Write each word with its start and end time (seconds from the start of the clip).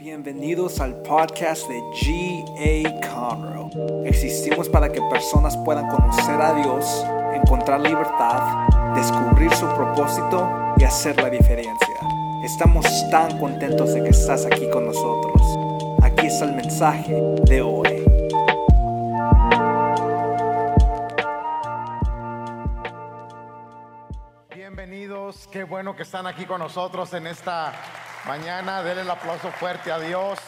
Bienvenidos 0.00 0.78
al 0.78 0.94
podcast 1.02 1.66
de 1.68 1.80
G.A. 1.80 3.00
Conroe. 3.08 4.06
Existimos 4.06 4.68
para 4.68 4.92
que 4.92 5.02
personas 5.10 5.56
puedan 5.56 5.88
conocer 5.88 6.40
a 6.40 6.54
Dios, 6.54 7.04
encontrar 7.34 7.80
libertad, 7.80 8.68
descubrir 8.94 9.52
su 9.52 9.66
propósito 9.74 10.48
y 10.76 10.84
hacer 10.84 11.20
la 11.20 11.28
diferencia. 11.28 11.96
Estamos 12.44 12.86
tan 13.10 13.40
contentos 13.40 13.92
de 13.92 14.04
que 14.04 14.10
estás 14.10 14.46
aquí 14.46 14.70
con 14.70 14.86
nosotros. 14.86 15.42
Aquí 16.00 16.26
está 16.26 16.44
el 16.44 16.54
mensaje 16.54 17.14
de 17.48 17.60
hoy. 17.60 18.04
Bienvenidos, 24.54 25.48
qué 25.50 25.64
bueno 25.64 25.96
que 25.96 26.04
están 26.04 26.28
aquí 26.28 26.44
con 26.44 26.60
nosotros 26.60 27.12
en 27.14 27.26
esta 27.26 27.72
mañana. 28.26 28.82
Denle 28.82 29.02
el 29.02 29.10
aplauso 29.10 29.50
fuerte 29.52 29.92
a 29.92 29.98
Dios. 29.98 30.38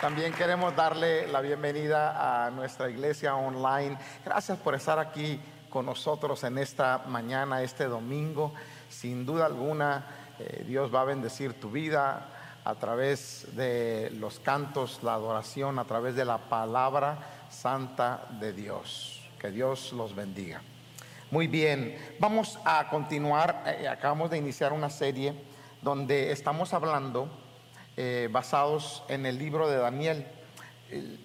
También 0.00 0.32
queremos 0.32 0.74
darle 0.74 1.26
la 1.28 1.40
bienvenida 1.40 2.46
a 2.46 2.50
nuestra 2.50 2.88
iglesia 2.88 3.34
online. 3.34 3.98
Gracias 4.24 4.58
por 4.58 4.74
estar 4.74 4.98
aquí 4.98 5.40
con 5.68 5.86
nosotros 5.86 6.42
en 6.44 6.58
esta 6.58 7.02
mañana, 7.06 7.62
este 7.62 7.84
domingo. 7.84 8.54
Sin 8.88 9.26
duda 9.26 9.46
alguna, 9.46 10.06
eh, 10.38 10.64
Dios 10.66 10.94
va 10.94 11.02
a 11.02 11.04
bendecir 11.04 11.60
tu 11.60 11.70
vida 11.70 12.28
a 12.64 12.74
través 12.74 13.54
de 13.54 14.10
los 14.14 14.40
cantos, 14.40 15.02
la 15.02 15.14
adoración, 15.14 15.78
a 15.78 15.84
través 15.84 16.14
de 16.14 16.24
la 16.24 16.38
palabra 16.38 17.18
santa 17.50 18.26
de 18.40 18.52
Dios. 18.52 19.28
Que 19.38 19.50
Dios 19.50 19.92
los 19.92 20.14
bendiga. 20.14 20.62
Muy 21.30 21.46
bien, 21.46 21.96
vamos 22.18 22.58
a 22.64 22.88
continuar. 22.88 23.62
eh, 23.64 23.86
acabamos 23.86 24.30
de 24.30 24.38
iniciar 24.38 24.72
una 24.72 24.90
serie 24.90 25.32
donde 25.80 26.32
estamos 26.32 26.74
hablando 26.74 27.28
eh, 27.96 28.28
basados 28.32 29.04
en 29.08 29.24
el 29.26 29.38
libro 29.38 29.68
de 29.68 29.76
Daniel. 29.76 30.26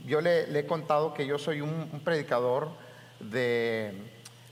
Yo 0.05 0.21
le, 0.21 0.45
le 0.45 0.59
he 0.59 0.65
contado 0.67 1.15
que 1.15 1.25
yo 1.25 1.39
soy 1.39 1.61
un, 1.61 1.89
un 1.91 1.99
predicador 2.01 2.69
de, 3.19 3.93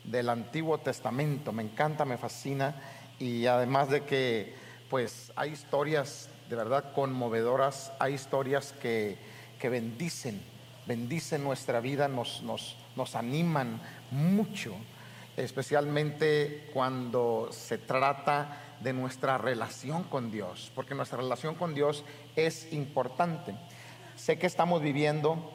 del 0.03 0.29
Antiguo 0.29 0.79
Testamento. 0.79 1.51
Me 1.51 1.61
encanta, 1.61 2.03
me 2.03 2.17
fascina. 2.17 2.73
Y 3.19 3.45
además 3.45 3.89
de 3.91 4.05
que, 4.05 4.55
pues, 4.89 5.31
hay 5.35 5.51
historias 5.51 6.29
de 6.49 6.55
verdad 6.55 6.93
conmovedoras, 6.95 7.91
hay 7.99 8.15
historias 8.15 8.73
que, 8.81 9.19
que 9.59 9.69
bendicen, 9.69 10.41
bendicen 10.87 11.43
nuestra 11.43 11.79
vida, 11.79 12.07
nos, 12.07 12.41
nos, 12.41 12.75
nos 12.95 13.15
animan 13.15 13.79
mucho 14.09 14.73
especialmente 15.37 16.69
cuando 16.73 17.49
se 17.51 17.77
trata 17.77 18.59
de 18.79 18.93
nuestra 18.93 19.37
relación 19.37 20.03
con 20.03 20.31
Dios, 20.31 20.71
porque 20.75 20.95
nuestra 20.95 21.17
relación 21.17 21.55
con 21.55 21.73
Dios 21.73 22.03
es 22.35 22.71
importante. 22.73 23.55
Sé 24.15 24.37
que 24.37 24.47
estamos 24.47 24.81
viviendo 24.81 25.51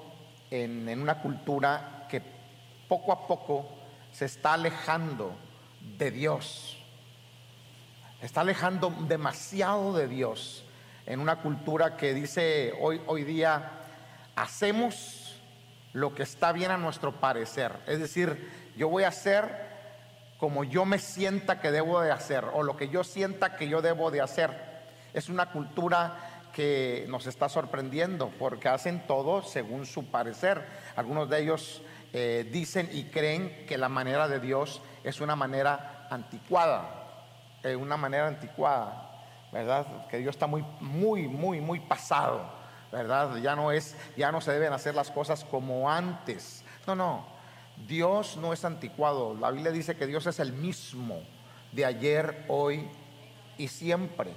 en, 0.50 0.88
en 0.88 1.00
una 1.00 1.20
cultura 1.20 2.06
que 2.10 2.22
poco 2.88 3.12
a 3.12 3.26
poco 3.26 3.68
se 4.12 4.24
está 4.24 4.54
alejando 4.54 5.32
de 5.98 6.10
Dios, 6.10 6.78
está 8.22 8.40
alejando 8.40 8.90
demasiado 9.06 9.92
de 9.92 10.08
Dios 10.08 10.64
en 11.08 11.20
una 11.20 11.36
cultura 11.36 11.96
que 11.96 12.12
dice 12.12 12.74
hoy, 12.80 13.00
hoy 13.06 13.24
día, 13.24 13.70
hacemos 14.36 15.40
lo 15.94 16.14
que 16.14 16.22
está 16.22 16.52
bien 16.52 16.70
a 16.70 16.76
nuestro 16.76 17.12
parecer. 17.18 17.72
Es 17.86 17.98
decir, 17.98 18.72
yo 18.76 18.90
voy 18.90 19.04
a 19.04 19.08
hacer 19.08 19.67
como 20.38 20.64
yo 20.64 20.84
me 20.84 20.98
sienta 20.98 21.60
que 21.60 21.70
debo 21.70 22.00
de 22.00 22.12
hacer 22.12 22.44
o 22.54 22.62
lo 22.62 22.76
que 22.76 22.88
yo 22.88 23.04
sienta 23.04 23.56
que 23.56 23.68
yo 23.68 23.82
debo 23.82 24.10
de 24.10 24.20
hacer. 24.20 24.68
Es 25.12 25.28
una 25.28 25.50
cultura 25.50 26.16
que 26.52 27.06
nos 27.08 27.26
está 27.26 27.48
sorprendiendo 27.48 28.30
porque 28.38 28.68
hacen 28.68 29.06
todo 29.06 29.42
según 29.42 29.84
su 29.84 30.10
parecer. 30.10 30.64
Algunos 30.96 31.28
de 31.28 31.42
ellos 31.42 31.82
eh, 32.12 32.48
dicen 32.50 32.88
y 32.92 33.04
creen 33.04 33.66
que 33.66 33.76
la 33.76 33.88
manera 33.88 34.28
de 34.28 34.40
Dios 34.40 34.80
es 35.04 35.20
una 35.20 35.36
manera 35.36 36.06
anticuada, 36.10 37.16
eh, 37.62 37.74
una 37.74 37.96
manera 37.96 38.28
anticuada, 38.28 39.24
¿verdad? 39.52 40.06
Que 40.08 40.18
Dios 40.18 40.36
está 40.36 40.46
muy, 40.46 40.64
muy, 40.80 41.26
muy, 41.26 41.60
muy 41.60 41.80
pasado, 41.80 42.48
¿verdad? 42.92 43.36
Ya 43.36 43.56
no 43.56 43.72
es, 43.72 43.96
ya 44.16 44.30
no 44.30 44.40
se 44.40 44.52
deben 44.52 44.72
hacer 44.72 44.94
las 44.94 45.10
cosas 45.10 45.44
como 45.44 45.90
antes. 45.90 46.64
No, 46.86 46.94
no. 46.94 47.37
Dios 47.86 48.36
no 48.36 48.52
es 48.52 48.64
anticuado. 48.64 49.34
La 49.34 49.50
Biblia 49.50 49.72
dice 49.72 49.96
que 49.96 50.06
Dios 50.06 50.26
es 50.26 50.40
el 50.40 50.52
mismo 50.52 51.22
de 51.72 51.84
ayer, 51.84 52.44
hoy 52.48 52.88
y 53.56 53.68
siempre. 53.68 54.32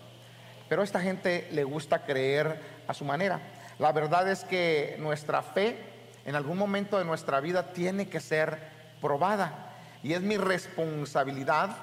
Pero 0.69 0.81
a 0.81 0.85
esta 0.85 1.01
gente 1.01 1.49
le 1.51 1.63
gusta 1.63 2.03
creer 2.03 2.61
a 2.87 2.93
su 2.93 3.05
manera. 3.05 3.39
La 3.79 3.91
verdad 3.91 4.29
es 4.29 4.43
que 4.43 4.95
nuestra 4.99 5.41
fe 5.41 5.77
en 6.25 6.35
algún 6.35 6.57
momento 6.57 6.97
de 6.97 7.05
nuestra 7.05 7.39
vida 7.39 7.73
tiene 7.73 8.09
que 8.09 8.19
ser 8.19 8.59
probada. 9.01 9.73
Y 10.03 10.13
es 10.13 10.21
mi 10.21 10.37
responsabilidad 10.37 11.75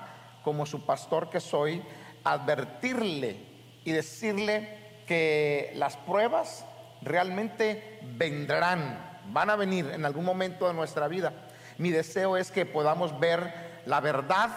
como 0.42 0.66
su 0.66 0.84
pastor 0.86 1.28
que 1.30 1.40
soy 1.40 1.82
advertirle 2.25 3.36
y 3.84 3.92
decirle 3.92 5.02
que 5.06 5.72
las 5.75 5.96
pruebas 5.96 6.64
realmente 7.02 8.00
vendrán, 8.16 9.20
van 9.32 9.50
a 9.50 9.56
venir 9.56 9.90
en 9.92 10.04
algún 10.04 10.25
momento 10.25 10.69
de 10.69 10.75
nuestra 10.75 11.08
vida. 11.08 11.32
Mi 11.78 11.90
deseo 11.90 12.36
es 12.36 12.50
que 12.50 12.66
podamos 12.66 13.18
ver 13.20 13.82
la 13.86 14.00
verdad 14.00 14.50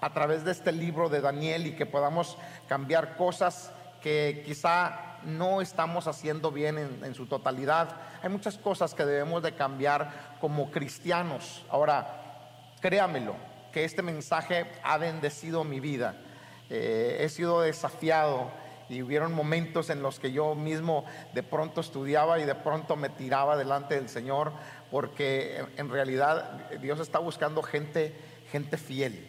a 0.00 0.12
través 0.12 0.44
de 0.44 0.50
este 0.50 0.72
libro 0.72 1.08
de 1.08 1.20
Daniel 1.20 1.68
y 1.68 1.76
que 1.76 1.86
podamos 1.86 2.36
cambiar 2.68 3.16
cosas 3.16 3.70
que 4.02 4.42
quizá 4.44 5.18
no 5.22 5.60
estamos 5.60 6.08
haciendo 6.08 6.50
bien 6.50 6.76
en, 7.02 7.14
su 7.14 7.26
totalidad. 7.26 7.96
Hay 8.22 8.28
muchas 8.28 8.58
cosas 8.58 8.92
que 8.92 9.04
debemos 9.04 9.42
de 9.42 9.52
cambiar 9.52 10.36
como 10.40 10.72
cristianos. 10.72 11.64
Ahora, 11.70 12.72
créamelo, 12.80 13.36
que 13.72 13.84
este 13.84 14.02
mensaje 14.02 14.66
ha 14.82 14.98
bendecido 14.98 15.62
mi 15.62 15.78
vida. 15.78 16.16
Eh, 16.70 17.18
he 17.20 17.28
sido 17.28 17.60
desafiado 17.60 18.50
y 18.88 19.02
hubieron 19.02 19.32
momentos 19.32 19.90
en 19.90 20.02
los 20.02 20.20
que 20.20 20.32
yo 20.32 20.54
mismo 20.54 21.04
de 21.32 21.42
pronto 21.42 21.80
estudiaba 21.80 22.38
y 22.38 22.44
de 22.44 22.54
pronto 22.54 22.96
me 22.96 23.08
tiraba 23.08 23.56
delante 23.56 23.94
del 23.94 24.08
Señor 24.08 24.52
porque 24.94 25.66
en 25.76 25.90
realidad 25.90 26.70
Dios 26.80 27.00
está 27.00 27.18
buscando 27.18 27.64
gente, 27.64 28.14
gente 28.52 28.76
fiel, 28.76 29.28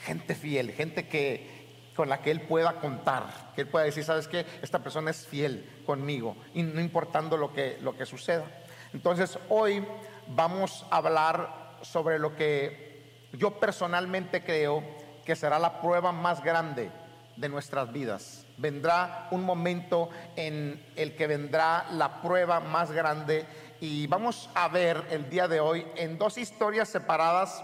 gente 0.00 0.34
fiel, 0.34 0.72
gente 0.72 1.08
que 1.08 1.90
con 1.94 2.08
la 2.08 2.22
que 2.22 2.30
Él 2.30 2.40
pueda 2.40 2.80
contar, 2.80 3.52
que 3.54 3.60
Él 3.60 3.68
pueda 3.68 3.84
decir, 3.84 4.02
¿sabes 4.02 4.28
qué? 4.28 4.46
Esta 4.62 4.78
persona 4.78 5.10
es 5.10 5.26
fiel 5.26 5.82
conmigo, 5.84 6.38
y 6.54 6.62
no 6.62 6.80
importando 6.80 7.36
lo 7.36 7.52
que, 7.52 7.76
lo 7.82 7.94
que 7.98 8.06
suceda. 8.06 8.46
Entonces, 8.94 9.38
hoy 9.50 9.84
vamos 10.28 10.86
a 10.90 10.96
hablar 10.96 11.76
sobre 11.82 12.18
lo 12.18 12.34
que 12.34 13.28
yo 13.34 13.60
personalmente 13.60 14.42
creo 14.42 14.82
que 15.26 15.36
será 15.36 15.58
la 15.58 15.82
prueba 15.82 16.12
más 16.12 16.42
grande 16.42 16.90
de 17.36 17.48
nuestras 17.50 17.92
vidas. 17.92 18.46
Vendrá 18.56 19.28
un 19.32 19.44
momento 19.44 20.08
en 20.36 20.82
el 20.96 21.14
que 21.14 21.26
vendrá 21.26 21.86
la 21.90 22.22
prueba 22.22 22.60
más 22.60 22.90
grande 22.90 23.44
y 23.84 24.06
vamos 24.06 24.48
a 24.54 24.66
ver 24.68 25.04
el 25.10 25.28
día 25.28 25.46
de 25.46 25.60
hoy 25.60 25.86
en 25.96 26.16
dos 26.16 26.38
historias 26.38 26.88
separadas 26.88 27.62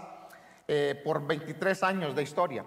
eh, 0.67 1.01
por 1.03 1.25
23 1.25 1.81
años 1.81 2.15
de 2.15 2.21
historia. 2.21 2.63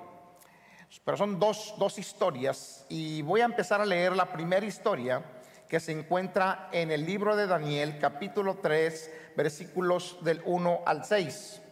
Pero 1.04 1.16
son 1.16 1.38
dos, 1.38 1.72
dos 1.78 1.96
historias 1.96 2.84
y 2.88 3.22
voy 3.22 3.42
a 3.42 3.44
empezar 3.44 3.80
a 3.80 3.86
leer 3.86 4.16
la 4.16 4.32
primera 4.32 4.66
historia 4.66 5.22
que 5.68 5.78
se 5.78 5.92
encuentra 5.92 6.68
en 6.72 6.90
el 6.90 7.06
libro 7.06 7.36
de 7.36 7.46
Daniel, 7.46 8.00
capítulo 8.00 8.56
3, 8.60 9.12
versículos 9.36 10.16
del 10.22 10.42
1 10.44 10.80
al 10.84 11.04
6. 11.04 11.62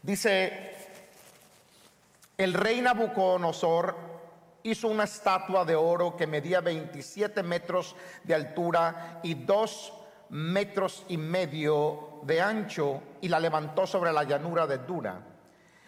Dice, 0.00 0.74
el 2.38 2.54
rey 2.54 2.80
Nabucodonosor 2.80 3.94
hizo 4.62 4.88
una 4.88 5.04
estatua 5.04 5.66
de 5.66 5.76
oro 5.76 6.16
que 6.16 6.26
medía 6.26 6.62
27 6.62 7.42
metros 7.42 7.94
de 8.24 8.34
altura 8.34 9.20
y 9.22 9.34
2 9.34 9.92
metros 10.30 11.04
y 11.08 11.16
medio 11.16 12.20
de 12.22 12.40
ancho 12.40 13.02
y 13.20 13.28
la 13.28 13.40
levantó 13.40 13.86
sobre 13.86 14.12
la 14.12 14.24
llanura 14.24 14.66
de 14.66 14.78
Dura, 14.78 15.20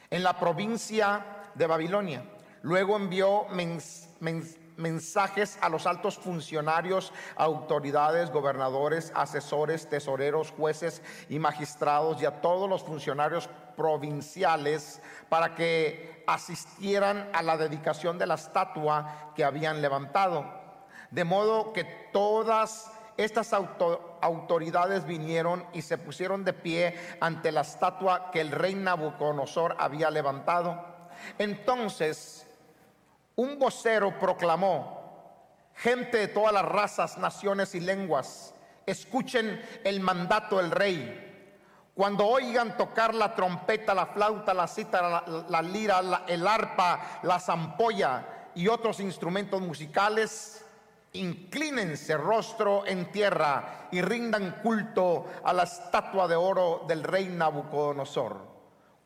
en 0.08 0.22
la 0.22 0.38
provincia 0.38 1.24
de 1.54 1.66
Babilonia. 1.66 2.24
Luego 2.62 2.96
envió 2.96 3.46
mens, 3.50 4.08
mens, 4.20 4.56
mensajes 4.80 5.58
a 5.60 5.68
los 5.68 5.86
altos 5.86 6.18
funcionarios, 6.18 7.12
autoridades, 7.36 8.30
gobernadores, 8.30 9.12
asesores, 9.14 9.88
tesoreros, 9.88 10.52
jueces 10.52 11.02
y 11.28 11.38
magistrados 11.38 12.20
y 12.20 12.26
a 12.26 12.40
todos 12.40 12.68
los 12.68 12.82
funcionarios 12.82 13.48
provinciales 13.76 15.00
para 15.28 15.54
que 15.54 16.24
asistieran 16.26 17.30
a 17.32 17.42
la 17.42 17.56
dedicación 17.56 18.18
de 18.18 18.26
la 18.26 18.34
estatua 18.34 19.32
que 19.34 19.44
habían 19.44 19.80
levantado. 19.82 20.58
De 21.10 21.24
modo 21.24 21.72
que 21.72 21.84
todas 22.12 22.90
estas 23.24 23.52
auto, 23.52 24.18
autoridades 24.20 25.06
vinieron 25.06 25.64
y 25.72 25.82
se 25.82 25.98
pusieron 25.98 26.44
de 26.44 26.52
pie 26.52 26.94
ante 27.20 27.52
la 27.52 27.62
estatua 27.62 28.30
que 28.30 28.40
el 28.40 28.50
rey 28.50 28.74
Nabucodonosor 28.74 29.76
había 29.78 30.10
levantado. 30.10 30.84
Entonces 31.38 32.46
un 33.40 33.58
vocero 33.58 34.18
proclamó, 34.18 35.72
gente 35.74 36.18
de 36.18 36.28
todas 36.28 36.52
las 36.52 36.64
razas, 36.64 37.16
naciones 37.16 37.74
y 37.74 37.80
lenguas, 37.80 38.54
escuchen 38.84 39.64
el 39.82 40.00
mandato 40.00 40.58
del 40.58 40.70
rey. 40.70 41.26
Cuando 41.94 42.26
oigan 42.26 42.76
tocar 42.76 43.14
la 43.14 43.34
trompeta, 43.34 43.94
la 43.94 44.04
flauta, 44.04 44.52
la 44.52 44.68
cítara, 44.68 45.24
la, 45.48 45.62
lira, 45.62 46.02
el 46.26 46.46
arpa, 46.46 47.20
la 47.22 47.40
zampolla 47.40 48.50
y 48.54 48.68
otros 48.68 49.00
instrumentos 49.00 49.60
musicales, 49.62 50.59
inclínense 51.12 52.16
rostro 52.16 52.86
en 52.86 53.10
tierra 53.10 53.88
y 53.90 54.00
rindan 54.00 54.60
culto 54.62 55.26
a 55.42 55.52
la 55.52 55.64
estatua 55.64 56.28
de 56.28 56.36
oro 56.36 56.84
del 56.86 57.02
rey 57.02 57.26
Nabucodonosor. 57.26 58.48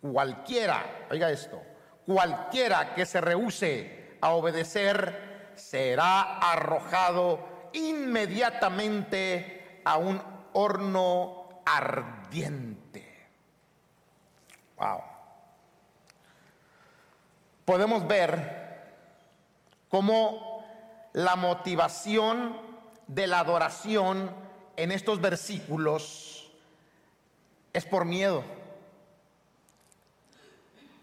Cualquiera, 0.00 1.06
oiga 1.10 1.30
esto, 1.30 1.62
cualquiera 2.04 2.94
que 2.94 3.06
se 3.06 3.20
rehúse 3.20 4.16
a 4.20 4.30
obedecer 4.30 5.52
será 5.54 6.38
arrojado 6.38 7.70
inmediatamente 7.72 9.80
a 9.84 9.96
un 9.96 10.20
horno 10.52 11.62
ardiente. 11.64 13.28
Wow. 14.76 15.00
Podemos 17.64 18.06
ver 18.06 18.62
cómo 19.88 20.53
la 21.14 21.36
motivación 21.36 22.56
de 23.06 23.26
la 23.28 23.38
adoración 23.38 24.30
en 24.76 24.90
estos 24.90 25.20
versículos 25.20 26.50
es 27.72 27.84
por 27.86 28.04
miedo. 28.04 28.42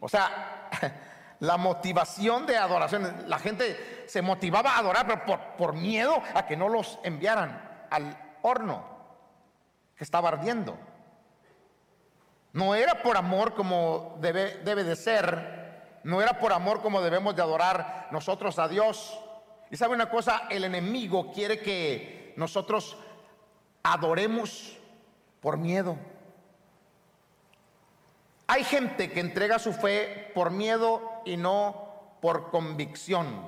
O 0.01 0.09
sea, 0.09 0.69
la 1.39 1.55
motivación 1.55 2.45
de 2.45 2.57
adoración, 2.57 3.23
la 3.27 3.39
gente 3.39 4.03
se 4.05 4.21
motivaba 4.21 4.75
a 4.75 4.79
adorar, 4.79 5.07
pero 5.07 5.25
por, 5.25 5.39
por 5.57 5.73
miedo 5.73 6.21
a 6.33 6.45
que 6.45 6.57
no 6.57 6.67
los 6.67 6.99
enviaran 7.03 7.87
al 7.89 8.35
horno 8.41 8.83
que 9.95 10.03
estaba 10.03 10.27
ardiendo. 10.27 10.77
No 12.51 12.75
era 12.75 13.01
por 13.01 13.15
amor 13.15 13.53
como 13.53 14.17
debe, 14.19 14.57
debe 14.57 14.83
de 14.83 14.97
ser, 14.97 16.01
no 16.03 16.21
era 16.21 16.37
por 16.37 16.51
amor 16.51 16.81
como 16.81 17.01
debemos 17.01 17.33
de 17.33 17.43
adorar 17.43 18.09
nosotros 18.11 18.59
a 18.59 18.67
Dios 18.67 19.17
y 19.71 19.77
sabe 19.77 19.95
una 19.95 20.09
cosa, 20.09 20.47
el 20.49 20.65
enemigo 20.65 21.31
quiere 21.31 21.59
que 21.61 22.33
nosotros 22.35 22.97
adoremos 23.83 24.77
por 25.39 25.57
miedo. 25.57 25.95
Hay 28.47 28.65
gente 28.65 29.09
que 29.09 29.21
entrega 29.21 29.59
su 29.59 29.71
fe 29.71 30.29
por 30.35 30.51
miedo 30.51 31.21
y 31.23 31.37
no 31.37 32.17
por 32.21 32.51
convicción. 32.51 33.47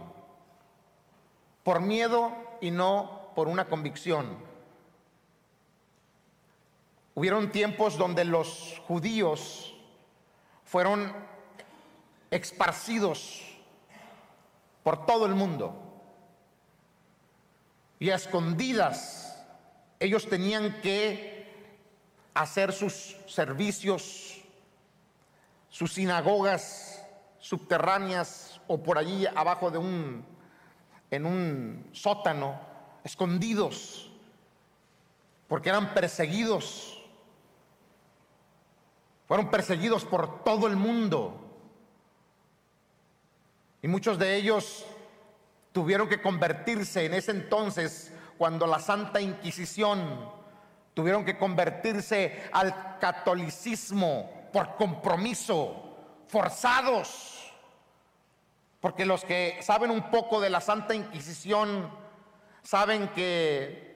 Por 1.61 1.81
miedo 1.81 2.31
y 2.61 2.71
no 2.71 3.31
por 3.35 3.49
una 3.49 3.65
convicción. 3.65 4.37
Hubieron 7.15 7.51
tiempos 7.51 7.97
donde 7.97 8.23
los 8.23 8.81
judíos 8.87 9.75
fueron 10.63 11.13
esparcidos 12.31 13.41
por 14.83 15.05
todo 15.05 15.25
el 15.25 15.35
mundo 15.35 15.82
y 18.03 18.09
escondidas 18.09 19.41
ellos 19.97 20.27
tenían 20.27 20.81
que 20.81 21.47
hacer 22.33 22.73
sus 22.73 23.15
servicios, 23.27 24.41
sus 25.69 25.93
sinagogas 25.93 27.01
subterráneas 27.39 28.59
o 28.67 28.83
por 28.83 28.97
allí 28.97 29.25
abajo 29.25 29.71
de 29.71 29.77
un 29.77 30.25
en 31.11 31.25
un 31.25 31.89
sótano, 31.93 32.59
escondidos, 33.05 34.11
porque 35.47 35.69
eran 35.69 35.93
perseguidos. 35.93 37.01
Fueron 39.29 39.49
perseguidos 39.49 40.03
por 40.03 40.43
todo 40.43 40.67
el 40.67 40.75
mundo. 40.75 41.39
Y 43.81 43.87
muchos 43.87 44.19
de 44.19 44.35
ellos 44.35 44.85
tuvieron 45.73 46.07
que 46.07 46.21
convertirse 46.21 47.05
en 47.05 47.15
ese 47.15 47.31
entonces, 47.31 48.13
cuando 48.37 48.65
la 48.65 48.79
Santa 48.79 49.19
Inquisición, 49.19 50.31
tuvieron 50.93 51.25
que 51.25 51.37
convertirse 51.37 52.43
al 52.53 52.99
catolicismo 52.99 54.49
por 54.53 54.75
compromiso, 54.75 55.97
forzados. 56.27 57.51
Porque 58.79 59.05
los 59.05 59.25
que 59.25 59.57
saben 59.61 59.89
un 59.91 60.11
poco 60.11 60.39
de 60.39 60.51
la 60.51 60.61
Santa 60.61 60.93
Inquisición 60.93 61.89
saben 62.61 63.09
que 63.09 63.91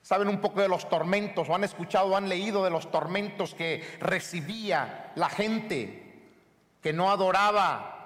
saben 0.00 0.28
un 0.28 0.40
poco 0.40 0.60
de 0.60 0.68
los 0.68 0.88
tormentos 0.88 1.48
o 1.48 1.54
han 1.54 1.64
escuchado 1.64 2.08
o 2.08 2.16
han 2.16 2.28
leído 2.28 2.64
de 2.64 2.70
los 2.70 2.90
tormentos 2.90 3.54
que 3.54 3.84
recibía 4.00 5.12
la 5.14 5.28
gente 5.28 6.30
que 6.80 6.92
no 6.92 7.10
adoraba 7.10 8.01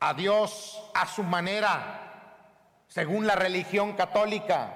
a 0.00 0.14
Dios 0.14 0.82
a 0.94 1.06
su 1.06 1.22
manera, 1.22 2.00
según 2.88 3.26
la 3.26 3.34
religión 3.34 3.92
católica. 3.92 4.72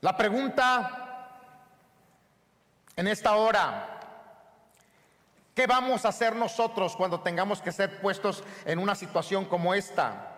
La 0.00 0.16
pregunta 0.16 1.30
en 2.96 3.06
esta 3.06 3.36
hora, 3.36 4.00
¿qué 5.54 5.66
vamos 5.66 6.06
a 6.06 6.08
hacer 6.08 6.34
nosotros 6.34 6.96
cuando 6.96 7.20
tengamos 7.20 7.60
que 7.60 7.70
ser 7.70 8.00
puestos 8.00 8.42
en 8.64 8.78
una 8.78 8.94
situación 8.94 9.44
como 9.44 9.74
esta? 9.74 10.32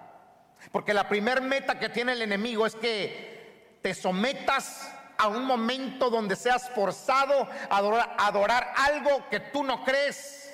Porque 0.72 0.92
la 0.92 1.08
primer 1.08 1.40
meta 1.40 1.78
que 1.78 1.88
tiene 1.88 2.12
el 2.12 2.22
enemigo 2.22 2.66
es 2.66 2.74
que 2.74 3.78
te 3.82 3.94
sometas 3.94 4.92
a 5.16 5.28
un 5.28 5.44
momento 5.44 6.10
donde 6.10 6.34
seas 6.34 6.68
forzado 6.70 7.48
a 7.70 7.76
adorar, 7.76 8.16
a 8.18 8.26
adorar 8.26 8.72
algo 8.76 9.28
que 9.30 9.38
tú 9.38 9.62
no 9.62 9.84
crees 9.84 10.47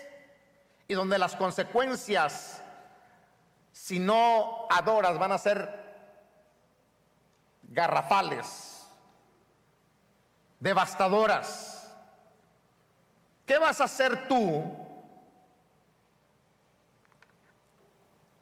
y 0.86 0.94
donde 0.94 1.19
las 1.19 1.36
consecuencias, 1.36 2.62
si 3.72 3.98
no 3.98 4.66
adoras, 4.70 5.19
van 5.19 5.32
a 5.32 5.38
ser 5.38 5.84
garrafales, 7.62 8.86
devastadoras. 10.60 11.92
¿Qué 13.46 13.58
vas 13.58 13.81
a 13.81 13.84
hacer 13.84 14.28
tú 14.28 14.64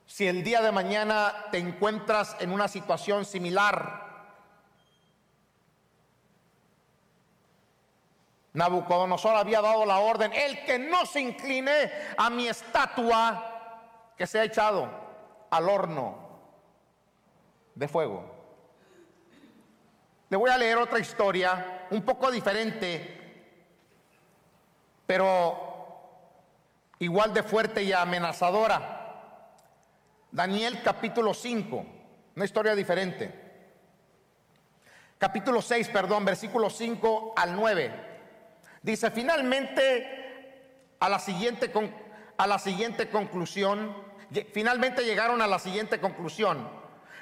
si 0.07 0.27
el 0.27 0.45
día 0.45 0.61
de 0.61 0.71
mañana 0.71 1.47
te 1.51 1.59
encuentras 1.59 2.37
en 2.41 2.53
una 2.53 2.69
situación 2.69 3.25
similar? 3.25 4.12
Nabucodonosor 8.55 9.37
había 9.37 9.63
dado 9.63 9.87
la 9.87 9.99
orden, 10.01 10.33
el 10.33 10.65
que 10.65 10.79
no 10.79 11.07
se 11.07 11.21
incline 11.21 11.91
a 12.17 12.29
mi 12.29 12.49
estatua, 12.49 14.13
que 14.17 14.27
se 14.27 14.41
ha 14.41 14.45
echado 14.45 14.91
al 15.51 15.69
horno 15.69 16.19
de 17.75 17.89
fuego. 17.89 18.31
Le 20.29 20.37
voy 20.37 20.51
a 20.51 20.59
leer 20.59 20.77
otra 20.79 20.99
historia, 20.99 21.87
un 21.91 22.03
poco 22.03 22.31
diferente, 22.31 23.21
pero 25.07 25.73
igual 26.99 27.33
de 27.33 27.43
fuerte 27.43 27.83
y 27.83 27.93
amenazadora. 27.93 28.99
Daniel 30.31 30.83
capítulo 30.83 31.33
5, 31.33 31.87
una 32.37 32.45
historia 32.45 32.75
diferente. 32.75 33.41
Capítulo 35.19 35.63
6, 35.63 35.89
perdón, 35.89 36.25
versículo 36.25 36.69
5 36.69 37.35
al 37.37 37.55
9. 37.55 38.12
Dice, 38.83 39.11
finalmente, 39.11 40.97
a 40.99 41.09
la 41.09 41.19
siguiente, 41.19 41.73
a 42.37 42.47
la 42.47 42.59
siguiente 42.59 43.09
conclusión, 43.09 43.95
finalmente 44.53 45.05
llegaron 45.05 45.41
a 45.41 45.47
la 45.47 45.59
siguiente 45.59 46.01
conclusión. 46.01 46.69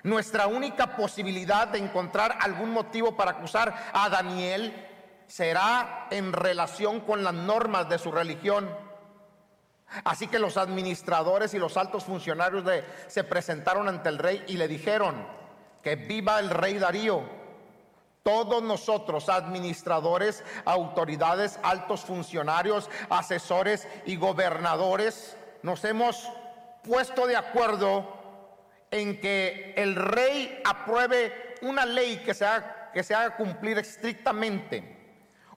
Nuestra 0.03 0.47
única 0.47 0.97
posibilidad 0.97 1.69
de 1.69 1.79
encontrar 1.79 2.39
algún 2.41 2.71
motivo 2.71 3.17
para 3.17 3.33
acusar 3.33 3.91
a 3.93 4.09
Daniel 4.09 4.87
será 5.27 6.09
en 6.11 6.33
relación 6.33 7.01
con 7.01 7.23
las 7.23 7.35
normas 7.35 7.89
de 7.89 7.99
su 7.99 8.11
religión. 8.11 8.69
Así 10.05 10.29
que 10.29 10.39
los 10.39 10.57
administradores 10.57 11.53
y 11.53 11.59
los 11.59 11.77
altos 11.77 12.05
funcionarios 12.05 12.65
se 13.09 13.25
presentaron 13.25 13.89
ante 13.89 14.09
el 14.09 14.19
rey 14.19 14.45
y 14.47 14.57
le 14.57 14.69
dijeron 14.69 15.27
que 15.83 15.97
viva 15.97 16.39
el 16.39 16.49
rey 16.49 16.79
Darío. 16.79 17.40
Todos 18.23 18.63
nosotros, 18.63 19.29
administradores, 19.29 20.45
autoridades, 20.65 21.59
altos 21.63 22.03
funcionarios, 22.03 22.91
asesores 23.09 23.89
y 24.05 24.17
gobernadores, 24.17 25.37
nos 25.63 25.85
hemos 25.85 26.31
puesto 26.83 27.27
de 27.27 27.37
acuerdo 27.37 28.07
en 28.91 29.21
que 29.21 29.75
el 29.77 29.95
rey 29.95 30.61
apruebe 30.65 31.57
una 31.63 31.87
ley 31.87 32.19
que 32.19 32.35
se 32.35 32.45
haga, 32.45 32.91
que 32.93 33.03
se 33.03 33.15
haga 33.15 33.37
cumplir 33.37 33.79
estrictamente. 33.79 34.99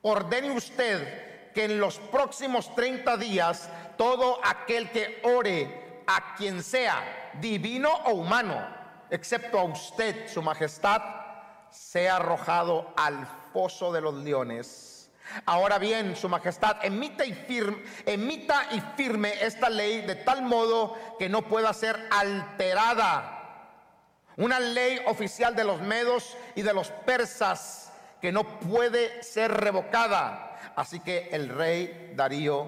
Ordene 0.01 0.51
usted 0.51 1.51
que 1.53 1.65
en 1.65 1.79
los 1.79 1.99
próximos 1.99 2.73
30 2.75 3.17
días 3.17 3.69
todo 3.97 4.39
aquel 4.43 4.89
que 4.89 5.21
ore 5.23 6.01
a 6.07 6.35
quien 6.35 6.63
sea, 6.63 7.31
divino 7.39 7.89
o 8.05 8.13
humano, 8.13 8.67
excepto 9.09 9.59
a 9.59 9.63
usted, 9.63 10.27
su 10.27 10.41
majestad, 10.41 11.01
sea 11.73 12.17
arrojado 12.17 12.93
al 12.95 13.27
foso 13.51 13.91
de 13.91 14.01
los 14.01 14.13
leones. 14.13 15.11
Ahora 15.45 15.79
bien, 15.79 16.15
su 16.15 16.29
majestad, 16.29 16.77
emita 16.83 17.25
y, 17.25 17.33
firme, 17.33 17.83
emita 18.05 18.67
y 18.71 18.79
firme 18.95 19.33
esta 19.43 19.69
ley 19.69 20.01
de 20.01 20.15
tal 20.15 20.43
modo 20.43 20.95
que 21.17 21.29
no 21.29 21.41
pueda 21.43 21.73
ser 21.73 22.07
alterada. 22.11 23.39
Una 24.37 24.59
ley 24.59 24.99
oficial 25.07 25.55
de 25.55 25.63
los 25.63 25.81
medos 25.81 26.37
y 26.55 26.61
de 26.61 26.73
los 26.73 26.89
persas 26.89 27.91
que 28.21 28.31
no 28.31 28.59
puede 28.59 29.23
ser 29.23 29.51
revocada. 29.51 30.73
Así 30.75 30.99
que 30.99 31.29
el 31.31 31.49
rey 31.49 32.13
Darío 32.15 32.67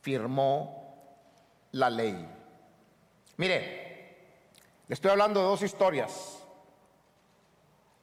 firmó 0.00 1.68
la 1.72 1.90
ley. 1.90 2.28
Mire, 3.36 4.16
le 4.86 4.94
estoy 4.94 5.10
hablando 5.10 5.40
de 5.40 5.46
dos 5.46 5.62
historias. 5.62 6.43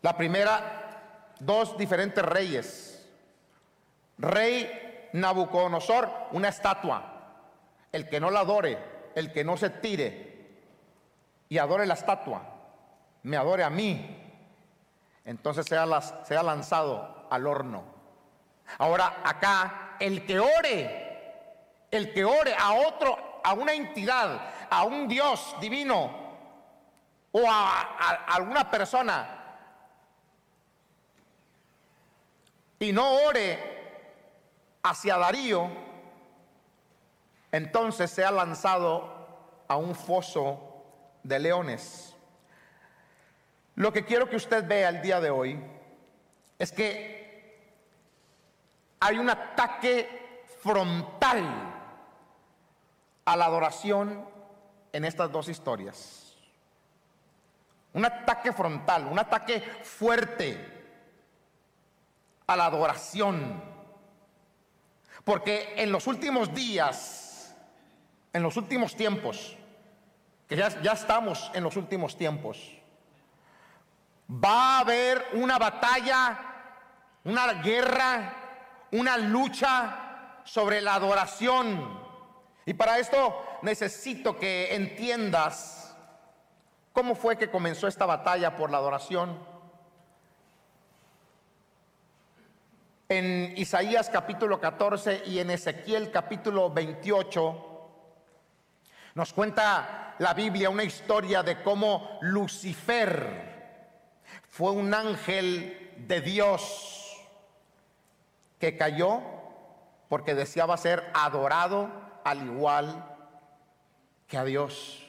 La 0.01 0.17
primera, 0.17 1.33
dos 1.39 1.77
diferentes 1.77 2.23
reyes. 2.23 3.07
Rey 4.17 5.09
Nabucodonosor, 5.13 6.09
una 6.31 6.49
estatua. 6.49 7.03
El 7.91 8.07
que 8.09 8.19
no 8.19 8.31
la 8.31 8.41
adore, 8.41 8.77
el 9.15 9.31
que 9.31 9.43
no 9.43 9.57
se 9.57 9.69
tire 9.69 10.31
y 11.49 11.57
adore 11.57 11.85
la 11.85 11.95
estatua, 11.95 12.41
me 13.23 13.35
adore 13.35 13.63
a 13.63 13.69
mí, 13.69 14.17
entonces 15.25 15.65
sea, 15.65 15.85
sea 16.23 16.43
lanzado 16.43 17.27
al 17.29 17.45
horno. 17.45 17.83
Ahora 18.77 19.17
acá, 19.25 19.97
el 19.99 20.25
que 20.25 20.39
ore, 20.39 21.85
el 21.91 22.13
que 22.13 22.23
ore 22.23 22.55
a 22.57 22.71
otro, 22.71 23.41
a 23.43 23.53
una 23.53 23.73
entidad, 23.73 24.39
a 24.69 24.83
un 24.83 25.09
Dios 25.09 25.55
divino 25.59 26.09
o 27.33 27.43
a 27.45 27.81
alguna 28.29 28.71
persona 28.71 29.40
y 32.81 32.91
no 32.91 33.13
ore 33.27 33.59
hacia 34.81 35.15
Darío, 35.15 35.69
entonces 37.51 38.09
sea 38.09 38.31
lanzado 38.31 39.63
a 39.67 39.77
un 39.77 39.93
foso 39.93 40.83
de 41.21 41.37
leones. 41.37 42.15
Lo 43.75 43.93
que 43.93 44.03
quiero 44.03 44.27
que 44.27 44.35
usted 44.35 44.67
vea 44.67 44.89
el 44.89 44.99
día 45.03 45.21
de 45.21 45.29
hoy 45.29 45.63
es 46.57 46.71
que 46.71 47.69
hay 48.99 49.19
un 49.19 49.29
ataque 49.29 50.43
frontal 50.59 51.43
a 53.25 53.37
la 53.37 53.45
adoración 53.45 54.27
en 54.91 55.05
estas 55.05 55.31
dos 55.31 55.49
historias. 55.49 56.35
Un 57.93 58.05
ataque 58.05 58.51
frontal, 58.51 59.05
un 59.05 59.19
ataque 59.19 59.61
fuerte 59.83 60.80
la 62.55 62.65
adoración. 62.65 63.63
Porque 65.23 65.73
en 65.77 65.91
los 65.91 66.07
últimos 66.07 66.53
días, 66.53 67.55
en 68.33 68.43
los 68.43 68.57
últimos 68.57 68.95
tiempos, 68.95 69.57
que 70.47 70.55
ya, 70.55 70.81
ya 70.81 70.93
estamos 70.93 71.51
en 71.53 71.63
los 71.63 71.75
últimos 71.77 72.17
tiempos, 72.17 72.71
va 74.29 74.77
a 74.77 74.79
haber 74.79 75.25
una 75.33 75.57
batalla, 75.57 76.39
una 77.23 77.53
guerra, 77.53 78.33
una 78.91 79.17
lucha 79.17 80.41
sobre 80.43 80.81
la 80.81 80.95
adoración. 80.95 81.99
Y 82.65 82.73
para 82.73 82.99
esto 82.99 83.43
necesito 83.61 84.37
que 84.37 84.75
entiendas 84.75 85.95
cómo 86.93 87.15
fue 87.15 87.37
que 87.37 87.49
comenzó 87.49 87.87
esta 87.87 88.05
batalla 88.05 88.55
por 88.55 88.69
la 88.69 88.77
adoración. 88.77 89.50
En 93.11 93.53
Isaías 93.57 94.09
capítulo 94.09 94.61
14 94.61 95.23
y 95.25 95.39
en 95.39 95.51
Ezequiel 95.51 96.11
capítulo 96.11 96.69
28, 96.69 97.89
nos 99.15 99.33
cuenta 99.33 100.15
la 100.19 100.33
Biblia 100.33 100.69
una 100.69 100.85
historia 100.85 101.43
de 101.43 101.61
cómo 101.61 102.19
Lucifer 102.21 103.83
fue 104.47 104.71
un 104.71 104.93
ángel 104.93 105.93
de 106.07 106.21
Dios 106.21 107.21
que 108.57 108.77
cayó 108.77 109.21
porque 110.07 110.33
deseaba 110.33 110.77
ser 110.77 111.03
adorado 111.13 111.91
al 112.23 112.45
igual 112.45 113.13
que 114.25 114.37
a 114.37 114.45
Dios. 114.45 115.05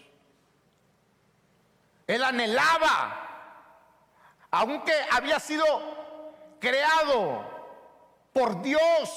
Él 2.09 2.25
anhelaba, 2.25 3.29
aunque 4.51 4.93
había 5.13 5.39
sido 5.39 5.65
creado 6.59 7.52
por 8.33 8.63
Dios. 8.63 9.11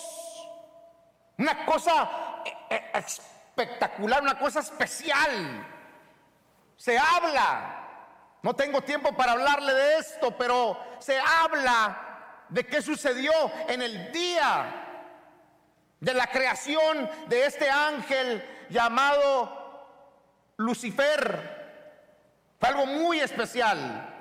Una 1.38 1.66
cosa 1.66 2.10
eh, 2.46 2.54
eh, 2.70 2.92
espectacular, 2.94 4.22
una 4.22 4.38
cosa 4.38 4.60
especial. 4.60 5.66
Se 6.78 6.98
habla, 6.98 7.88
no 8.42 8.56
tengo 8.56 8.82
tiempo 8.82 9.16
para 9.16 9.34
hablarle 9.34 9.74
de 9.74 9.98
esto, 9.98 10.32
pero 10.38 10.78
se 11.00 11.20
habla 11.20 12.46
de 12.50 12.66
qué 12.66 12.82
sucedió 12.82 13.32
en 13.68 13.82
el 13.82 14.12
día 14.12 14.86
de 16.00 16.14
la 16.14 16.28
creación 16.28 17.10
de 17.28 17.46
este 17.46 17.70
ángel 17.70 18.44
llamado 18.70 19.66
Lucifer. 20.58 21.56
Fue 22.60 22.70
algo 22.70 22.86
muy 22.86 23.20
especial. 23.20 24.15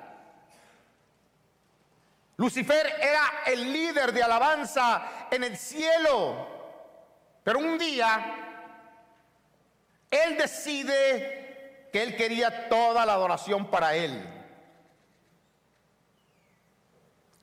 Lucifer 2.37 2.97
era 3.01 3.43
el 3.45 3.71
líder 3.71 4.11
de 4.11 4.23
alabanza 4.23 5.27
en 5.31 5.43
el 5.43 5.57
cielo. 5.57 6.47
Pero 7.43 7.59
un 7.59 7.77
día, 7.77 8.35
él 10.09 10.37
decide 10.37 11.89
que 11.91 12.03
él 12.03 12.15
quería 12.17 12.67
toda 12.67 13.05
la 13.05 13.13
adoración 13.13 13.69
para 13.69 13.95
él. 13.95 14.31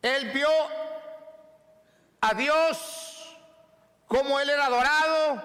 Él 0.03 0.31
vio 0.31 0.49
a 2.21 2.35
Dios 2.35 3.39
como 4.07 4.39
él 4.41 4.51
era 4.51 4.67
adorado 4.67 5.43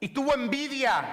y 0.00 0.08
tuvo 0.08 0.32
envidia. 0.32 1.04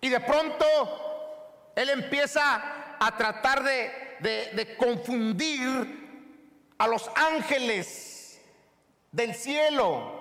Y 0.00 0.08
de 0.08 0.20
pronto 0.20 1.72
él 1.74 1.90
empieza 1.90 2.96
a 3.00 3.16
tratar 3.16 3.62
de 3.62 4.09
de, 4.22 4.76
confundir 4.78 6.72
a 6.78 6.86
los 6.86 7.10
ángeles 7.14 8.40
del 9.12 9.34
cielo 9.34 10.18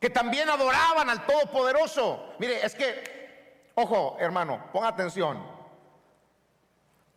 que 0.00 0.10
también 0.10 0.48
adoraban 0.48 1.10
al 1.10 1.26
Todopoderoso. 1.26 2.34
Mire, 2.38 2.64
es 2.64 2.74
que, 2.74 3.70
ojo 3.74 4.16
hermano, 4.20 4.64
ponga 4.72 4.88
atención. 4.88 5.44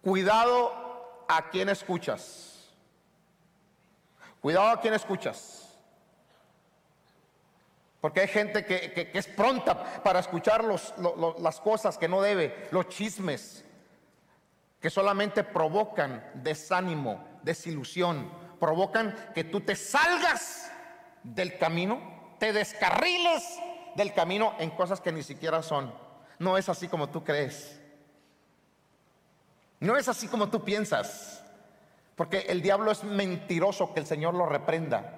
Cuidado 0.02 1.26
a 1.28 1.50
quien 1.50 1.70
escuchas. 1.70 2.72
Cuidado 4.42 4.70
a 4.70 4.82
quien 4.82 4.96
escuchas. 4.96 5.78
Porque 8.02 8.22
hay 8.22 8.28
gente 8.28 8.66
que, 8.66 9.12
es 9.14 9.28
pronta 9.28 10.02
para 10.02 10.20
escuchar 10.20 10.64
las 10.64 11.62
cosas 11.62 12.00
que 12.00 12.08
no 12.08 12.20
debe, 12.20 12.68
los 12.72 12.88
chismes 12.90 13.64
que 14.82 14.90
solamente 14.90 15.44
provocan 15.44 16.32
desánimo, 16.34 17.24
desilusión, 17.44 18.32
provocan 18.60 19.16
que 19.36 19.44
tú 19.44 19.62
te 19.62 19.76
salgas 19.76 20.72
del 21.24 21.58
camino, 21.58 22.36
te 22.40 22.52
descarriles 22.52 23.60
del 23.96 24.14
camino 24.14 24.56
en 24.60 24.72
cosas 24.72 25.00
que 25.00 25.12
ni 25.12 25.22
siquiera 25.22 25.62
son. 25.62 25.94
No 26.40 26.58
es 26.58 26.68
así 26.68 26.88
como 26.88 27.10
tú 27.10 27.24
crees. 27.24 27.80
No 29.80 29.96
es 29.98 30.08
así 30.08 30.28
como 30.28 30.50
tú 30.50 30.64
piensas. 30.64 31.44
Porque 32.16 32.40
el 32.50 32.62
diablo 32.62 32.92
es 32.92 33.04
mentiroso, 33.04 33.94
que 33.94 34.00
el 34.00 34.08
Señor 34.08 34.34
lo 34.34 34.48
reprenda. 34.48 35.18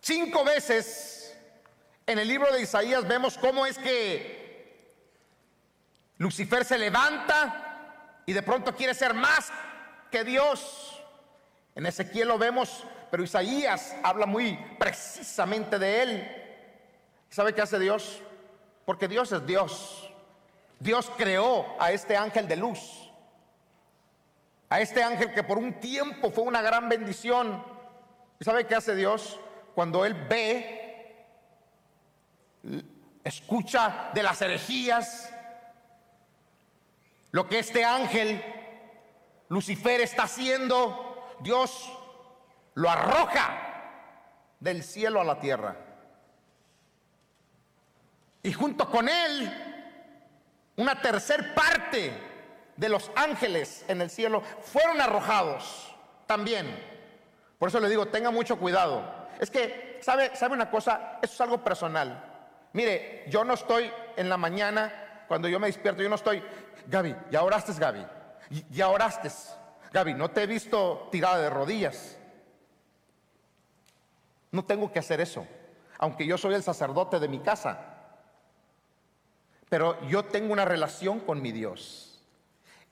Cinco 0.00 0.44
veces 0.44 1.36
en 2.06 2.18
el 2.18 2.28
libro 2.28 2.52
de 2.52 2.62
Isaías 2.62 3.06
vemos 3.06 3.38
cómo 3.38 3.66
es 3.66 3.78
que 3.78 4.35
Lucifer 6.18 6.64
se 6.64 6.78
levanta 6.78 8.22
y 8.24 8.32
de 8.32 8.42
pronto 8.42 8.74
quiere 8.74 8.94
ser 8.94 9.14
más 9.14 9.52
que 10.10 10.24
Dios. 10.24 11.02
En 11.74 11.86
Ezequiel 11.86 12.28
lo 12.28 12.38
vemos, 12.38 12.84
pero 13.10 13.22
Isaías 13.22 13.94
habla 14.02 14.26
muy 14.26 14.58
precisamente 14.78 15.78
de 15.78 16.02
él. 16.02 16.42
¿Sabe 17.28 17.54
qué 17.54 17.62
hace 17.62 17.78
Dios? 17.78 18.22
Porque 18.84 19.08
Dios 19.08 19.30
es 19.32 19.46
Dios. 19.46 20.10
Dios 20.78 21.10
creó 21.16 21.66
a 21.78 21.92
este 21.92 22.16
ángel 22.16 22.48
de 22.48 22.56
luz. 22.56 23.02
a 24.68 24.80
este 24.80 25.02
ángel 25.02 25.32
que 25.32 25.44
por 25.44 25.58
un 25.58 25.74
tiempo 25.74 26.30
fue 26.30 26.44
una 26.44 26.60
gran 26.60 26.88
bendición. 26.88 27.62
¿Y 28.40 28.44
sabe 28.44 28.66
qué 28.66 28.74
hace 28.74 28.94
Dios? 28.96 29.38
Cuando 29.74 30.04
Él 30.04 30.14
ve, 30.14 31.24
escucha 33.22 34.10
de 34.12 34.22
las 34.22 34.40
herejías, 34.42 35.32
lo 37.36 37.46
que 37.46 37.58
este 37.58 37.84
ángel, 37.84 38.42
Lucifer, 39.50 40.00
está 40.00 40.22
haciendo, 40.22 41.36
Dios 41.40 41.92
lo 42.72 42.88
arroja 42.88 44.54
del 44.58 44.82
cielo 44.82 45.20
a 45.20 45.24
la 45.24 45.38
tierra. 45.38 45.76
Y 48.42 48.54
junto 48.54 48.90
con 48.90 49.06
él, 49.10 49.52
una 50.76 51.02
tercer 51.02 51.54
parte 51.54 52.10
de 52.74 52.88
los 52.88 53.10
ángeles 53.14 53.84
en 53.86 54.00
el 54.00 54.08
cielo 54.08 54.42
fueron 54.62 54.98
arrojados 55.02 55.94
también. 56.26 56.66
Por 57.58 57.68
eso 57.68 57.80
le 57.80 57.90
digo, 57.90 58.06
tenga 58.06 58.30
mucho 58.30 58.58
cuidado. 58.58 59.28
Es 59.38 59.50
que, 59.50 59.98
¿sabe, 60.00 60.34
¿sabe 60.34 60.54
una 60.54 60.70
cosa? 60.70 61.18
Eso 61.20 61.34
es 61.34 61.40
algo 61.42 61.62
personal. 61.62 62.32
Mire, 62.72 63.26
yo 63.28 63.44
no 63.44 63.52
estoy 63.52 63.92
en 64.16 64.30
la 64.30 64.38
mañana, 64.38 65.05
cuando 65.28 65.48
yo 65.48 65.58
me 65.60 65.66
despierto, 65.66 66.02
yo 66.02 66.08
no 66.08 66.14
estoy, 66.14 66.42
Gaby, 66.86 67.16
ya 67.30 67.42
oraste, 67.42 67.72
Gaby, 67.78 68.06
ya 68.70 68.88
oraste. 68.88 69.30
Gaby, 69.92 70.14
no 70.14 70.30
te 70.30 70.42
he 70.42 70.46
visto 70.46 71.08
tirada 71.10 71.40
de 71.40 71.50
rodillas. 71.50 72.18
No 74.50 74.64
tengo 74.64 74.92
que 74.92 74.98
hacer 74.98 75.20
eso, 75.20 75.46
aunque 75.98 76.26
yo 76.26 76.38
soy 76.38 76.54
el 76.54 76.62
sacerdote 76.62 77.18
de 77.18 77.28
mi 77.28 77.40
casa. 77.40 77.94
Pero 79.68 80.00
yo 80.06 80.24
tengo 80.24 80.52
una 80.52 80.64
relación 80.64 81.20
con 81.20 81.42
mi 81.42 81.52
Dios. 81.52 82.22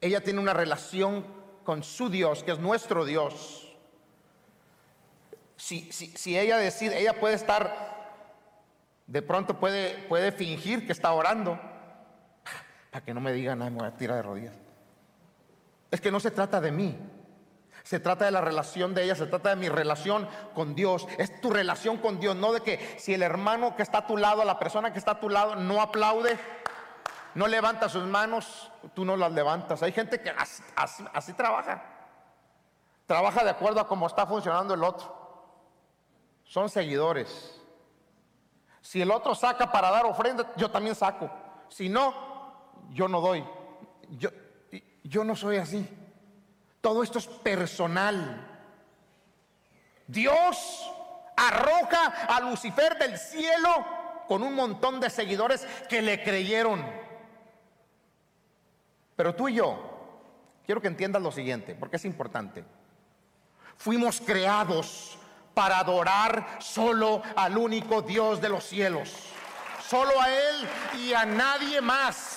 Ella 0.01 0.21
tiene 0.21 0.41
una 0.41 0.53
relación 0.53 1.25
con 1.65 1.83
su 1.83 2.11
Dios, 2.11 2.43
que 2.43 2.53
es 2.53 2.59
nuestro 2.59 3.05
Dios. 3.05 3.75
Si, 5.57 5.91
si, 5.93 6.39
ella 6.39 6.59
decide, 6.59 6.99
ella 6.99 7.19
puede 7.19 7.35
estar, 7.35 8.21
de 9.07 9.23
pronto 9.23 9.59
puede, 9.59 9.97
puede 10.09 10.33
fingir 10.33 10.85
que 10.85 10.93
está 10.93 11.13
orando, 11.13 11.59
para 12.95 13.05
que 13.05 13.13
no 13.13 13.21
me 13.21 13.33
digan, 13.33 13.61
ay, 13.61 13.71
me 13.71 13.79
voy 13.79 13.89
a 13.89 13.97
tirar 13.97 14.19
de 14.19 14.23
rodillas. 14.23 14.55
Es 15.91 16.01
que 16.01 16.13
no 16.13 16.21
se 16.21 16.31
trata 16.31 16.61
de 16.61 16.71
mí. 16.71 16.97
Se 17.83 17.99
trata 17.99 18.25
de 18.25 18.31
la 18.31 18.41
relación 18.41 18.95
de 18.95 19.03
ella, 19.03 19.17
se 19.17 19.27
trata 19.27 19.49
de 19.49 19.57
mi 19.57 19.69
relación 19.69 20.29
con 20.55 20.77
Dios. 20.77 21.05
Es 21.19 21.41
tu 21.41 21.51
relación 21.51 21.97
con 21.97 22.21
Dios, 22.21 22.37
no 22.37 22.53
de 22.53 22.61
que 22.61 22.95
si 23.01 23.13
el 23.13 23.25
hermano 23.25 23.75
que 23.75 23.83
está 23.83 23.99
a 23.99 24.07
tu 24.07 24.17
lado, 24.17 24.45
la 24.45 24.61
persona 24.61 24.93
que 24.93 25.01
está 25.01 25.11
a 25.11 25.19
tu 25.19 25.29
lado, 25.29 25.57
no 25.57 25.83
aplaude, 25.83 26.39
no 27.35 27.49
levanta 27.49 27.89
sus 27.89 28.05
manos, 28.05 28.71
tú 28.95 29.05
no 29.05 29.17
las 29.17 29.33
levantas. 29.33 29.83
Hay 29.83 29.91
gente 29.91 30.21
que 30.21 30.33
así, 30.77 31.33
trabaja. 31.33 31.83
Trabaja 33.07 33.43
de 33.43 33.51
acuerdo 33.51 33.81
a 33.81 33.89
cómo 33.89 34.07
está 34.07 34.25
funcionando 34.25 34.73
el 34.73 34.85
otro. 34.85 35.13
Son 36.45 36.69
seguidores. 36.69 37.61
Si 38.81 39.03
el 39.03 39.11
otro 39.11 39.35
saca 39.35 39.73
para 39.73 39.91
dar 39.91 40.07
ofrenda, 40.07 40.53
yo 40.55 40.71
también 40.71 40.95
saco. 40.95 41.29
Si 41.69 41.89
no, 41.89 42.34
yo 42.93 43.09
no 43.09 43.21
doy. 43.21 43.45
Yo, 44.19 44.31
yo 45.03 45.25
no 45.25 45.37
soy 45.37 45.57
así. 45.57 45.87
Todo 46.81 47.03
esto 47.03 47.19
es 47.19 47.27
personal. 47.27 48.47
Dios 50.07 50.91
arroja 51.37 52.27
a 52.29 52.41
Lucifer 52.41 52.99
del 52.99 53.19
cielo 53.19 53.69
con 54.29 54.43
un 54.43 54.55
montón 54.55 55.01
de 55.01 55.11
seguidores 55.11 55.67
que 55.89 56.03
le 56.03 56.23
creyeron. 56.23 56.85
Pero 59.17 59.35
tú 59.35 59.49
y 59.49 59.55
yo, 59.55 59.79
quiero 60.67 60.81
que 60.81 60.89
entiendas 60.89 61.23
lo 61.23 61.31
siguiente, 61.31 61.75
porque 61.75 61.97
es 61.97 62.05
importante. 62.05 62.65
Fuimos 63.77 64.21
creados 64.21 65.19
para 65.53 65.79
adorar 65.79 66.59
solo 66.61 67.23
al 67.37 67.57
único 67.57 68.03
Dios 68.03 68.41
de 68.41 68.49
los 68.49 68.65
cielos, 68.65 69.13
solo 69.89 70.21
a 70.21 70.29
Él 70.31 70.69
y 70.99 71.13
a 71.13 71.25
nadie 71.25 71.81
más. 71.81 72.34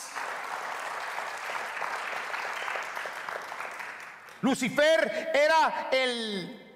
Lucifer 4.41 5.31
era 5.33 5.89
el 5.91 6.67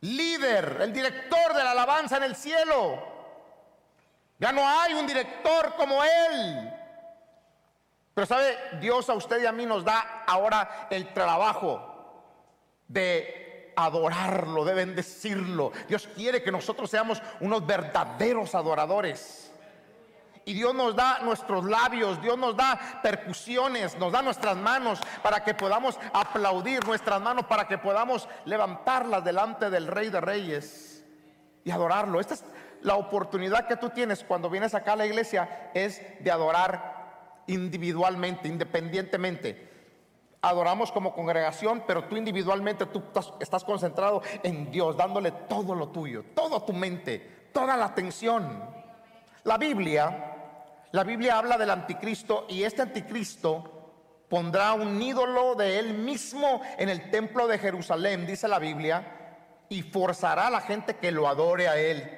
líder, 0.00 0.78
el 0.82 0.92
director 0.92 1.54
de 1.54 1.64
la 1.64 1.72
alabanza 1.72 2.16
en 2.18 2.24
el 2.24 2.36
cielo. 2.36 3.14
Ya 4.38 4.52
no 4.52 4.68
hay 4.68 4.94
un 4.94 5.06
director 5.06 5.74
como 5.76 6.02
él. 6.02 6.72
Pero 8.14 8.26
sabe, 8.26 8.56
Dios 8.80 9.08
a 9.08 9.14
usted 9.14 9.42
y 9.42 9.46
a 9.46 9.52
mí 9.52 9.66
nos 9.66 9.84
da 9.84 10.24
ahora 10.26 10.88
el 10.90 11.12
trabajo 11.12 11.94
de 12.86 13.72
adorarlo, 13.76 14.64
de 14.64 14.74
bendecirlo. 14.74 15.72
Dios 15.88 16.08
quiere 16.14 16.42
que 16.42 16.52
nosotros 16.52 16.90
seamos 16.90 17.20
unos 17.40 17.66
verdaderos 17.66 18.54
adoradores. 18.54 19.50
Y 20.46 20.52
Dios 20.52 20.74
nos 20.74 20.94
da 20.94 21.20
nuestros 21.20 21.64
labios, 21.64 22.20
Dios 22.20 22.36
nos 22.36 22.56
da 22.56 23.00
percusiones, 23.02 23.96
nos 23.96 24.12
da 24.12 24.20
nuestras 24.20 24.56
manos 24.56 25.00
para 25.22 25.42
que 25.42 25.54
podamos 25.54 25.98
aplaudir 26.12 26.86
nuestras 26.86 27.20
manos, 27.20 27.46
para 27.46 27.66
que 27.66 27.78
podamos 27.78 28.28
levantarlas 28.44 29.24
delante 29.24 29.70
del 29.70 29.86
Rey 29.86 30.10
de 30.10 30.20
Reyes 30.20 31.04
y 31.64 31.70
adorarlo. 31.70 32.20
Esta 32.20 32.34
es 32.34 32.44
la 32.82 32.96
oportunidad 32.96 33.66
que 33.66 33.76
tú 33.76 33.88
tienes 33.88 34.22
cuando 34.22 34.50
vienes 34.50 34.74
acá 34.74 34.92
a 34.92 34.96
la 34.96 35.06
iglesia, 35.06 35.70
es 35.72 36.02
de 36.22 36.30
adorar 36.30 37.42
individualmente, 37.46 38.46
independientemente. 38.46 39.72
Adoramos 40.42 40.92
como 40.92 41.14
congregación, 41.14 41.84
pero 41.86 42.04
tú 42.04 42.18
individualmente 42.18 42.84
tú 42.84 43.02
estás 43.40 43.64
concentrado 43.64 44.20
en 44.42 44.70
Dios, 44.70 44.94
dándole 44.94 45.30
todo 45.30 45.74
lo 45.74 45.88
tuyo, 45.88 46.22
toda 46.34 46.60
tu 46.66 46.74
mente, 46.74 47.48
toda 47.54 47.78
la 47.78 47.86
atención. 47.86 48.62
La 49.44 49.56
Biblia 49.56 50.33
la 50.94 51.02
Biblia 51.02 51.36
habla 51.36 51.58
del 51.58 51.70
anticristo 51.70 52.46
y 52.48 52.62
este 52.62 52.82
anticristo 52.82 54.26
pondrá 54.28 54.74
un 54.74 55.02
ídolo 55.02 55.56
de 55.56 55.80
él 55.80 55.92
mismo 55.94 56.62
en 56.78 56.88
el 56.88 57.10
templo 57.10 57.48
de 57.48 57.58
Jerusalén, 57.58 58.24
dice 58.24 58.46
la 58.46 58.60
Biblia, 58.60 59.64
y 59.68 59.82
forzará 59.82 60.46
a 60.46 60.50
la 60.52 60.60
gente 60.60 60.94
que 60.98 61.10
lo 61.10 61.26
adore 61.26 61.66
a 61.66 61.76
él. 61.76 62.08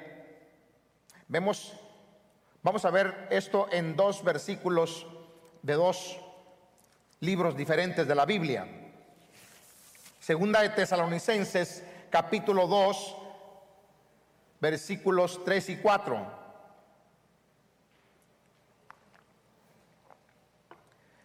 Vemos, 1.27 1.73
vamos 2.61 2.85
a 2.85 2.91
ver 2.91 3.27
esto 3.31 3.67
en 3.71 3.95
dos 3.95 4.23
versículos 4.23 5.07
de 5.63 5.73
dos 5.73 6.19
libros 7.21 7.57
diferentes 7.57 8.07
de 8.07 8.13
la 8.13 8.27
Biblia. 8.27 8.67
Segunda 10.19 10.61
de 10.61 10.69
Tesalonicenses, 10.69 11.83
capítulo 12.11 12.67
2, 12.67 13.15
versículos 14.59 15.43
3 15.43 15.69
y 15.69 15.77
4. 15.77 16.36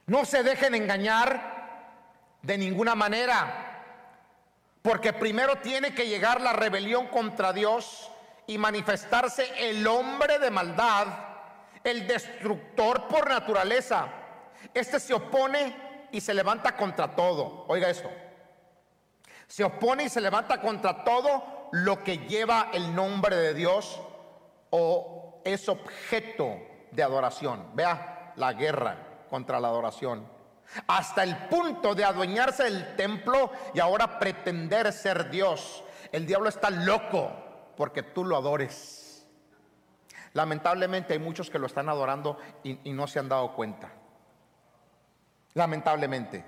No 0.06 0.24
se 0.24 0.42
dejen 0.42 0.74
engañar 0.74 1.52
de 2.42 2.58
ninguna 2.58 2.94
manera, 2.94 3.84
porque 4.82 5.12
primero 5.12 5.56
tiene 5.56 5.94
que 5.94 6.08
llegar 6.08 6.40
la 6.40 6.52
rebelión 6.52 7.06
contra 7.06 7.52
Dios 7.52 8.10
y 8.46 8.58
manifestarse 8.58 9.68
el 9.70 9.86
hombre 9.86 10.40
de 10.40 10.50
maldad, 10.50 11.06
el 11.84 12.06
destructor 12.08 13.06
por 13.06 13.28
naturaleza. 13.28 14.08
Este 14.74 14.98
se 14.98 15.14
opone 15.14 16.08
y 16.10 16.20
se 16.20 16.34
levanta 16.34 16.76
contra 16.76 17.14
todo. 17.14 17.64
Oiga 17.68 17.88
esto. 17.88 18.10
Se 19.46 19.62
opone 19.62 20.04
y 20.04 20.08
se 20.08 20.20
levanta 20.20 20.60
contra 20.60 21.04
todo 21.04 21.68
lo 21.72 22.02
que 22.02 22.18
lleva 22.26 22.70
el 22.72 22.94
nombre 22.94 23.36
de 23.36 23.54
Dios 23.54 24.00
o 24.70 25.40
es 25.44 25.68
objeto 25.68 26.58
de 26.90 27.02
adoración. 27.02 27.70
Vea 27.74 28.32
la 28.36 28.52
guerra 28.52 29.11
contra 29.32 29.58
la 29.58 29.68
adoración. 29.68 30.28
Hasta 30.86 31.22
el 31.22 31.34
punto 31.48 31.94
de 31.94 32.04
adueñarse 32.04 32.64
del 32.64 32.96
templo 32.96 33.50
y 33.72 33.80
ahora 33.80 34.18
pretender 34.18 34.92
ser 34.92 35.30
Dios. 35.30 35.82
El 36.12 36.26
diablo 36.26 36.50
está 36.50 36.68
loco 36.68 37.32
porque 37.74 38.02
tú 38.02 38.26
lo 38.26 38.36
adores. 38.36 39.26
Lamentablemente 40.34 41.14
hay 41.14 41.18
muchos 41.18 41.48
que 41.48 41.58
lo 41.58 41.66
están 41.66 41.88
adorando 41.88 42.36
y, 42.62 42.78
y 42.84 42.92
no 42.92 43.06
se 43.06 43.20
han 43.20 43.30
dado 43.30 43.54
cuenta. 43.54 43.90
Lamentablemente. 45.54 46.44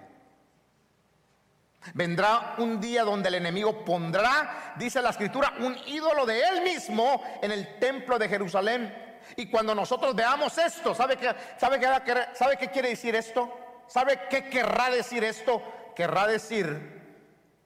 Vendrá 1.94 2.56
un 2.58 2.82
día 2.82 3.02
donde 3.02 3.30
el 3.30 3.36
enemigo 3.36 3.82
pondrá, 3.82 4.74
dice 4.76 5.00
la 5.00 5.08
escritura, 5.08 5.54
un 5.60 5.74
ídolo 5.86 6.26
de 6.26 6.42
él 6.42 6.62
mismo 6.62 7.22
en 7.40 7.50
el 7.50 7.78
templo 7.78 8.18
de 8.18 8.28
Jerusalén 8.28 9.03
y 9.36 9.46
cuando 9.46 9.74
nosotros 9.74 10.14
veamos 10.14 10.56
esto, 10.58 10.94
¿sabe 10.94 11.16
qué, 11.16 11.34
sabe 11.58 11.78
qué, 11.78 12.26
sabe 12.34 12.56
qué 12.56 12.68
quiere 12.68 12.90
decir 12.90 13.14
esto? 13.14 13.50
¿Sabe 13.86 14.20
qué 14.30 14.48
querrá 14.48 14.90
decir 14.90 15.24
esto? 15.24 15.62
Querrá 15.94 16.26
decir 16.26 17.02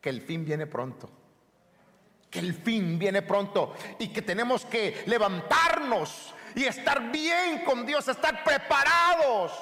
que 0.01 0.11
el 0.11 0.23
fin 0.23 0.45
viene 0.45 0.67
pronto. 0.67 1.11
Que 2.31 2.41
el 2.41 2.55
fin 2.55 2.99
viene 2.99 3.23
pronto 3.23 3.75
y 3.99 4.09
que 4.09 4.23
tenemos 4.23 4.67
que 4.67 5.03
levantarnos 5.07 6.35
y 6.55 6.65
estar 6.65 7.11
bien 7.11 7.65
con 7.65 7.87
Dios, 7.87 8.09
estar 8.09 8.45
preparados 8.45 9.53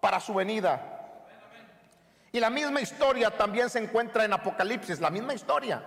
para 0.00 0.20
su 0.20 0.34
venida. 0.34 0.90
Y 2.32 2.40
la 2.40 2.50
misma 2.50 2.80
historia 2.80 3.30
también 3.30 3.70
se 3.70 3.78
encuentra 3.78 4.24
en 4.24 4.32
Apocalipsis, 4.32 4.98
la 5.00 5.10
misma 5.10 5.34
historia. 5.34 5.84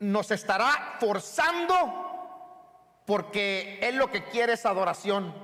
Nos 0.00 0.30
estará 0.30 0.96
forzando 1.00 2.04
porque 3.04 3.78
Él 3.82 3.96
lo 3.96 4.10
que 4.10 4.24
quiere 4.24 4.54
es 4.54 4.66
adoración. 4.66 5.34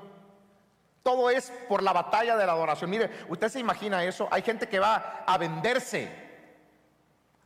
Todo 1.03 1.31
es 1.31 1.53
por 1.69 1.83
la 1.83 1.93
batalla 1.93 2.37
de 2.37 2.47
la 2.47 2.53
adoración. 2.53 2.90
Mire, 2.90 3.11
usted 3.29 3.49
se 3.49 3.61
imagina 3.61 4.05
eso. 4.05 4.29
Hay 4.31 4.43
gente 4.43 4.69
que 4.69 4.79
va 4.79 5.25
a 5.27 5.38
venderse. 5.38 6.25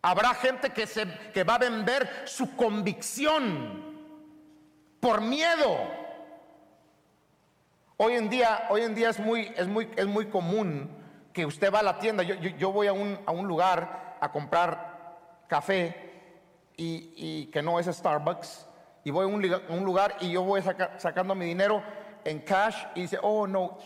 Habrá 0.03 0.35
gente 0.35 0.71
que, 0.71 0.87
se, 0.87 1.07
que 1.33 1.45
va 1.45 1.55
a 1.55 1.59
vender 1.59 2.23
su 2.25 2.57
convicción 2.57 3.89
por 5.01 5.21
miedo. 5.21 5.77
Hoy 7.97 8.15
en 8.15 8.31
día, 8.31 8.67
hoy 8.71 8.83
en 8.83 8.95
día 8.95 9.11
es 9.11 9.19
muy, 9.19 9.53
es 9.57 9.67
muy, 9.67 9.91
es 9.97 10.07
muy 10.07 10.27
común 10.27 10.89
que 11.33 11.47
usted 11.47 11.73
va 11.73 11.81
a 11.81 11.83
la 11.83 11.99
tienda, 11.99 12.23
yo, 12.23 12.73
voy 12.73 12.87
a 12.87 12.93
un, 12.93 13.47
lugar 13.47 14.17
a 14.21 14.33
comprar 14.33 15.45
café 15.47 16.08
y, 16.81 17.47
que 17.47 17.61
no 17.61 17.79
es 17.81 17.87
Starbucks, 17.87 18.67
y 19.05 19.11
voy 19.11 19.25
a 19.25 19.27
un, 19.27 19.85
lugar 19.85 20.17
y 20.21 20.31
yo 20.31 20.43
voy 20.43 20.63
sacando 20.97 21.35
mi 21.35 21.47
dinero 21.47 21.83
en 22.25 22.41
cash 22.41 22.77
y 22.95 23.03
dice, 23.03 23.19
oh 23.23 23.47
no, 23.47 23.79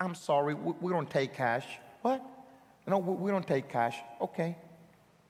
I'm 0.00 0.14
sorry, 0.14 0.54
we, 0.54 0.92
don't 0.92 1.08
take 1.08 1.32
cash. 1.32 1.78
What? 2.02 2.20
No, 2.86 2.98
we, 2.98 3.30
don't 3.30 3.46
take 3.46 3.68
cash. 3.68 3.98
Ok, 4.18 4.38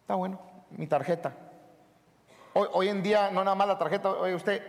está 0.01 0.15
bueno, 0.15 0.41
mi 0.71 0.87
tarjeta. 0.87 1.35
Hoy, 2.55 2.69
hoy, 2.73 2.89
en 2.89 3.03
día, 3.03 3.31
no 3.31 3.45
nada 3.45 3.55
más 3.55 3.69
la 3.69 3.79
tarjeta, 3.79 4.11
oye 4.11 4.35
usted, 4.35 4.63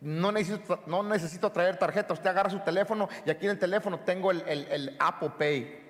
no 0.00 0.32
necesito, 0.32 0.80
no 0.86 1.02
necesito 1.02 1.52
traer 1.52 1.78
tarjeta, 1.78 2.14
usted 2.14 2.30
agarra 2.30 2.50
su 2.50 2.60
teléfono 2.60 3.08
y 3.24 3.30
aquí 3.30 3.44
en 3.44 3.52
el 3.52 3.58
teléfono 3.58 4.00
tengo 4.00 4.30
el, 4.30 4.42
el 4.48 4.96
Apple 4.98 5.32
Pay. 5.38 5.82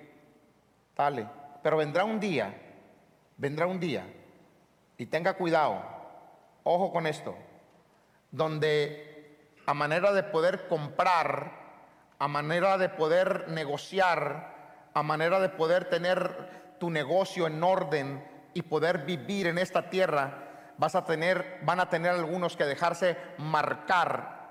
Dale. 0.95 1.27
Pero 1.63 1.77
vendrá 1.77 2.03
un 2.03 2.19
día, 2.19 2.53
vendrá 3.37 3.65
un 3.65 3.79
día, 3.79 4.05
y 4.97 5.05
tenga 5.05 5.33
cuidado, 5.33 5.81
ojo 6.63 6.91
con 6.91 7.07
esto, 7.07 7.35
donde 8.31 9.37
a 9.65 9.73
manera 9.73 10.11
de 10.11 10.23
poder 10.23 10.67
comprar, 10.67 11.51
a 12.19 12.27
manera 12.27 12.77
de 12.77 12.89
poder 12.89 13.49
negociar, 13.49 14.53
a 14.93 15.03
manera 15.03 15.39
de 15.39 15.49
poder 15.49 15.85
tener 15.85 16.75
tu 16.79 16.89
negocio 16.89 17.47
en 17.47 17.63
orden 17.63 18.23
y 18.53 18.61
poder 18.61 18.99
vivir 18.99 19.47
en 19.47 19.57
esta 19.57 19.89
tierra, 19.89 20.43
vas 20.77 20.95
a 20.95 21.05
tener, 21.05 21.59
van 21.63 21.79
a 21.79 21.89
tener 21.89 22.11
algunos 22.11 22.57
que 22.57 22.65
dejarse 22.65 23.17
marcar 23.37 24.43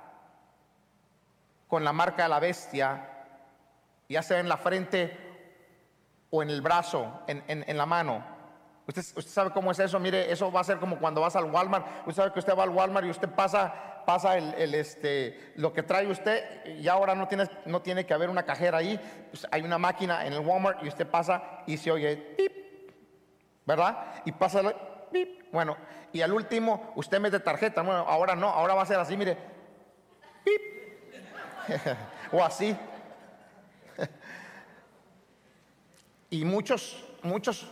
con 1.68 1.84
la 1.84 1.92
marca 1.92 2.24
de 2.24 2.28
la 2.28 2.40
bestia, 2.40 3.08
ya 4.08 4.22
sea 4.22 4.40
en 4.40 4.48
la 4.48 4.58
frente 4.58 5.16
o 6.30 6.42
en 6.42 6.50
el 6.50 6.60
brazo, 6.60 7.22
en, 7.26 7.76
la 7.76 7.86
mano. 7.86 8.24
Usted, 8.86 9.02
sabe 9.22 9.50
cómo 9.50 9.70
es 9.70 9.78
eso, 9.78 9.98
mire, 10.00 10.30
eso 10.32 10.50
va 10.50 10.60
a 10.60 10.64
ser 10.64 10.78
como 10.78 10.98
cuando 10.98 11.20
vas 11.20 11.36
al 11.36 11.44
Walmart. 11.44 11.86
Usted 12.00 12.14
sabe 12.14 12.32
que 12.32 12.40
usted 12.40 12.56
va 12.56 12.64
al 12.64 12.70
Walmart 12.70 13.06
y 13.06 13.10
usted 13.10 13.28
pasa, 13.28 14.02
pasa 14.04 14.36
el, 14.36 14.74
este, 14.74 15.52
lo 15.54 15.72
que 15.72 15.84
trae 15.84 16.06
usted 16.08 16.66
y 16.66 16.88
ahora 16.88 17.14
no 17.14 17.28
tiene, 17.28 17.48
no 17.64 17.80
tiene 17.80 18.04
que 18.04 18.12
haber 18.12 18.28
una 18.28 18.42
cajera 18.42 18.78
ahí. 18.78 18.98
Pues 19.30 19.46
hay 19.52 19.62
una 19.62 19.78
máquina 19.78 20.26
en 20.26 20.32
el 20.32 20.40
Walmart 20.40 20.82
y 20.82 20.88
usted 20.88 21.06
pasa 21.06 21.62
y 21.66 21.76
se 21.76 21.92
oye 21.92 22.16
pip, 22.16 22.52
¿verdad? 23.64 24.14
Y 24.24 24.32
pasa 24.32 24.62
pip. 25.12 25.52
Bueno, 25.52 25.76
y 26.12 26.20
al 26.20 26.32
último 26.32 26.92
usted 26.96 27.20
mete 27.20 27.38
tarjeta. 27.38 27.82
Bueno, 27.82 28.04
ahora 28.08 28.34
no, 28.34 28.48
ahora 28.48 28.74
va 28.74 28.82
a 28.82 28.86
ser 28.86 28.98
así, 28.98 29.16
mire, 29.16 29.38
o 32.32 32.42
así. 32.42 32.76
Y 36.30 36.46
muchos, 36.46 37.04
muchos, 37.22 37.70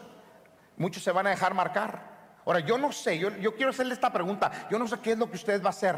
muchos 0.81 1.03
se 1.03 1.12
van 1.12 1.27
a 1.27 1.31
dejar 1.31 1.53
marcar. 1.53 2.03
Ahora, 2.47 2.61
yo 2.61 2.79
no 2.79 2.90
sé, 2.90 3.19
yo, 3.19 3.55
quiero 3.55 3.71
hacerle 3.71 3.93
esta 3.93 4.11
pregunta. 4.11 4.51
Yo 4.71 4.79
no 4.79 4.88
sé 4.88 4.99
qué 5.01 5.12
es 5.12 5.19
lo 5.19 5.29
que 5.29 5.37
usted 5.37 5.62
va 5.62 5.66
a 5.66 5.71
hacer, 5.71 5.97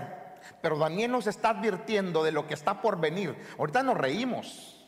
pero 0.60 0.76
Daniel 0.76 1.12
nos 1.12 1.28
está 1.28 1.50
advirtiendo 1.50 2.24
de 2.24 2.32
lo 2.32 2.48
que 2.48 2.54
está 2.54 2.82
por 2.82 2.98
venir. 2.98 3.34
Ahorita 3.58 3.84
nos 3.84 3.96
reímos. 3.96 4.84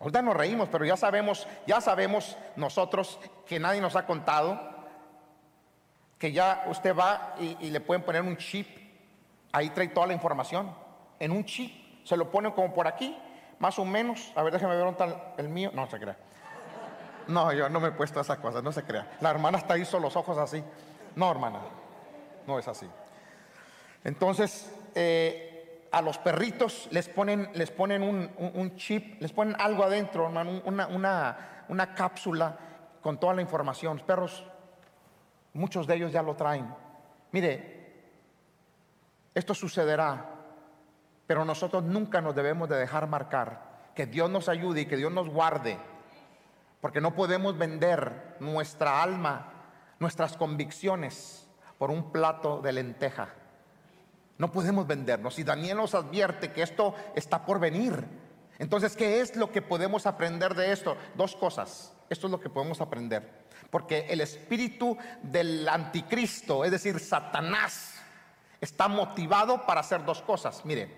Ahorita 0.00 0.22
nos 0.22 0.34
reímos, 0.34 0.70
pero 0.70 0.86
ya 0.86 0.96
sabemos, 0.96 1.46
ya 1.66 1.82
sabemos 1.82 2.36
nosotros 2.56 3.20
que 3.46 3.60
nadie 3.60 3.80
nos 3.80 3.94
ha 3.94 4.06
contado 4.06 4.74
que 6.18 6.32
ya 6.32 6.64
usted 6.68 6.96
va 6.96 7.34
y, 7.38 7.70
le 7.70 7.80
pueden 7.80 8.02
poner 8.02 8.22
un 8.22 8.38
chip, 8.38 8.66
ahí 9.52 9.68
trae 9.70 9.88
toda 9.88 10.06
la 10.06 10.14
información, 10.14 10.74
en 11.20 11.30
un 11.30 11.44
chip, 11.44 12.06
se 12.06 12.16
lo 12.16 12.30
ponen 12.30 12.52
como 12.52 12.72
por 12.72 12.86
aquí 12.88 13.14
más 13.58 13.78
o 13.78 13.84
menos. 13.84 14.32
A 14.34 14.42
ver, 14.42 14.52
déjeme 14.52 14.74
ver 14.76 14.86
un 14.86 14.94
tal 14.94 15.34
el 15.36 15.48
mío. 15.48 15.70
No 15.74 15.88
se 15.88 15.98
crea. 15.98 16.16
No, 17.28 17.52
yo 17.52 17.68
no 17.68 17.80
me 17.80 17.88
he 17.88 17.92
puesto 17.92 18.18
a 18.18 18.22
esa 18.22 18.40
cosa, 18.40 18.60
no 18.62 18.72
se 18.72 18.82
crea. 18.82 19.16
La 19.20 19.30
hermana 19.30 19.58
está 19.58 19.74
ahí, 19.74 19.86
los 20.00 20.16
ojos 20.16 20.38
así. 20.38 20.62
No, 21.16 21.30
hermana, 21.30 21.60
no 22.46 22.58
es 22.58 22.68
así. 22.68 22.86
Entonces, 24.02 24.72
eh, 24.94 25.88
a 25.90 26.02
los 26.02 26.18
perritos 26.18 26.88
les 26.90 27.08
ponen, 27.08 27.50
les 27.54 27.70
ponen 27.70 28.02
un, 28.02 28.76
chip, 28.76 29.20
les 29.20 29.32
ponen 29.32 29.56
algo 29.58 29.84
adentro, 29.84 30.26
hermano, 30.26 30.62
una, 30.64 30.86
una, 30.88 31.64
una 31.68 31.94
cápsula 31.94 32.56
con 33.00 33.18
toda 33.18 33.34
la 33.34 33.42
información. 33.42 33.96
Los 33.96 34.06
perros, 34.06 34.44
muchos 35.54 35.86
de 35.86 35.94
ellos 35.96 36.12
ya 36.12 36.22
lo 36.22 36.34
traen. 36.34 36.74
Mire, 37.32 37.74
esto 39.34 39.54
sucederá 39.54 40.34
pero 41.26 41.44
nosotros 41.44 41.82
nunca 41.84 42.20
nos 42.20 42.34
debemos 42.34 42.68
de 42.68 42.76
dejar 42.76 43.08
marcar. 43.08 43.74
Que 43.94 44.06
Dios 44.06 44.28
nos 44.30 44.48
ayude 44.48 44.82
y 44.82 44.86
que 44.86 44.96
Dios 44.96 45.12
nos 45.12 45.28
guarde. 45.28 45.78
Porque 46.84 47.00
no 47.00 47.14
podemos 47.14 47.56
vender 47.56 48.36
nuestra 48.40 49.02
alma, 49.02 49.54
nuestras 50.00 50.36
convicciones 50.36 51.48
por 51.78 51.90
un 51.90 52.12
plato 52.12 52.60
de 52.60 52.74
lenteja. 52.74 53.30
No 54.36 54.52
podemos 54.52 54.86
vendernos. 54.86 55.38
Y 55.38 55.44
Daniel 55.44 55.78
nos 55.78 55.94
advierte 55.94 56.52
que 56.52 56.60
esto 56.60 56.94
está 57.14 57.46
por 57.46 57.58
venir. 57.58 58.04
Entonces, 58.58 58.96
¿qué 58.96 59.22
es 59.22 59.34
lo 59.34 59.50
que 59.50 59.62
podemos 59.62 60.04
aprender 60.04 60.54
de 60.54 60.72
esto? 60.72 60.98
Dos 61.14 61.34
cosas. 61.36 61.96
Esto 62.10 62.26
es 62.26 62.30
lo 62.30 62.38
que 62.38 62.50
podemos 62.50 62.82
aprender. 62.82 63.46
Porque 63.70 64.00
el 64.10 64.20
espíritu 64.20 64.98
del 65.22 65.66
anticristo, 65.66 66.66
es 66.66 66.70
decir, 66.70 67.00
Satanás, 67.00 67.94
está 68.60 68.88
motivado 68.88 69.64
para 69.64 69.80
hacer 69.80 70.04
dos 70.04 70.20
cosas. 70.20 70.66
Mire, 70.66 70.94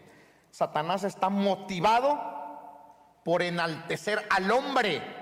Satanás 0.51 1.05
está 1.05 1.29
motivado 1.29 2.19
por 3.23 3.41
enaltecer 3.41 4.27
al 4.31 4.51
hombre 4.51 5.16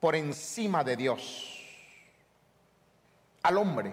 por 0.00 0.16
encima 0.16 0.82
de 0.82 0.96
Dios. 0.96 1.58
Al 3.42 3.58
hombre. 3.58 3.92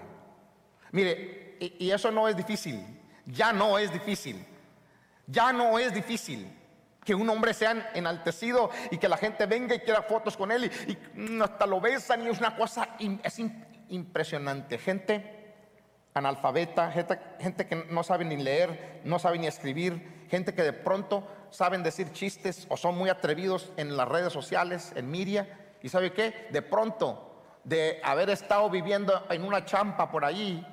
Mire, 0.91 1.57
y, 1.59 1.91
eso 1.91 2.09
no 2.11 2.27
es 2.27 2.35
difícil. 2.35 2.81
Ya 3.25 3.51
no 3.51 3.77
es 3.77 3.91
difícil. 3.91 4.45
Ya 5.27 5.51
no 5.51 5.77
es 5.77 5.93
difícil 5.93 6.53
que 7.03 7.13
un 7.15 7.29
hombre 7.29 7.53
sea 7.53 7.91
enaltecido 7.93 8.69
y 8.91 8.97
que 8.97 9.07
la 9.07 9.17
gente 9.17 9.45
venga 9.45 9.75
y 9.75 9.79
quiera 9.79 10.01
fotos 10.01 10.35
con 10.35 10.51
él 10.51 10.69
y, 10.87 11.41
hasta 11.41 11.65
lo 11.65 11.79
besan 11.79 12.25
y 12.25 12.29
es 12.29 12.39
una 12.39 12.55
cosa 12.55 12.95
es 12.99 13.41
impresionante. 13.89 14.77
Gente 14.77 15.37
analfabeta, 16.13 16.91
gente, 16.91 17.19
gente, 17.39 17.67
que 17.67 17.75
no 17.75 18.03
sabe 18.03 18.25
ni 18.25 18.37
leer, 18.37 19.01
no 19.03 19.19
sabe 19.19 19.37
ni 19.37 19.47
escribir, 19.47 20.25
gente 20.29 20.53
que 20.53 20.63
de 20.63 20.73
pronto 20.73 21.27
saben 21.51 21.83
decir 21.83 22.11
chistes 22.11 22.65
o 22.69 22.77
son 22.77 22.97
muy 22.97 23.09
atrevidos 23.09 23.71
en 23.77 23.95
las 23.95 24.07
redes 24.07 24.33
sociales, 24.33 24.91
en 24.95 25.09
media, 25.09 25.66
y 25.81 25.89
sabe 25.89 26.13
qué, 26.13 26.47
de 26.51 26.61
pronto 26.61 27.27
de 27.63 27.99
haber 28.03 28.29
estado 28.29 28.69
viviendo 28.69 29.25
en 29.29 29.43
una 29.43 29.65
champa 29.65 30.09
por 30.09 30.23
allí, 30.23 30.65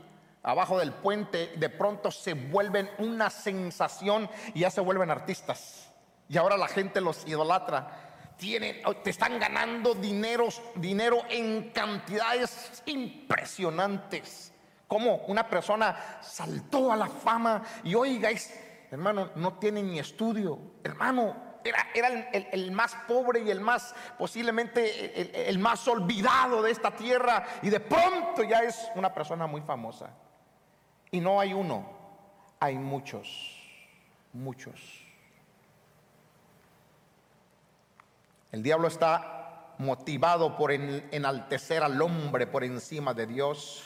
abajo 0.45 0.79
del 0.79 0.93
puente, 0.93 1.53
de 1.57 1.69
pronto 1.69 2.11
se 2.11 2.35
vuelven 2.35 2.89
una 2.99 3.31
sensación 3.31 4.31
y 4.55 4.61
ya 4.61 4.71
se 4.71 4.81
vuelven 4.81 5.11
artistas. 5.11 5.91
Y 6.29 6.37
ahora 6.37 6.57
la 6.57 6.69
gente 6.69 7.01
los 7.01 7.27
idolatra. 7.27 8.01
Tienen, 8.37 8.83
te 9.03 9.11
están 9.11 9.39
ganando 9.39 9.95
dineros, 9.95 10.61
dinero 10.77 11.23
en 11.29 11.71
cantidades 11.71 12.83
impresionantes. 12.87 14.53
Como 14.87 15.17
una 15.27 15.49
persona 15.49 16.19
saltó 16.21 16.93
a 16.93 16.97
la 16.97 17.09
fama 17.09 17.63
y 17.83 17.95
oiga, 17.95 18.31
hermano, 18.91 19.31
no 19.37 19.55
tiene 19.55 19.83
ni 19.83 19.99
estudio. 19.99 20.59
Hermano, 20.83 21.54
era, 21.65 21.89
era 21.95 22.09
el, 22.31 22.73
más 22.73 22.95
pobre 23.09 23.41
y 23.41 23.51
el 23.51 23.61
más, 23.61 23.95
posiblemente 24.19 25.21
el, 25.21 25.49
el 25.49 25.59
más 25.59 25.87
olvidado 25.89 26.63
de 26.63 26.71
esta 26.71 26.91
tierra. 26.91 27.45
Y 27.63 27.71
de 27.71 27.81
pronto 27.81 28.43
ya 28.43 28.61
es 28.61 28.91
una 28.95 29.13
persona 29.13 29.47
muy 29.47 29.63
famosa. 29.63 30.11
Y 31.11 31.21
no 31.21 31.41
hay 31.41 31.53
uno, 31.53 31.87
hay 32.61 32.77
muchos, 32.77 33.29
muchos. 34.33 35.05
El 38.55 38.63
diablo 38.63 38.87
está 38.87 39.75
motivado 39.79 40.57
por 40.57 40.71
enaltecer 40.71 41.83
al 41.83 42.01
hombre 42.01 42.47
por 42.47 42.65
encima 42.65 43.13
de 43.13 43.27
Dios. 43.27 43.85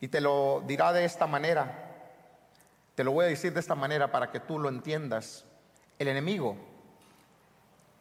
Y 0.00 0.08
te 0.08 0.20
lo 0.20 0.62
dirá 0.66 0.92
de 0.92 1.04
esta 1.04 1.26
manera. 1.26 1.86
Te 2.94 3.04
lo 3.04 3.12
voy 3.12 3.26
a 3.26 3.28
decir 3.28 3.52
de 3.52 3.60
esta 3.60 3.74
manera 3.74 4.10
para 4.10 4.30
que 4.30 4.40
tú 4.40 4.58
lo 4.58 4.68
entiendas. 4.68 5.45
El 5.98 6.08
enemigo 6.08 6.56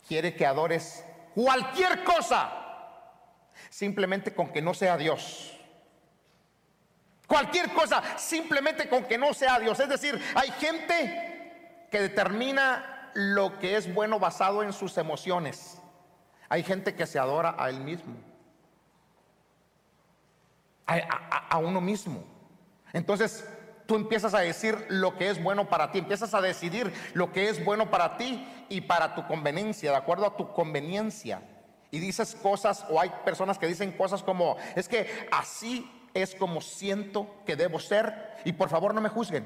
quiere 0.08 0.36
que 0.36 0.46
adores 0.46 1.04
cualquier 1.34 2.04
cosa, 2.04 2.52
simplemente 3.70 4.34
con 4.34 4.52
que 4.52 4.62
no 4.62 4.74
sea 4.74 4.98
Dios. 4.98 5.52
Cualquier 7.28 7.74
cosa, 7.74 8.18
simplemente 8.18 8.88
con 8.88 9.06
que 9.06 9.18
no 9.18 9.34
sea 9.34 9.60
Dios. 9.60 9.80
Es 9.80 9.90
decir, 9.90 10.22
hay 10.36 10.52
gente 10.52 11.88
que 11.90 12.02
determina 12.02 13.12
lo 13.16 13.60
que 13.60 13.78
es 13.78 13.92
bueno 13.94 14.20
basado 14.20 14.62
en 14.62 14.74
sus 14.74 14.98
emociones. 14.98 15.82
Hay 16.50 16.64
gente 16.64 16.94
que 16.96 17.08
se 17.08 17.18
adora 17.18 17.56
a 17.58 17.70
él 17.70 17.80
mismo, 17.80 18.16
a, 20.86 21.58
uno 21.58 21.82
mismo. 21.82 22.24
Entonces 22.94 23.50
tú 23.86 23.96
empiezas 23.96 24.34
a 24.34 24.40
decir 24.40 24.86
lo 24.90 25.18
que 25.18 25.30
es 25.30 25.42
bueno 25.42 25.70
para 25.70 25.92
ti, 25.92 26.00
empiezas 26.00 26.34
a 26.34 26.42
decidir 26.42 26.94
lo 27.14 27.32
que 27.32 27.50
es 27.50 27.64
bueno 27.64 27.90
para 27.90 28.18
ti 28.18 28.48
y 28.70 28.82
para 28.82 29.16
tu 29.16 29.28
conveniencia, 29.28 29.92
de 29.92 29.98
acuerdo 29.98 30.26
a 30.26 30.38
tu 30.38 30.52
conveniencia. 30.54 31.42
Y 31.92 32.00
dices 32.00 32.36
cosas, 32.36 32.86
o 32.90 33.00
hay 33.00 33.12
personas 33.24 33.58
que 33.58 33.68
dicen 33.68 33.92
cosas 33.92 34.24
como, 34.24 34.58
es 34.76 34.88
que 34.88 35.28
así 35.32 35.90
es 36.14 36.36
como 36.36 36.62
siento 36.62 37.28
que 37.46 37.56
debo 37.56 37.80
ser, 37.80 38.36
y 38.44 38.54
por 38.54 38.70
favor 38.70 38.94
no 38.94 39.02
me 39.02 39.10
juzguen. 39.10 39.46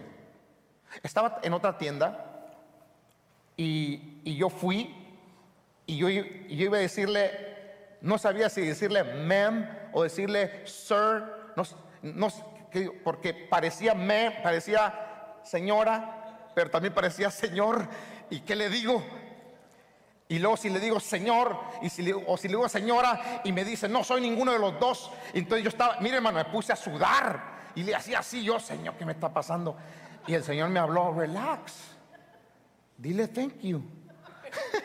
Estaba 1.04 1.40
en 1.44 1.54
otra 1.54 1.78
tienda 1.78 2.26
y, 3.58 4.36
yo 4.38 4.50
fui 4.50 4.96
y 5.86 5.98
yo, 5.98 6.10
iba 6.10 6.78
a 6.78 6.82
decirle, 6.82 7.98
no 8.02 8.18
sabía 8.18 8.50
si 8.50 8.62
decirle 8.62 9.04
ma'am 9.04 9.70
o 9.92 10.04
decirle 10.04 10.66
sir, 10.66 11.24
no, 12.02 12.28
porque 13.04 13.34
parecía 13.34 13.94
me, 13.94 14.40
parecía 14.44 15.38
señora, 15.44 16.52
pero 16.54 16.70
también 16.70 16.94
parecía 16.94 17.32
señor. 17.32 17.88
¿Y 18.30 18.42
qué 18.42 18.56
le 18.56 18.70
digo? 18.70 19.04
Y 20.28 20.38
luego 20.38 20.58
si 20.58 20.70
le 20.70 20.80
digo 20.80 21.00
señor, 21.00 21.58
y 21.82 21.90
si 21.90 22.12
o 22.12 22.38
si 22.38 22.48
le 22.48 22.56
digo 22.56 22.70
señora, 22.70 23.42
y 23.44 23.52
me 23.52 23.66
dice, 23.66 23.90
no 23.90 24.04
soy 24.04 24.22
ninguno 24.22 24.52
de 24.52 24.60
los 24.60 24.80
dos. 24.80 25.12
Entonces 25.34 25.64
yo 25.64 25.70
estaba, 25.70 26.00
mire 26.02 26.18
hermano, 26.18 26.38
me 26.38 26.46
puse 26.46 26.72
a 26.72 26.76
sudar. 26.76 27.60
Y 27.76 27.84
le 27.84 27.96
hacía 27.96 28.20
así, 28.20 28.44
yo, 28.44 28.60
Señor, 28.60 28.96
¿qué 28.96 29.06
me 29.06 29.14
está 29.14 29.32
pasando? 29.32 29.78
Y 30.28 30.34
el 30.34 30.44
Señor 30.44 30.70
me 30.70 30.80
habló, 30.80 31.14
relax. 31.14 31.74
Dile 32.98 33.28
thank 33.28 33.60
you. 33.62 33.82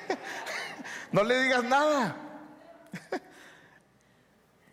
no 1.12 1.25
le 1.25 1.42
digas 1.42 1.64
nada. 1.64 2.16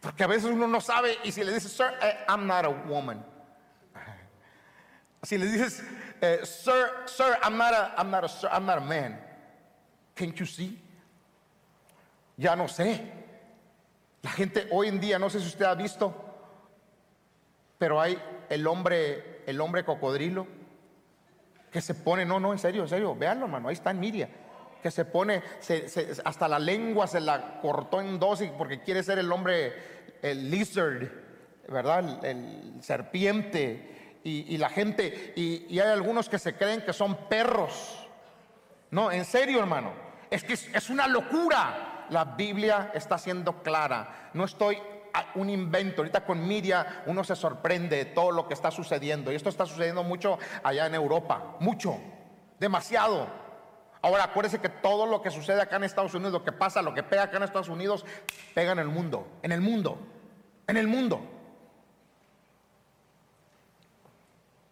Porque 0.01 0.23
a 0.23 0.27
veces 0.27 0.49
uno 0.51 0.67
no 0.67 0.81
sabe 0.81 1.17
y 1.23 1.31
si 1.31 1.43
le 1.43 1.53
dices, 1.53 1.71
sir, 1.71 1.93
eh, 2.01 2.25
I'm 2.27 2.47
not 2.47 2.65
a 2.65 2.69
woman. 2.69 3.23
Si 5.23 5.37
le 5.37 5.45
dices, 5.45 5.83
eh, 6.19 6.39
sir, 6.43 6.89
sir, 7.05 7.37
I'm 7.43 7.55
not 7.55 7.73
a, 7.73 7.93
I'm 7.95 8.09
not 8.09 8.23
a, 8.23 8.27
sir, 8.27 8.49
I'm 8.51 8.65
not 8.65 8.79
a 8.79 8.81
man. 8.81 9.19
Can't 10.15 10.35
you 10.35 10.47
see? 10.47 10.81
Ya 12.35 12.55
no 12.55 12.67
sé. 12.67 12.99
La 14.23 14.31
gente 14.31 14.67
hoy 14.71 14.87
en 14.87 14.99
día, 14.99 15.19
no 15.19 15.29
sé 15.29 15.39
si 15.39 15.47
usted 15.47 15.65
ha 15.65 15.75
visto, 15.75 16.13
pero 17.77 18.01
hay 18.01 18.19
el 18.49 18.65
hombre, 18.65 19.43
el 19.45 19.61
hombre 19.61 19.85
cocodrilo 19.85 20.47
que 21.71 21.81
se 21.81 21.93
pone, 21.93 22.25
no, 22.25 22.39
no, 22.39 22.51
en 22.51 22.59
serio, 22.59 22.83
en 22.83 22.89
serio, 22.89 23.15
véanlo, 23.15 23.45
hermano, 23.45 23.69
ahí 23.69 23.73
está 23.73 23.91
en 23.91 23.99
Miria, 23.99 24.29
que 24.81 24.91
se 24.91 25.05
pone, 25.05 25.41
hasta 26.25 26.47
la 26.47 26.59
lengua 26.59 27.07
se 27.07 27.19
la 27.19 27.59
cortó 27.61 28.01
en 28.01 28.19
dos 28.19 28.41
porque 28.57 28.81
quiere 28.81 29.03
ser 29.03 29.19
el 29.19 29.31
hombre, 29.31 29.73
el 30.21 30.49
lizard, 30.49 31.09
¿verdad? 31.67 32.25
El, 32.25 32.81
serpiente, 32.81 34.19
y, 34.23 34.57
la 34.57 34.69
gente, 34.69 35.33
y, 35.35 35.79
hay 35.79 35.89
algunos 35.89 36.29
que 36.29 36.39
se 36.39 36.55
creen 36.55 36.81
que 36.81 36.93
son 36.93 37.27
perros. 37.27 38.07
No, 38.91 39.11
en 39.11 39.25
serio, 39.25 39.59
hermano, 39.59 39.93
es 40.29 40.43
que 40.43 40.53
es 40.53 40.89
una 40.89 41.07
locura. 41.07 42.05
La 42.09 42.25
Biblia 42.25 42.91
está 42.93 43.17
siendo 43.17 43.63
clara. 43.63 44.31
No 44.33 44.43
estoy 44.43 44.77
un 45.35 45.49
invento. 45.49 46.01
Ahorita 46.01 46.25
con 46.25 46.45
media 46.45 47.03
uno 47.05 47.23
se 47.23 47.35
sorprende 47.35 47.97
de 47.97 48.05
todo 48.05 48.31
lo 48.31 48.47
que 48.47 48.53
está 48.53 48.71
sucediendo. 48.71 49.31
Y 49.31 49.35
esto 49.35 49.49
está 49.49 49.65
sucediendo 49.65 50.03
mucho 50.03 50.37
allá 50.63 50.85
en 50.85 50.95
Europa. 50.95 51.55
Mucho. 51.59 51.97
Demasiado. 52.59 53.27
Ahora 54.01 54.23
acuérdese 54.23 54.59
que 54.59 54.69
todo 54.69 55.05
lo 55.05 55.21
que 55.21 55.29
sucede 55.29 55.61
acá 55.61 55.75
en 55.75 55.83
Estados 55.83 56.13
Unidos, 56.13 56.33
lo 56.33 56.43
que 56.43 56.51
pasa, 56.51 56.81
lo 56.81 56.93
que 56.93 57.03
pega 57.03 57.23
acá 57.23 57.37
en 57.37 57.43
Estados 57.43 57.69
Unidos, 57.69 58.03
pega 58.55 58.71
en 58.71 58.79
el 58.79 58.87
mundo. 58.87 59.27
En 59.43 59.51
el 59.51 59.61
mundo. 59.61 59.99
En 60.65 60.77
el 60.77 60.87
mundo. 60.87 61.21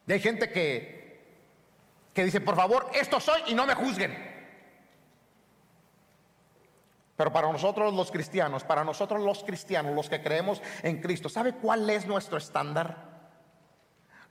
Y 0.08 0.14
hay 0.14 0.20
gente 0.20 0.52
que, 0.52 1.24
que 2.14 2.26
dice, 2.26 2.42
por 2.42 2.56
favor, 2.56 2.90
esto 2.94 3.20
soy 3.20 3.42
y 3.48 3.54
no 3.54 3.68
me 3.68 3.76
juzguen. 3.76 4.30
Pero 7.16 7.32
para 7.32 7.52
nosotros 7.52 7.94
los 7.94 8.12
cristianos, 8.12 8.64
para 8.64 8.84
nosotros 8.84 9.22
los 9.22 9.44
cristianos, 9.44 9.94
los 9.94 10.10
que 10.10 10.24
creemos 10.24 10.62
en 10.82 11.02
Cristo, 11.02 11.30
¿sabe 11.30 11.54
cuál 11.54 11.88
es 11.90 12.08
nuestro 12.08 12.38
estándar? 12.38 13.10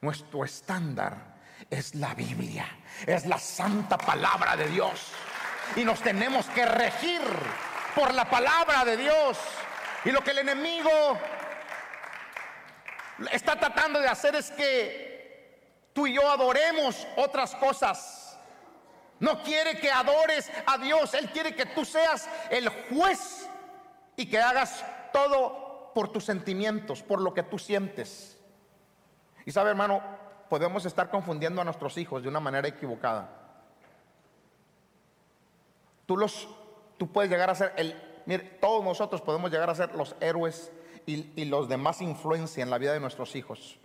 Nuestro 0.00 0.42
estándar 0.42 1.37
es 1.70 1.94
la 1.94 2.14
Biblia, 2.14 2.66
es 3.06 3.26
la 3.26 3.38
santa 3.38 3.98
palabra 3.98 4.56
de 4.56 4.68
Dios. 4.68 5.12
Y 5.76 5.84
nos 5.84 6.00
tenemos 6.00 6.46
que 6.46 6.64
regir 6.64 7.20
por 7.94 8.14
la 8.14 8.28
palabra 8.28 8.84
de 8.84 8.96
Dios. 8.96 9.38
Y 10.04 10.10
lo 10.10 10.22
que 10.22 10.30
el 10.30 10.38
enemigo 10.38 11.18
está 13.32 13.58
tratando 13.58 14.00
de 14.00 14.08
hacer 14.08 14.34
es 14.36 14.50
que 14.50 15.90
tú 15.92 16.06
y 16.06 16.14
yo 16.14 16.30
adoremos 16.30 17.06
otras 17.16 17.54
cosas 17.56 18.28
no 19.20 19.42
quiere 19.42 19.78
que 19.78 19.90
adores 19.90 20.50
a 20.66 20.78
Dios, 20.78 21.14
Él 21.14 21.30
quiere 21.30 21.54
que 21.54 21.66
tú 21.66 21.84
seas 21.84 22.28
el 22.50 22.68
juez 22.68 23.48
y 24.16 24.26
que 24.26 24.40
hagas 24.40 24.84
todo 25.12 25.92
por 25.94 26.12
tus 26.12 26.24
sentimientos, 26.24 27.02
por 27.02 27.20
lo 27.20 27.34
que 27.34 27.42
tú 27.42 27.58
sientes. 27.58 28.38
Y 29.44 29.50
sabe, 29.50 29.70
hermano, 29.70 30.02
podemos 30.48 30.84
estar 30.86 31.10
confundiendo 31.10 31.60
a 31.60 31.64
nuestros 31.64 31.96
hijos 31.98 32.22
de 32.22 32.28
una 32.28 32.40
manera 32.40 32.68
equivocada. 32.68 33.28
Tú 36.06 36.16
los, 36.16 36.48
tú 36.96 37.12
puedes 37.12 37.30
llegar 37.30 37.50
a 37.50 37.54
ser 37.54 37.72
el, 37.76 37.94
mire, 38.26 38.44
todos 38.60 38.84
nosotros 38.84 39.20
podemos 39.20 39.50
llegar 39.50 39.70
a 39.70 39.74
ser 39.74 39.94
los 39.94 40.16
héroes 40.20 40.72
y, 41.06 41.44
los 41.46 41.68
de 41.68 41.78
más 41.78 42.02
influencia 42.02 42.62
en 42.62 42.70
la 42.70 42.78
vida 42.78 42.92
de 42.92 43.00
nuestros 43.00 43.34
hijos. 43.36 43.78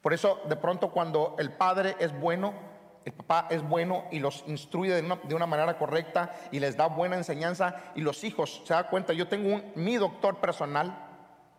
Por 0.00 0.14
eso, 0.14 0.40
de 0.48 0.56
pronto, 0.56 0.90
cuando 0.90 1.36
el 1.38 1.52
padre 1.52 1.96
es 1.98 2.18
bueno, 2.18 2.54
el 3.04 3.12
papá 3.12 3.46
es 3.50 3.62
bueno 3.62 4.04
y 4.10 4.18
los 4.18 4.44
instruye 4.46 4.94
de 4.94 5.34
una, 5.34 5.46
manera 5.46 5.76
correcta 5.78 6.34
y 6.50 6.60
les 6.60 6.76
da 6.76 6.86
buena 6.86 7.16
enseñanza 7.16 7.92
y 7.94 8.00
los 8.00 8.24
hijos 8.24 8.62
se 8.64 8.72
da 8.72 8.88
cuenta, 8.88 9.12
yo 9.12 9.28
tengo 9.28 9.54
un, 9.54 9.72
mi 9.74 9.96
doctor 9.96 10.36
personal, 10.40 10.96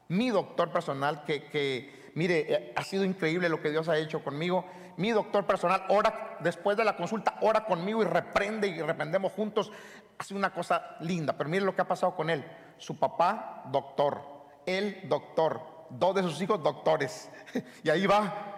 mi 0.08 0.30
doctor 0.30 0.72
personal 0.72 1.24
que, 1.24 1.97
mire, 2.18 2.54
eh, 2.54 2.74
ha 2.76 2.84
sido 2.84 3.04
increíble 3.04 3.48
lo 3.48 3.62
que 3.62 3.70
Dios 3.70 3.88
ha 3.88 3.98
hecho 3.98 4.24
conmigo. 4.24 4.66
Mi 4.98 5.12
doctor 5.12 5.46
personal 5.46 5.86
ora, 5.90 6.38
después 6.40 6.76
de 6.76 6.84
la 6.84 6.96
consulta, 6.96 7.38
ora 7.42 7.64
conmigo 7.66 8.02
y 8.02 8.06
reprende 8.06 8.68
y 8.68 8.82
reprendemos 8.82 9.32
juntos. 9.32 9.72
Hace 10.18 10.34
una 10.34 10.52
cosa 10.52 10.98
linda, 11.02 11.38
pero 11.38 11.48
mire 11.50 11.64
lo 11.64 11.76
que 11.76 11.84
ha 11.84 11.88
pasado 11.88 12.16
con 12.16 12.32
él. 12.32 12.44
Su 12.78 12.98
papá, 12.98 13.64
doctor, 13.72 14.22
él, 14.66 15.02
doctor, 15.04 15.62
dos 15.92 16.16
de 16.16 16.24
sus 16.24 16.42
hijos, 16.42 16.62
doctores. 16.62 17.30
Y 17.84 17.90
ahí 17.90 18.08
va 18.08 18.56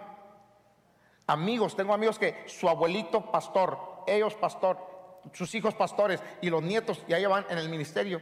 amigos, 1.26 1.76
tengo 1.76 1.94
amigos 1.94 2.18
que 2.18 2.44
su 2.46 2.68
abuelito 2.68 3.30
pastor, 3.30 3.78
ellos 4.06 4.34
pastor, 4.34 4.78
sus 5.32 5.54
hijos 5.54 5.74
pastores 5.74 6.20
y 6.40 6.50
los 6.50 6.62
nietos 6.62 7.04
ya 7.06 7.18
llevan 7.18 7.44
en 7.50 7.58
el 7.58 7.68
ministerio. 7.68 8.20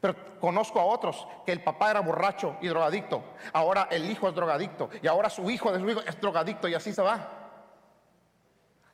Pero 0.00 0.14
conozco 0.40 0.80
a 0.80 0.84
otros 0.84 1.26
que 1.44 1.52
el 1.52 1.62
papá 1.62 1.90
era 1.90 2.00
borracho 2.00 2.56
y 2.60 2.68
drogadicto, 2.68 3.22
ahora 3.52 3.88
el 3.90 4.10
hijo 4.10 4.28
es 4.28 4.34
drogadicto 4.34 4.90
y 5.02 5.06
ahora 5.06 5.30
su 5.30 5.48
hijo 5.50 5.72
de 5.72 5.80
su 5.80 5.90
hijo 5.90 6.00
es 6.00 6.20
drogadicto 6.20 6.68
y 6.68 6.74
así 6.74 6.92
se 6.92 7.02
va. 7.02 7.28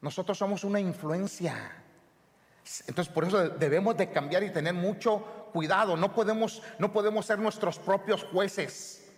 Nosotros 0.00 0.38
somos 0.38 0.64
una 0.64 0.80
influencia. 0.80 1.84
Entonces 2.86 3.12
por 3.12 3.24
eso 3.24 3.48
debemos 3.48 3.96
de 3.96 4.10
cambiar 4.10 4.42
y 4.42 4.50
tener 4.50 4.74
mucho 4.74 5.24
cuidado. 5.52 5.96
No 5.96 6.12
podemos, 6.12 6.62
no 6.78 6.92
podemos 6.92 7.26
ser 7.26 7.38
nuestros 7.38 7.78
propios 7.78 8.24
jueces 8.24 9.10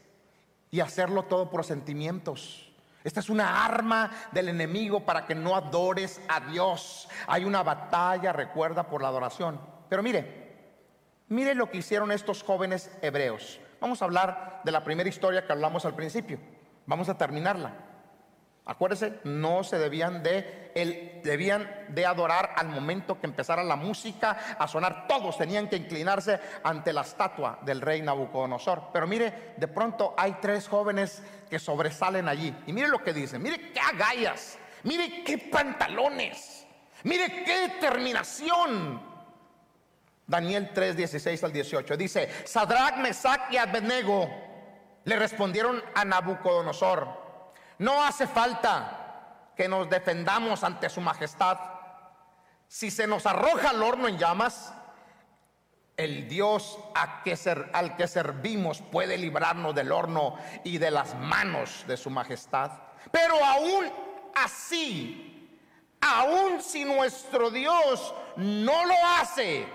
y 0.70 0.80
hacerlo 0.80 1.24
todo 1.24 1.50
por 1.50 1.64
sentimientos. 1.64 2.70
Esta 3.02 3.20
es 3.20 3.30
una 3.30 3.64
arma 3.64 4.10
del 4.30 4.50
enemigo 4.50 5.00
para 5.00 5.26
que 5.26 5.34
no 5.34 5.56
adores 5.56 6.20
a 6.28 6.40
Dios. 6.40 7.08
Hay 7.26 7.44
una 7.44 7.62
batalla, 7.62 8.32
recuerda, 8.32 8.84
por 8.88 9.02
la 9.02 9.08
adoración. 9.08 9.60
Pero 9.88 10.02
mire, 10.02 10.39
mire 11.30 11.54
lo 11.54 11.70
que 11.70 11.78
hicieron 11.78 12.12
estos 12.12 12.42
jóvenes 12.42 12.90
hebreos. 13.00 13.60
Vamos 13.80 14.02
a 14.02 14.04
hablar 14.04 14.60
de 14.62 14.72
la 14.72 14.84
primera 14.84 15.08
historia 15.08 15.46
que 15.46 15.52
hablamos 15.52 15.86
al 15.86 15.94
principio. 15.94 16.38
Vamos 16.84 17.08
a 17.08 17.16
terminarla. 17.16 17.72
Acuérdense, 18.66 19.18
no 19.24 19.64
se 19.64 19.78
debían 19.78 20.22
de, 20.22 20.70
el, 20.74 21.22
debían 21.24 21.68
de 21.88 22.04
adorar 22.04 22.54
al 22.56 22.68
momento 22.68 23.18
que 23.18 23.26
empezara 23.26 23.64
la 23.64 23.76
música 23.76 24.56
a 24.58 24.68
sonar. 24.68 25.06
Todos 25.08 25.38
tenían 25.38 25.68
que 25.68 25.76
inclinarse 25.76 26.38
ante 26.62 26.92
la 26.92 27.00
estatua 27.00 27.58
del 27.62 27.80
rey 27.80 28.02
Nabucodonosor. 28.02 28.90
Pero 28.92 29.06
mire, 29.06 29.54
de 29.56 29.66
pronto 29.66 30.14
hay 30.16 30.36
tres 30.40 30.68
jóvenes 30.68 31.22
que 31.48 31.58
sobresalen 31.58 32.28
allí. 32.28 32.54
Y 32.66 32.72
mire 32.72 32.88
lo 32.88 33.02
que 33.02 33.12
dicen, 33.12 33.42
mire 33.42 33.72
qué 33.72 33.80
agallas, 33.80 34.58
mire 34.82 35.24
qué 35.24 35.38
pantalones, 35.38 36.66
mire 37.04 37.44
qué 37.44 37.68
determinación. 37.68 39.09
Daniel 40.30 40.70
3, 40.72 40.96
16 40.96 41.44
al 41.44 41.52
18 41.52 41.96
dice, 41.96 42.30
Sadrach, 42.46 42.96
Mesach 42.98 43.52
y 43.52 43.56
Abednego 43.56 44.30
le 45.04 45.16
respondieron 45.16 45.82
a 45.94 46.04
Nabucodonosor 46.04 47.20
no 47.80 48.04
hace 48.04 48.26
falta 48.26 49.52
que 49.56 49.66
nos 49.66 49.88
defendamos 49.88 50.62
ante 50.64 50.90
su 50.90 51.00
majestad. 51.00 51.58
Si 52.68 52.90
se 52.90 53.06
nos 53.06 53.24
arroja 53.24 53.70
al 53.70 53.82
horno 53.82 54.06
en 54.06 54.18
llamas, 54.18 54.74
el 55.96 56.28
Dios 56.28 56.78
al 57.72 57.96
que 57.96 58.06
servimos 58.06 58.82
puede 58.82 59.16
librarnos 59.16 59.74
del 59.74 59.92
horno 59.92 60.36
y 60.62 60.76
de 60.76 60.90
las 60.90 61.14
manos 61.14 61.84
de 61.86 61.96
su 61.96 62.10
majestad. 62.10 62.70
Pero 63.10 63.42
aún 63.42 63.90
así, 64.34 65.58
aún 66.02 66.60
si 66.60 66.84
nuestro 66.84 67.50
Dios 67.50 68.14
no 68.36 68.84
lo 68.84 68.94
hace, 69.18 69.66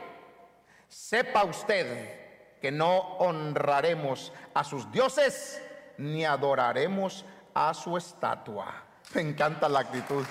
sepa 0.88 1.43
usted 1.43 2.58
que 2.62 2.71
no 2.71 2.98
honraremos 3.19 4.32
a 4.54 4.63
sus 4.63 4.91
dioses 4.91 5.62
ni 5.98 6.26
adoraremos 6.26 7.26
a 7.54 7.74
su 7.74 7.98
estatua. 7.98 8.74
Me 9.13 9.21
encanta 9.21 9.69
la 9.69 9.80
actitud. 9.80 10.26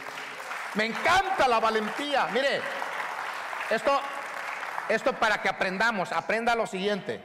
Me 0.74 0.86
encanta 0.86 1.46
la 1.48 1.60
valentía. 1.60 2.26
Mire, 2.32 2.60
esto, 3.70 4.00
esto 4.88 5.12
para 5.14 5.40
que 5.40 5.48
aprendamos, 5.48 6.12
aprenda 6.12 6.54
lo 6.54 6.66
siguiente. 6.66 7.20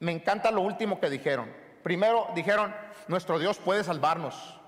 Me 0.00 0.12
encanta 0.12 0.50
lo 0.50 0.62
último 0.62 0.98
que 0.98 1.10
dijeron. 1.10 1.54
Primero 1.82 2.28
dijeron, 2.34 2.74
nuestro 3.08 3.38
Dios 3.38 3.58
puede 3.58 3.84
salvarnos. 3.84 4.58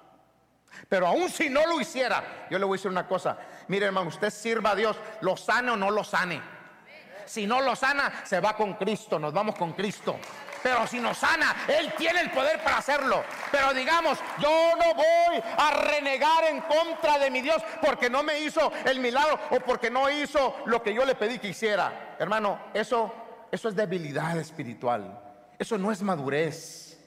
Pero 0.88 1.07
aún 1.07 1.28
si 1.28 1.48
no 1.48 1.66
lo 1.66 1.81
hiciera, 1.81 2.46
yo 2.50 2.59
le 2.59 2.64
voy 2.64 2.76
a 2.76 2.78
decir 2.78 2.90
una 2.90 3.07
cosa. 3.07 3.38
Mire 3.68 3.87
hermano, 3.87 4.09
usted 4.09 4.31
sirva 4.31 4.70
a 4.70 4.76
Dios, 4.76 4.96
lo 5.20 5.37
sane 5.37 5.70
o 5.70 5.76
no 5.76 5.90
lo 5.90 6.05
sane. 6.05 6.42
Si 7.33 7.47
no 7.47 7.62
lo 7.62 7.75
sana, 7.75 8.12
se 8.25 8.40
va 8.40 8.55
con 8.55 8.75
Cristo, 8.75 9.18
nos 9.18 9.33
vamos 9.33 9.55
con 9.55 9.73
Cristo 9.73 10.18
pero 10.62 10.87
si 10.87 11.01
nos 11.01 11.18
sana, 11.18 11.57
Él 11.66 11.92
tiene 11.97 12.21
el 12.21 12.31
poder 12.31 12.62
para 12.62 12.79
hacerlo. 12.79 13.25
Pero 13.51 13.75
digamos, 13.75 14.18
yo 14.38 14.73
no 14.77 14.95
voy 14.95 15.42
a 15.59 15.71
renegar 15.73 16.45
en 16.45 16.61
contra 16.61 17.18
de 17.18 17.31
mi 17.31 17.40
Dios 17.40 17.62
porque 17.81 18.09
no 18.09 18.23
me 18.23 18.38
hizo 18.40 18.73
el 18.85 19.01
milagro 19.01 19.40
o 19.51 19.61
porque 19.61 19.90
no 19.90 20.09
hizo 20.09 20.55
lo 20.66 20.83
que 20.83 20.95
yo 20.95 21.05
le 21.05 21.14
pedí 21.14 21.38
que 21.38 21.49
hiciera. 21.49 22.14
Hermano, 22.18 22.59
eso, 22.73 23.12
eso 23.51 23.68
es 23.68 23.75
debilidad 23.75 24.38
espiritual. 24.38 25.18
Eso 25.59 25.77
no 25.79 25.90
es 25.90 26.01
madurez. 26.03 27.01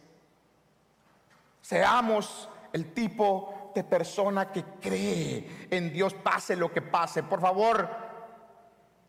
Seamos 1.62 2.50
el 2.74 2.94
tipo 2.94 3.72
de 3.74 3.84
persona 3.84 4.52
que 4.52 4.64
cree 4.82 5.68
en 5.70 5.92
Dios, 5.92 6.14
pase 6.14 6.56
lo 6.56 6.72
que 6.72 6.82
pase. 6.82 7.24
Por 7.24 7.42
favor, 7.42 8.05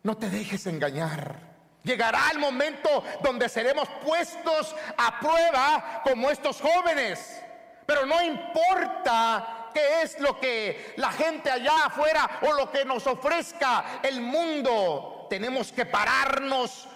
no 0.07 0.15
te 0.15 0.29
dejes 0.29 0.65
engañar. 0.67 1.35
Llegará 1.83 2.29
el 2.31 2.39
momento 2.39 3.03
donde 3.21 3.49
seremos 3.49 3.89
puestos 4.05 4.73
a 4.97 5.19
prueba 5.19 6.01
como 6.05 6.29
estos 6.29 6.61
jóvenes. 6.61 7.41
Pero 7.85 8.05
no 8.05 8.23
importa 8.23 9.67
qué 9.73 10.03
es 10.03 10.17
lo 10.21 10.39
que 10.39 10.93
la 10.95 11.11
gente 11.11 11.51
allá 11.51 11.87
afuera 11.87 12.39
o 12.43 12.53
lo 12.53 12.71
que 12.71 12.85
nos 12.85 13.05
ofrezca 13.05 13.99
el 14.01 14.21
mundo. 14.21 15.27
Tenemos 15.29 15.73
que 15.73 15.85
pararnos 15.85 16.87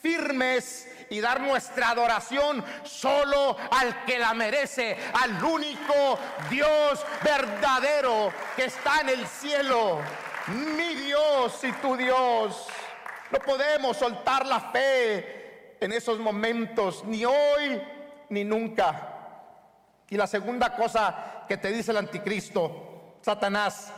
firmes 0.00 0.88
y 1.10 1.20
dar 1.20 1.42
nuestra 1.42 1.90
adoración 1.90 2.64
solo 2.82 3.58
al 3.72 4.06
que 4.06 4.18
la 4.18 4.32
merece, 4.32 4.96
al 5.12 5.44
único 5.44 6.18
Dios 6.48 7.04
verdadero 7.22 8.32
que 8.56 8.64
está 8.64 9.02
en 9.02 9.10
el 9.10 9.26
cielo. 9.26 10.00
Mi 10.48 10.94
Dios 10.94 11.64
y 11.64 11.72
tu 11.72 11.96
Dios. 11.96 12.66
No 13.30 13.38
podemos 13.38 13.96
soltar 13.96 14.44
la 14.46 14.60
fe 14.60 15.76
en 15.80 15.92
esos 15.92 16.18
momentos, 16.18 17.02
ni 17.04 17.24
hoy 17.24 17.82
ni 18.28 18.44
nunca. 18.44 19.10
Y 20.10 20.16
la 20.16 20.26
segunda 20.26 20.76
cosa 20.76 21.44
que 21.48 21.56
te 21.56 21.72
dice 21.72 21.92
el 21.92 21.96
anticristo, 21.96 23.16
Satanás, 23.22 23.92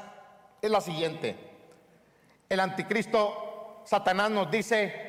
es 0.62 0.70
la 0.70 0.80
siguiente. 0.80 1.36
El 2.48 2.60
anticristo, 2.60 3.82
Satanás 3.84 4.30
nos 4.30 4.50
dice, 4.50 5.06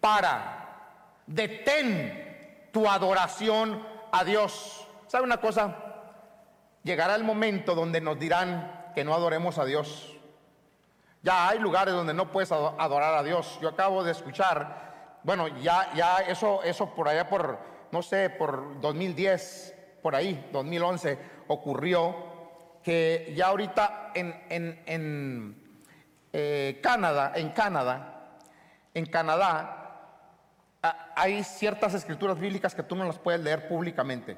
para, 0.00 1.20
detén 1.26 2.68
tu 2.72 2.88
adoración 2.88 3.86
a 4.10 4.24
Dios. 4.24 4.86
¿Sabe 5.06 5.24
una 5.24 5.40
cosa? 5.40 5.76
Llegará 6.82 7.14
el 7.14 7.22
momento 7.22 7.76
donde 7.76 8.00
nos 8.00 8.18
dirán 8.18 8.90
que 8.94 9.04
no 9.04 9.14
adoremos 9.14 9.58
a 9.58 9.64
Dios. 9.64 10.18
Ya 11.22 11.48
hay 11.48 11.60
lugares 11.60 11.94
donde 11.94 12.14
no 12.14 12.32
puedes 12.32 12.50
adorar 12.50 13.14
a 13.14 13.22
Dios. 13.22 13.58
Yo 13.62 13.68
acabo 13.68 14.02
de 14.02 14.10
escuchar, 14.10 15.20
bueno, 15.22 15.46
ya, 15.60 15.92
ya 15.94 16.18
eso, 16.18 16.62
eso 16.64 16.94
por 16.94 17.08
allá 17.08 17.28
por, 17.28 17.58
no 17.92 18.02
sé, 18.02 18.28
por 18.28 18.80
2010, 18.80 19.74
por 20.02 20.16
ahí, 20.16 20.48
2011, 20.52 21.18
ocurrió 21.46 22.32
que 22.82 23.32
ya 23.36 23.46
ahorita 23.46 24.10
en, 24.14 24.44
en, 24.48 24.82
en 24.86 25.80
eh, 26.32 26.80
Canadá, 26.82 27.32
en 27.36 27.50
Canadá, 27.50 28.38
en 28.92 29.06
Canadá, 29.06 29.78
hay 31.14 31.44
ciertas 31.44 31.94
escrituras 31.94 32.40
bíblicas 32.40 32.74
que 32.74 32.82
tú 32.82 32.96
no 32.96 33.04
las 33.04 33.18
puedes 33.18 33.40
leer 33.40 33.68
públicamente, 33.68 34.36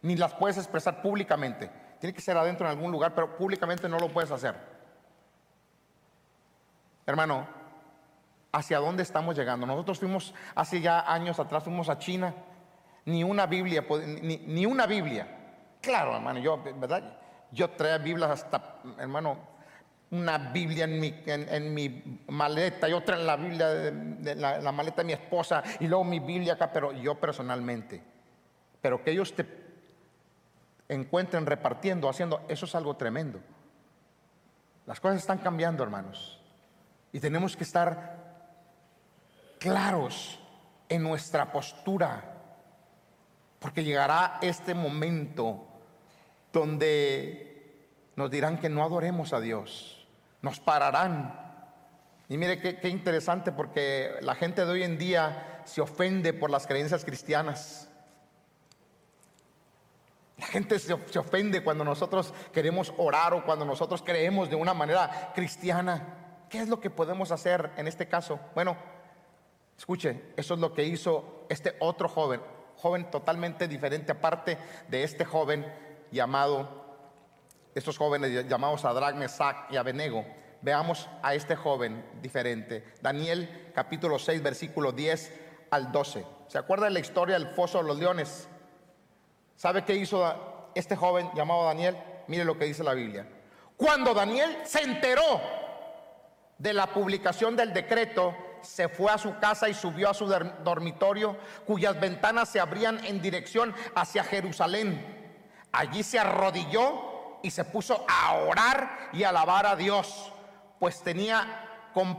ni 0.00 0.16
las 0.16 0.32
puedes 0.32 0.56
expresar 0.56 1.02
públicamente. 1.02 1.70
Tiene 2.00 2.14
que 2.14 2.22
ser 2.22 2.38
adentro 2.38 2.66
en 2.66 2.72
algún 2.72 2.90
lugar, 2.90 3.14
pero 3.14 3.36
públicamente 3.36 3.88
no 3.90 3.98
lo 3.98 4.08
puedes 4.08 4.30
hacer. 4.30 4.73
Hermano, 7.06 7.46
hacia 8.52 8.78
dónde 8.78 9.02
estamos 9.02 9.36
llegando. 9.36 9.66
Nosotros 9.66 9.98
fuimos, 9.98 10.34
hace 10.54 10.80
ya 10.80 11.12
años 11.12 11.38
atrás, 11.38 11.64
fuimos 11.64 11.88
a 11.88 11.98
China, 11.98 12.34
ni 13.04 13.24
una 13.24 13.46
Biblia, 13.46 13.84
ni, 14.22 14.38
ni 14.38 14.64
una 14.64 14.86
Biblia. 14.86 15.26
Claro, 15.80 16.16
hermano, 16.16 16.40
yo, 16.40 16.62
¿verdad? 16.62 17.18
Yo 17.50 17.70
traía 17.70 17.98
Biblias 17.98 18.30
hasta, 18.30 18.76
hermano, 18.98 19.38
una 20.10 20.38
Biblia 20.38 20.84
en 20.84 21.00
mi, 21.00 21.22
en, 21.26 21.74
mi 21.74 22.20
maleta, 22.28 22.88
yo 22.88 23.02
traía 23.02 23.24
la 23.24 23.36
Biblia, 23.36 23.68
de, 23.68 24.34
la, 24.36 24.72
maleta 24.72 25.02
de 25.02 25.06
mi 25.06 25.12
esposa 25.12 25.62
y 25.80 25.88
luego 25.88 26.04
mi 26.04 26.20
Biblia 26.20 26.54
acá, 26.54 26.72
pero 26.72 26.92
yo 26.92 27.16
personalmente. 27.16 28.02
Pero 28.80 29.02
que 29.02 29.10
ellos 29.10 29.34
te 29.34 29.46
encuentren 30.88 31.46
repartiendo, 31.46 32.08
haciendo, 32.08 32.42
eso 32.48 32.66
es 32.66 32.74
algo 32.74 32.96
tremendo. 32.96 33.40
Las 34.86 35.00
cosas 35.00 35.18
están 35.18 35.38
cambiando, 35.38 35.82
hermanos. 35.82 36.40
Y 37.14 37.20
tenemos 37.20 37.56
que 37.56 37.62
estar 37.62 38.16
claros 39.60 40.40
en 40.88 41.04
nuestra 41.04 41.52
postura, 41.52 42.24
porque 43.60 43.84
llegará 43.84 44.40
este 44.42 44.74
momento 44.74 45.64
donde 46.52 47.86
nos 48.16 48.32
dirán 48.32 48.58
que 48.58 48.68
no 48.68 48.82
adoremos 48.82 49.32
a 49.32 49.38
Dios, 49.38 50.08
nos 50.42 50.58
pararán. 50.58 51.40
Y 52.28 52.36
mire 52.36 52.58
qué, 52.58 52.88
interesante 52.88 53.52
porque 53.52 54.16
la 54.20 54.34
gente 54.34 54.66
de 54.66 54.72
hoy 54.72 54.82
en 54.82 54.98
día 54.98 55.62
se 55.66 55.80
ofende 55.80 56.32
por 56.32 56.50
las 56.50 56.66
creencias 56.66 57.04
cristianas. 57.04 57.88
La 60.36 60.46
gente 60.46 60.80
se, 60.80 60.94
ofende 60.94 61.62
cuando 61.62 61.84
nosotros 61.84 62.34
queremos 62.52 62.92
orar 62.96 63.34
o 63.34 63.44
cuando 63.44 63.64
nosotros 63.64 64.02
creemos 64.02 64.50
de 64.50 64.56
una 64.56 64.74
manera 64.74 65.30
cristiana. 65.32 66.23
¿Qué 66.48 66.60
es 66.60 66.68
lo 66.68 66.80
que 66.80 66.90
podemos 66.90 67.30
hacer 67.32 67.70
en 67.76 67.88
este 67.88 68.06
caso? 68.06 68.38
Bueno, 68.54 68.76
Escuche, 69.76 70.32
eso 70.36 70.54
es 70.54 70.60
lo 70.60 70.72
que 70.72 70.84
hizo 70.84 71.46
este 71.48 71.76
otro 71.80 72.08
joven, 72.08 72.40
joven 72.76 73.10
totalmente 73.10 73.68
diferente 73.68 74.12
aparte 74.12 74.56
de 74.88 75.02
este 75.02 75.24
joven 75.24 75.66
llamado, 76.10 76.84
estos 77.74 77.98
jóvenes 77.98 78.48
llamados 78.48 78.84
Adrag, 78.84 79.16
Mesac 79.16 79.70
y 79.70 79.76
Abenego. 79.76 80.24
Veamos 80.62 81.08
a 81.22 81.34
este 81.34 81.56
joven 81.56 82.04
diferente. 82.22 82.84
Daniel 83.02 83.72
capítulo 83.74 84.18
6, 84.18 84.42
versículo 84.42 84.92
10 84.92 85.40
al 85.70 85.92
12. 85.92 86.24
¿Se 86.46 86.56
acuerda 86.56 86.86
de 86.86 86.92
la 86.92 87.00
historia 87.00 87.38
del 87.38 87.48
foso 87.48 87.78
de 87.78 87.84
los 87.84 87.98
leones? 87.98 88.48
¿Sabe 89.56 89.84
qué 89.84 89.94
hizo 89.94 90.70
este 90.74 90.96
joven 90.96 91.30
llamado 91.34 91.64
Daniel? 91.64 91.96
Mire 92.28 92.44
lo 92.44 92.56
que 92.56 92.64
dice 92.64 92.82
la 92.82 92.94
Biblia. 92.94 93.28
Cuando 93.76 94.14
Daniel 94.14 94.56
se 94.64 94.82
enteró 94.82 95.40
de 96.58 96.72
la 96.72 96.86
publicación 96.86 97.56
del 97.56 97.72
decreto, 97.72 98.34
se 98.62 98.88
fue 98.88 99.12
a 99.12 99.18
su 99.18 99.38
casa 99.38 99.68
y 99.68 99.74
subió 99.74 100.10
a 100.10 100.14
su 100.14 100.26
dormitorio, 100.26 101.36
cuyas 101.66 101.98
ventanas 102.00 102.48
se 102.48 102.60
abrían 102.60 103.04
en 103.04 103.20
dirección 103.20 103.74
hacia 103.94 104.24
Jerusalén. 104.24 105.04
Allí 105.72 106.02
se 106.02 106.18
arrodilló 106.18 107.38
y 107.42 107.50
se 107.50 107.64
puso 107.64 108.06
a 108.08 108.34
orar 108.34 109.10
y 109.12 109.24
alabar 109.24 109.66
a 109.66 109.76
Dios, 109.76 110.32
pues 110.78 111.02
tenía 111.02 111.68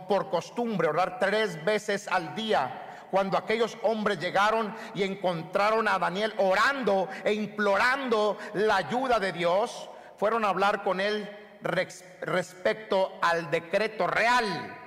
por 0.08 0.30
costumbre 0.30 0.88
orar 0.88 1.20
tres 1.20 1.64
veces 1.66 2.08
al 2.08 2.36
día. 2.36 2.82
Cuando 3.12 3.38
aquellos 3.38 3.78
hombres 3.84 4.20
llegaron 4.20 4.76
y 4.94 5.04
encontraron 5.04 5.88
a 5.88 6.00
Daniel 6.00 6.34
orando 6.38 7.08
e 7.24 7.34
implorando 7.34 8.38
la 8.54 8.78
ayuda 8.78 9.20
de 9.20 9.32
Dios, 9.32 9.90
fueron 10.18 10.46
a 10.46 10.50
hablar 10.50 10.84
con 10.84 11.00
él 11.00 11.30
respecto 11.66 13.20
al 13.22 13.50
decreto 13.50 14.08
real 14.08 14.82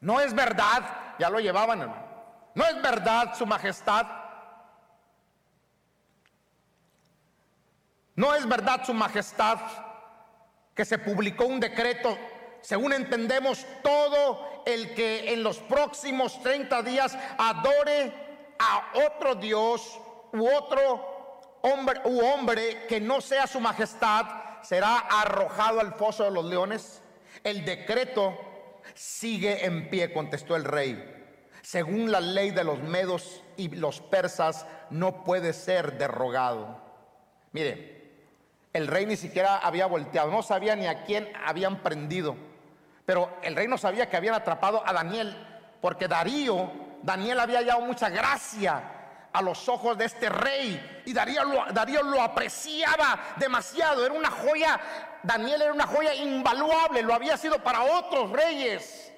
no 0.00 0.18
es 0.20 0.34
verdad, 0.34 0.82
ya 1.18 1.28
lo 1.28 1.40
llevaban, 1.40 1.82
hermano. 1.82 2.06
No 2.54 2.64
es 2.64 2.80
verdad, 2.80 3.34
su 3.36 3.46
majestad. 3.46 4.06
No 8.16 8.34
es 8.34 8.48
verdad, 8.48 8.84
su 8.84 8.94
majestad, 8.94 9.58
que 10.74 10.84
se 10.84 10.98
publicó 10.98 11.46
un 11.46 11.60
decreto, 11.60 12.16
según 12.60 12.92
entendemos, 12.92 13.64
todo 13.82 14.62
el 14.66 14.94
que 14.94 15.32
en 15.32 15.42
los 15.42 15.58
próximos 15.58 16.42
30 16.42 16.82
días 16.82 17.16
adore 17.38 18.56
a 18.58 18.92
otro 19.06 19.34
Dios 19.34 19.98
u 20.32 20.48
otro 20.48 21.58
hombre 21.62 22.00
u 22.04 22.20
hombre 22.24 22.86
que 22.86 23.00
no 23.00 23.20
sea 23.20 23.46
su 23.46 23.60
majestad, 23.60 24.26
será 24.62 24.98
arrojado 24.98 25.80
al 25.80 25.94
foso 25.94 26.24
de 26.24 26.30
los 26.30 26.44
leones. 26.44 27.02
El 27.44 27.64
decreto 27.64 28.38
Sigue 28.94 29.64
en 29.64 29.88
pie, 29.88 30.12
contestó 30.12 30.56
el 30.56 30.64
rey. 30.64 31.16
Según 31.62 32.10
la 32.10 32.20
ley 32.20 32.50
de 32.50 32.64
los 32.64 32.80
medos 32.80 33.42
y 33.56 33.68
los 33.68 34.00
persas, 34.00 34.66
no 34.90 35.24
puede 35.24 35.52
ser 35.52 35.98
derrogado. 35.98 36.80
Mire, 37.52 38.00
el 38.72 38.86
rey 38.86 39.06
ni 39.06 39.16
siquiera 39.16 39.58
había 39.58 39.86
volteado, 39.86 40.30
no 40.30 40.42
sabía 40.42 40.76
ni 40.76 40.86
a 40.86 41.04
quién 41.04 41.30
habían 41.44 41.82
prendido. 41.82 42.36
Pero 43.04 43.36
el 43.42 43.56
rey 43.56 43.68
no 43.68 43.78
sabía 43.78 44.08
que 44.08 44.16
habían 44.16 44.34
atrapado 44.34 44.82
a 44.86 44.92
Daniel, 44.92 45.36
porque 45.80 46.08
Darío, 46.08 46.70
Daniel 47.02 47.40
había 47.40 47.62
dado 47.62 47.80
mucha 47.80 48.08
gracia 48.08 48.99
a 49.32 49.42
los 49.42 49.68
ojos 49.68 49.96
de 49.96 50.06
este 50.06 50.28
rey. 50.28 51.02
Y 51.06 51.12
Darío 51.12 51.44
lo, 51.44 51.64
Darío 51.72 52.02
lo 52.02 52.20
apreciaba 52.20 53.20
demasiado. 53.36 54.04
Era 54.04 54.14
una 54.14 54.30
joya, 54.30 54.80
Daniel 55.22 55.62
era 55.62 55.72
una 55.72 55.86
joya 55.86 56.14
invaluable, 56.14 57.02
lo 57.02 57.14
había 57.14 57.36
sido 57.36 57.62
para 57.62 57.82
otros 57.82 58.30
reyes. 58.30 59.12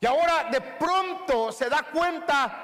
Y 0.00 0.06
ahora 0.06 0.48
de 0.50 0.60
pronto 0.60 1.50
se 1.52 1.68
da 1.68 1.82
cuenta 1.82 2.62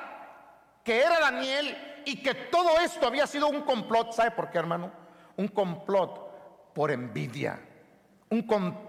que 0.84 1.01
era 1.01 1.18
Daniel 1.20 2.03
y 2.05 2.22
que 2.22 2.34
todo 2.34 2.78
esto 2.80 3.07
había 3.07 3.26
sido 3.26 3.49
un 3.49 3.62
complot. 3.62 4.12
¿Sabe 4.12 4.32
por 4.32 4.51
qué, 4.51 4.59
hermano? 4.59 4.93
Un 5.36 5.49
complot 5.49 6.72
por 6.74 6.90
envidia. 6.90 7.61
Un, 8.30 8.47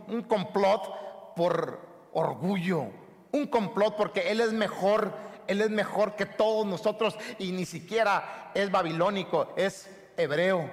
un 0.07 0.23
complot 0.23 1.35
por 1.35 1.79
orgullo. 2.13 2.87
Un 3.31 3.47
complot 3.47 3.95
porque 3.95 4.31
él 4.31 4.41
es 4.41 4.53
mejor 4.53 5.13
él 5.47 5.61
es 5.61 5.69
mejor 5.69 6.15
que 6.15 6.25
todos 6.25 6.65
nosotros 6.65 7.17
y 7.39 7.51
ni 7.51 7.65
siquiera 7.65 8.51
es 8.53 8.71
babilónico, 8.71 9.53
es 9.55 9.89
hebreo. 10.17 10.69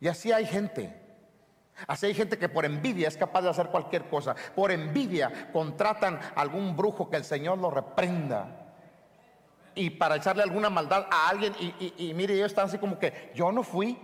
Y 0.00 0.08
así 0.08 0.32
hay 0.32 0.46
gente. 0.46 0.96
Así 1.86 2.06
hay 2.06 2.14
gente 2.14 2.38
que 2.38 2.48
por 2.48 2.64
envidia 2.64 3.08
es 3.08 3.16
capaz 3.16 3.42
de 3.42 3.50
hacer 3.50 3.68
cualquier 3.68 4.08
cosa. 4.08 4.34
Por 4.54 4.70
envidia 4.70 5.50
contratan 5.52 6.18
a 6.34 6.40
algún 6.40 6.76
brujo 6.76 7.08
que 7.08 7.16
el 7.16 7.24
Señor 7.24 7.58
lo 7.58 7.70
reprenda. 7.70 8.74
Y 9.74 9.90
para 9.90 10.16
echarle 10.16 10.42
alguna 10.42 10.68
maldad 10.68 11.06
a 11.10 11.28
alguien. 11.28 11.54
Y, 11.58 12.12
mire, 12.14 12.34
ellos 12.34 12.48
están 12.48 12.66
así 12.66 12.78
como 12.78 12.98
que 12.98 13.30
yo 13.34 13.52
no 13.52 13.62
fui. 13.62 13.98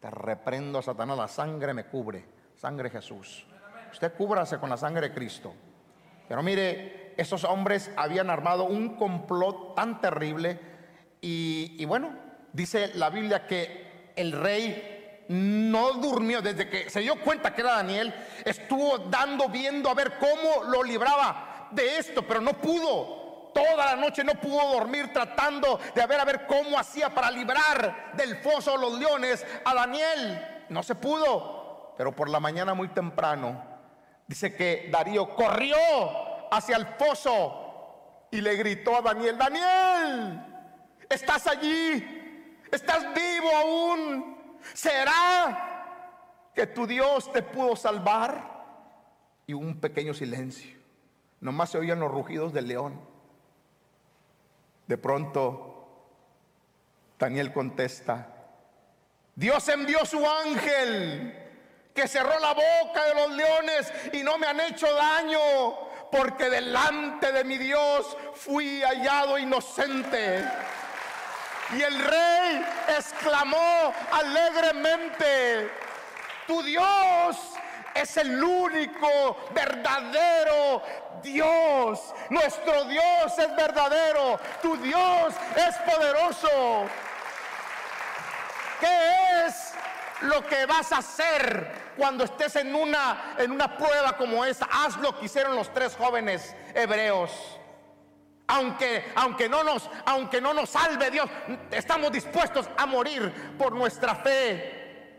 Te 0.00 0.10
reprendo, 0.10 0.80
Satanás. 0.82 1.16
La 1.16 1.28
sangre 1.28 1.74
me 1.74 1.84
cubre. 1.84 2.24
Sangre 2.56 2.90
Jesús. 2.90 3.46
Usted 3.92 4.14
cúbrase 4.14 4.58
con 4.58 4.70
la 4.70 4.76
sangre 4.76 5.08
de 5.08 5.14
Cristo. 5.14 5.52
Pero 6.28 6.42
mire, 6.42 6.99
esos 7.16 7.44
hombres 7.44 7.90
habían 7.96 8.30
armado 8.30 8.64
un 8.64 8.96
complot 8.96 9.74
tan 9.74 10.00
terrible 10.00 10.58
y, 11.20 11.84
bueno, 11.84 12.14
dice 12.52 12.92
la 12.94 13.10
Biblia 13.10 13.46
que 13.46 14.12
el 14.16 14.32
rey 14.32 15.24
no 15.28 15.92
durmió 15.94 16.40
desde 16.40 16.68
que 16.68 16.90
se 16.90 17.00
dio 17.00 17.20
cuenta 17.20 17.54
que 17.54 17.60
era 17.60 17.74
Daniel, 17.74 18.12
estuvo 18.44 18.98
dando, 18.98 19.48
viendo 19.48 19.90
a 19.90 19.94
ver 19.94 20.14
cómo 20.18 20.64
lo 20.64 20.82
libraba 20.82 21.68
de 21.70 21.98
esto, 21.98 22.22
pero 22.26 22.40
no 22.40 22.54
pudo. 22.54 23.50
Toda 23.54 23.84
la 23.84 23.96
noche 23.96 24.24
no 24.24 24.34
pudo 24.34 24.72
dormir 24.72 25.12
tratando 25.12 25.78
de 25.94 26.06
ver 26.06 26.20
a 26.20 26.24
ver 26.24 26.46
cómo 26.46 26.78
hacía 26.78 27.10
para 27.10 27.30
librar 27.30 28.12
del 28.14 28.36
foso 28.36 28.72
de 28.72 28.78
los 28.78 28.98
leones 28.98 29.44
a 29.64 29.74
Daniel. 29.74 30.64
No 30.68 30.82
se 30.82 30.94
pudo, 30.94 31.94
pero 31.98 32.14
por 32.14 32.30
la 32.30 32.40
mañana 32.40 32.74
muy 32.74 32.88
temprano 32.88 33.70
Dice 34.30 34.54
que 34.54 34.88
Darío 34.92 35.34
corrió 35.34 35.74
hacia 36.50 36.76
el 36.76 36.86
foso 36.98 38.28
y 38.30 38.40
le 38.40 38.56
gritó 38.56 38.96
a 38.96 39.02
Daniel, 39.02 39.38
Daniel, 39.38 40.46
estás 41.08 41.46
allí, 41.46 42.58
estás 42.70 43.06
vivo 43.14 43.56
aún. 43.56 44.58
¿Será 44.74 46.50
que 46.54 46.66
tu 46.66 46.86
Dios 46.86 47.32
te 47.32 47.42
pudo 47.42 47.76
salvar? 47.76 48.60
Y 49.46 49.52
un 49.52 49.80
pequeño 49.80 50.14
silencio. 50.14 50.78
Nomás 51.40 51.70
se 51.70 51.78
oían 51.78 52.00
los 52.00 52.10
rugidos 52.10 52.52
del 52.52 52.68
león. 52.68 53.00
De 54.86 54.98
pronto, 54.98 55.70
Daniel 57.18 57.52
contesta, 57.52 58.28
Dios 59.34 59.68
envió 59.68 60.04
su 60.04 60.26
ángel 60.28 61.40
que 61.94 62.08
cerró 62.08 62.38
la 62.40 62.52
boca 62.52 63.04
de 63.06 63.14
los 63.14 63.30
leones 63.32 63.92
y 64.12 64.22
no 64.22 64.38
me 64.38 64.46
han 64.46 64.60
hecho 64.60 64.92
daño, 64.94 65.38
porque 66.10 66.50
delante 66.50 67.32
de 67.32 67.44
mi 67.44 67.58
Dios 67.58 68.16
fui 68.34 68.82
hallado 68.82 69.38
inocente. 69.38 70.44
Y 71.76 71.82
el 71.82 71.98
rey 71.98 72.66
exclamó 72.88 73.94
alegremente, 74.12 75.70
tu 76.46 76.62
Dios 76.62 77.36
es 77.94 78.16
el 78.16 78.42
único 78.42 79.48
verdadero 79.52 80.82
Dios. 81.22 82.14
Nuestro 82.30 82.84
Dios 82.84 83.38
es 83.38 83.56
verdadero. 83.56 84.40
Tu 84.62 84.76
Dios 84.78 85.34
es 85.56 85.76
poderoso. 85.78 86.86
¿Qué 88.80 89.46
es 89.46 89.72
lo 90.22 90.44
que 90.46 90.66
vas 90.66 90.92
a 90.92 90.98
hacer 90.98 91.79
cuando 92.00 92.24
estés 92.24 92.56
en 92.56 92.74
una, 92.74 93.34
en 93.36 93.52
una 93.52 93.76
prueba 93.76 94.16
como 94.16 94.42
esa? 94.42 94.66
Haz 94.72 94.96
lo 94.96 95.18
que 95.18 95.26
hicieron 95.26 95.54
los 95.54 95.70
tres 95.74 95.94
jóvenes 95.94 96.56
hebreos. 96.74 97.30
Aunque, 98.46 99.12
aunque, 99.14 99.50
no 99.50 99.62
nos, 99.62 99.88
aunque 100.06 100.40
no 100.40 100.54
nos 100.54 100.70
salve 100.70 101.10
Dios, 101.10 101.28
estamos 101.70 102.10
dispuestos 102.10 102.70
a 102.78 102.86
morir 102.86 103.54
por 103.58 103.72
nuestra 103.72 104.14
fe. 104.14 105.12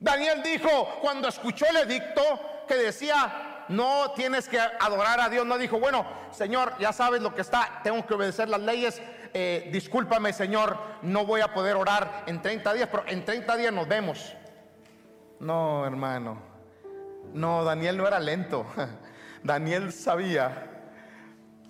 Daniel 0.00 0.42
dijo, 0.42 0.98
cuando 1.02 1.28
escuchó 1.28 1.66
el 1.68 1.76
edicto 1.76 2.22
que 2.66 2.74
decía, 2.76 3.64
no 3.68 4.12
tienes 4.16 4.48
que 4.48 4.58
adorar 4.58 5.20
a 5.20 5.28
Dios, 5.28 5.44
no 5.44 5.58
dijo, 5.58 5.78
bueno, 5.78 6.06
Señor, 6.30 6.74
ya 6.80 6.94
sabes 6.94 7.20
lo 7.20 7.34
que 7.34 7.42
está, 7.42 7.80
tengo 7.84 8.04
que 8.06 8.14
obedecer 8.14 8.48
las 8.48 8.62
leyes, 8.62 9.02
eh, 9.34 9.68
discúlpame, 9.70 10.32
Señor, 10.32 10.78
no 11.02 11.26
voy 11.26 11.42
a 11.42 11.52
poder 11.52 11.76
orar 11.76 12.24
en 12.26 12.40
30 12.40 12.72
días, 12.72 12.88
pero 12.90 13.04
en 13.06 13.26
30 13.26 13.56
días 13.58 13.72
nos 13.74 13.86
vemos. 13.86 14.34
No, 15.42 15.84
hermano, 15.84 16.36
no, 17.34 17.64
Daniel 17.64 17.96
no 17.96 18.06
era 18.06 18.20
lento, 18.20 18.64
Daniel 19.42 19.92
sabía 19.92 20.68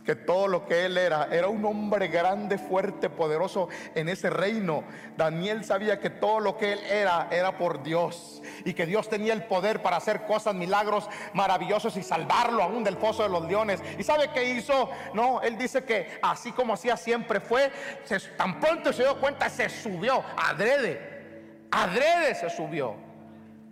que 0.04 0.14
todo 0.14 0.46
lo 0.46 0.66
que 0.66 0.84
él 0.84 0.98
era, 0.98 1.28
era 1.32 1.48
un 1.48 1.64
hombre 1.64 2.08
grande, 2.08 2.58
fuerte, 2.58 3.08
poderoso 3.08 3.70
en 3.94 4.10
ese 4.10 4.28
reino. 4.28 4.84
Daniel 5.16 5.64
sabía 5.64 6.00
que 6.00 6.10
todo 6.10 6.40
lo 6.40 6.58
que 6.58 6.74
él 6.74 6.80
era 6.80 7.28
era 7.30 7.56
por 7.56 7.82
Dios 7.82 8.42
y 8.66 8.74
que 8.74 8.84
Dios 8.84 9.08
tenía 9.08 9.32
el 9.32 9.44
poder 9.44 9.80
para 9.80 9.96
hacer 9.96 10.26
cosas, 10.26 10.54
milagros 10.54 11.08
maravillosos 11.32 11.96
y 11.96 12.02
salvarlo 12.02 12.62
aún 12.62 12.84
del 12.84 12.98
foso 12.98 13.22
de 13.22 13.30
los 13.30 13.46
leones. 13.46 13.82
¿Y 13.98 14.02
sabe 14.02 14.28
qué 14.34 14.50
hizo? 14.50 14.90
No, 15.14 15.40
él 15.40 15.56
dice 15.56 15.82
que 15.82 16.18
así 16.20 16.52
como 16.52 16.74
hacía 16.74 16.98
siempre 16.98 17.40
fue, 17.40 17.72
tan 18.36 18.60
pronto 18.60 18.92
se 18.92 19.04
dio 19.04 19.18
cuenta, 19.18 19.48
se 19.48 19.70
subió, 19.70 20.22
adrede, 20.36 21.68
adrede 21.70 22.34
se 22.34 22.50
subió 22.50 23.11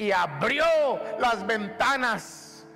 y 0.00 0.12
abrió 0.12 0.64
las 1.18 1.46
ventanas 1.46 2.66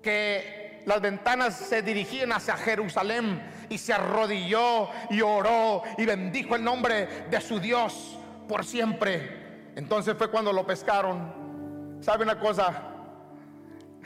que 0.00 0.82
las 0.86 1.00
ventanas 1.00 1.56
se 1.56 1.82
dirigían 1.82 2.32
hacia 2.32 2.56
Jerusalén 2.56 3.42
y 3.68 3.76
se 3.76 3.92
arrodilló 3.92 4.88
y 5.10 5.20
oró 5.20 5.82
y 5.98 6.06
bendijo 6.06 6.54
el 6.54 6.62
nombre 6.62 7.26
de 7.28 7.40
su 7.40 7.58
Dios 7.58 8.16
por 8.48 8.64
siempre. 8.64 9.72
Entonces 9.74 10.14
fue 10.16 10.30
cuando 10.30 10.52
lo 10.52 10.64
pescaron. 10.64 11.98
¿Sabe 12.00 12.22
una 12.22 12.38
cosa? 12.38 12.82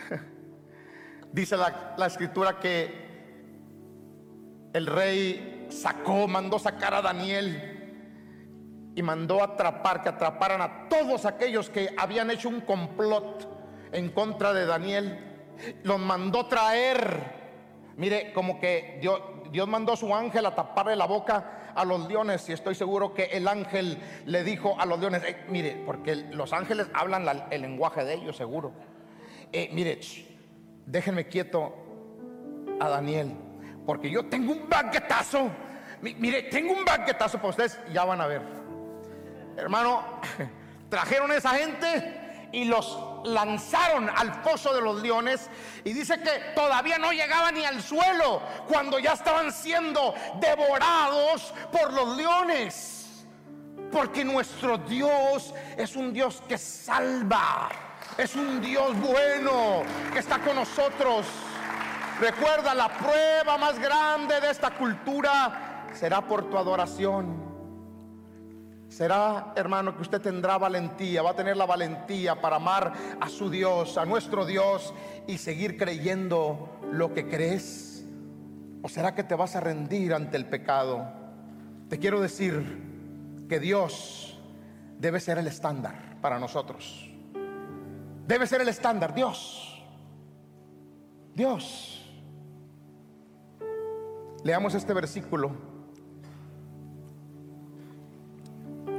Dice 1.32 1.58
la, 1.58 1.94
la 1.98 2.06
escritura 2.06 2.58
que 2.58 3.04
el 4.72 4.86
rey 4.86 5.68
sacó, 5.68 6.26
mandó 6.26 6.58
sacar 6.58 6.94
a 6.94 7.02
Daniel 7.02 7.73
y 8.94 9.02
mandó 9.02 9.42
atrapar, 9.42 10.02
que 10.02 10.08
atraparan 10.08 10.62
a 10.62 10.88
todos 10.88 11.26
aquellos 11.26 11.68
que 11.70 11.94
habían 11.96 12.30
hecho 12.30 12.48
un 12.48 12.60
complot 12.60 13.48
en 13.92 14.10
contra 14.10 14.52
de 14.52 14.66
Daniel 14.66 15.34
los 15.82 15.98
mandó 15.98 16.46
traer. 16.46 17.44
Mire, 17.96 18.32
como 18.32 18.58
que 18.58 18.98
Dios, 19.00 19.20
Dios 19.50 19.68
mandó 19.68 19.92
a 19.92 19.96
su 19.96 20.14
ángel 20.14 20.46
a 20.46 20.54
taparle 20.54 20.96
la 20.96 21.06
boca 21.06 21.72
a 21.74 21.84
los 21.84 22.06
leones 22.08 22.48
y 22.48 22.52
estoy 22.52 22.74
seguro 22.74 23.14
que 23.14 23.24
el 23.24 23.48
ángel 23.48 23.98
le 24.26 24.44
dijo 24.44 24.76
a 24.78 24.86
los 24.86 24.98
leones, 24.98 25.22
eh, 25.24 25.44
mire, 25.48 25.82
porque 25.84 26.14
los 26.14 26.52
ángeles 26.52 26.86
hablan 26.94 27.26
el 27.50 27.62
lenguaje 27.62 28.04
de 28.04 28.14
ellos 28.14 28.36
seguro. 28.36 28.72
Eh, 29.52 29.70
mire, 29.72 30.00
déjenme 30.86 31.26
quieto 31.26 31.74
a 32.80 32.88
Daniel, 32.88 33.32
porque 33.86 34.10
yo 34.10 34.26
tengo 34.26 34.52
un 34.52 34.68
banquetazo. 34.68 35.50
Mire, 36.00 36.42
tengo 36.44 36.72
un 36.72 36.84
banquetazo 36.84 37.38
para 37.38 37.48
ustedes, 37.50 37.80
ya 37.92 38.04
van 38.04 38.20
a 38.20 38.26
ver. 38.26 38.63
Hermano, 39.56 40.04
trajeron 40.88 41.30
a 41.30 41.36
esa 41.36 41.50
gente 41.50 42.48
y 42.52 42.64
los 42.64 42.98
lanzaron 43.24 44.08
al 44.08 44.32
foso 44.42 44.72
de 44.74 44.80
los 44.80 45.02
leones 45.02 45.50
y 45.82 45.92
dice 45.92 46.20
que 46.20 46.52
todavía 46.54 46.98
no 46.98 47.10
llegaban 47.10 47.54
ni 47.54 47.64
al 47.64 47.82
suelo 47.82 48.40
cuando 48.68 48.98
ya 48.98 49.12
estaban 49.12 49.50
siendo 49.52 50.14
devorados 50.40 51.52
por 51.72 51.92
los 51.92 52.16
leones. 52.16 53.24
Porque 53.90 54.24
nuestro 54.24 54.78
Dios 54.78 55.54
es 55.76 55.96
un 55.96 56.12
Dios 56.12 56.42
que 56.48 56.58
salva, 56.58 57.68
es 58.16 58.34
un 58.34 58.60
Dios 58.60 58.96
bueno 59.00 59.82
que 60.12 60.18
está 60.18 60.38
con 60.38 60.56
nosotros. 60.56 61.26
Recuerda, 62.20 62.74
la 62.74 62.88
prueba 62.88 63.58
más 63.58 63.78
grande 63.78 64.40
de 64.40 64.50
esta 64.50 64.70
cultura 64.70 65.86
será 65.92 66.20
por 66.20 66.48
tu 66.48 66.56
adoración. 66.56 67.43
Será, 68.94 69.52
hermano, 69.56 69.96
que 69.96 70.02
usted 70.02 70.20
tendrá 70.20 70.56
valentía, 70.56 71.20
va 71.20 71.30
a 71.30 71.34
tener 71.34 71.56
la 71.56 71.66
valentía 71.66 72.40
para 72.40 72.56
amar 72.56 72.92
a 73.20 73.28
su 73.28 73.50
Dios, 73.50 73.98
a 73.98 74.04
nuestro 74.04 74.46
Dios 74.46 74.94
y 75.26 75.38
seguir 75.38 75.76
creyendo 75.76 76.78
lo 76.92 77.12
que 77.12 77.28
crees. 77.28 78.06
¿O 78.82 78.88
será 78.88 79.12
que 79.12 79.24
te 79.24 79.34
vas 79.34 79.56
a 79.56 79.60
rendir 79.60 80.14
ante 80.14 80.36
el 80.36 80.46
pecado? 80.46 81.08
Te 81.88 81.98
quiero 81.98 82.20
decir 82.20 83.46
que 83.48 83.58
Dios 83.58 84.38
debe 85.00 85.18
ser 85.18 85.38
el 85.38 85.48
estándar 85.48 86.20
para 86.20 86.38
nosotros. 86.38 87.10
Debe 88.28 88.46
ser 88.46 88.60
el 88.60 88.68
estándar, 88.68 89.12
Dios. 89.12 89.84
Dios. 91.34 92.14
Leamos 94.44 94.72
este 94.76 94.94
versículo 94.94 95.73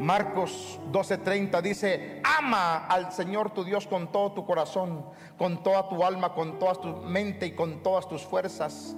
Marcos 0.05 0.79
12:30 0.91 1.63
dice, 1.63 2.21
ama 2.37 2.85
al 2.85 3.11
Señor 3.11 3.49
tu 3.55 3.63
Dios 3.63 3.87
con 3.87 4.11
todo 4.11 4.33
tu 4.33 4.45
corazón, 4.45 5.03
con 5.35 5.63
toda 5.63 5.89
tu 5.89 6.03
alma, 6.03 6.35
con 6.35 6.59
toda 6.59 6.75
tu 6.75 6.89
mente 6.97 7.47
y 7.47 7.55
con 7.55 7.81
todas 7.81 8.07
tus 8.07 8.21
fuerzas. 8.21 8.95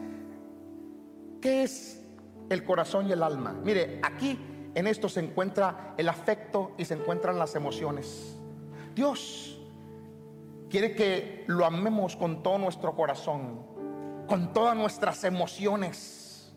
¿Qué 1.42 1.64
es 1.64 2.06
el 2.50 2.66
corazón 2.66 3.08
y 3.08 3.14
el 3.14 3.24
alma? 3.24 3.54
Mire, 3.54 4.02
aquí 4.04 4.38
en 4.76 4.86
esto 4.86 5.08
se 5.08 5.22
encuentra 5.22 5.94
el 5.96 6.10
afecto 6.10 6.74
y 6.78 6.84
se 6.84 6.96
encuentran 6.96 7.40
las 7.40 7.56
emociones. 7.56 8.38
Dios 8.94 9.62
quiere 10.70 10.94
que 10.94 11.46
lo 11.48 11.64
amemos 11.64 12.18
con 12.18 12.44
todo 12.44 12.58
nuestro 12.58 12.98
corazón, 12.98 13.66
con 14.28 14.52
todas 14.52 14.76
nuestras 14.76 15.24
emociones. 15.24 16.54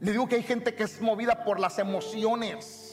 Le 0.00 0.10
digo 0.10 0.26
que 0.26 0.34
hay 0.34 0.42
gente 0.42 0.74
que 0.74 0.82
es 0.82 1.00
movida 1.00 1.44
por 1.44 1.60
las 1.60 1.78
emociones. 1.78 2.87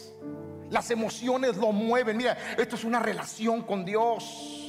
Las 0.75 0.91
emociones 0.91 1.55
lo 1.55 1.71
mueven. 1.71 2.17
Mira, 2.17 2.37
esto 2.57 2.75
es 2.75 2.83
una 2.83 2.99
relación 2.99 3.61
con 3.61 3.85
Dios. 3.85 4.61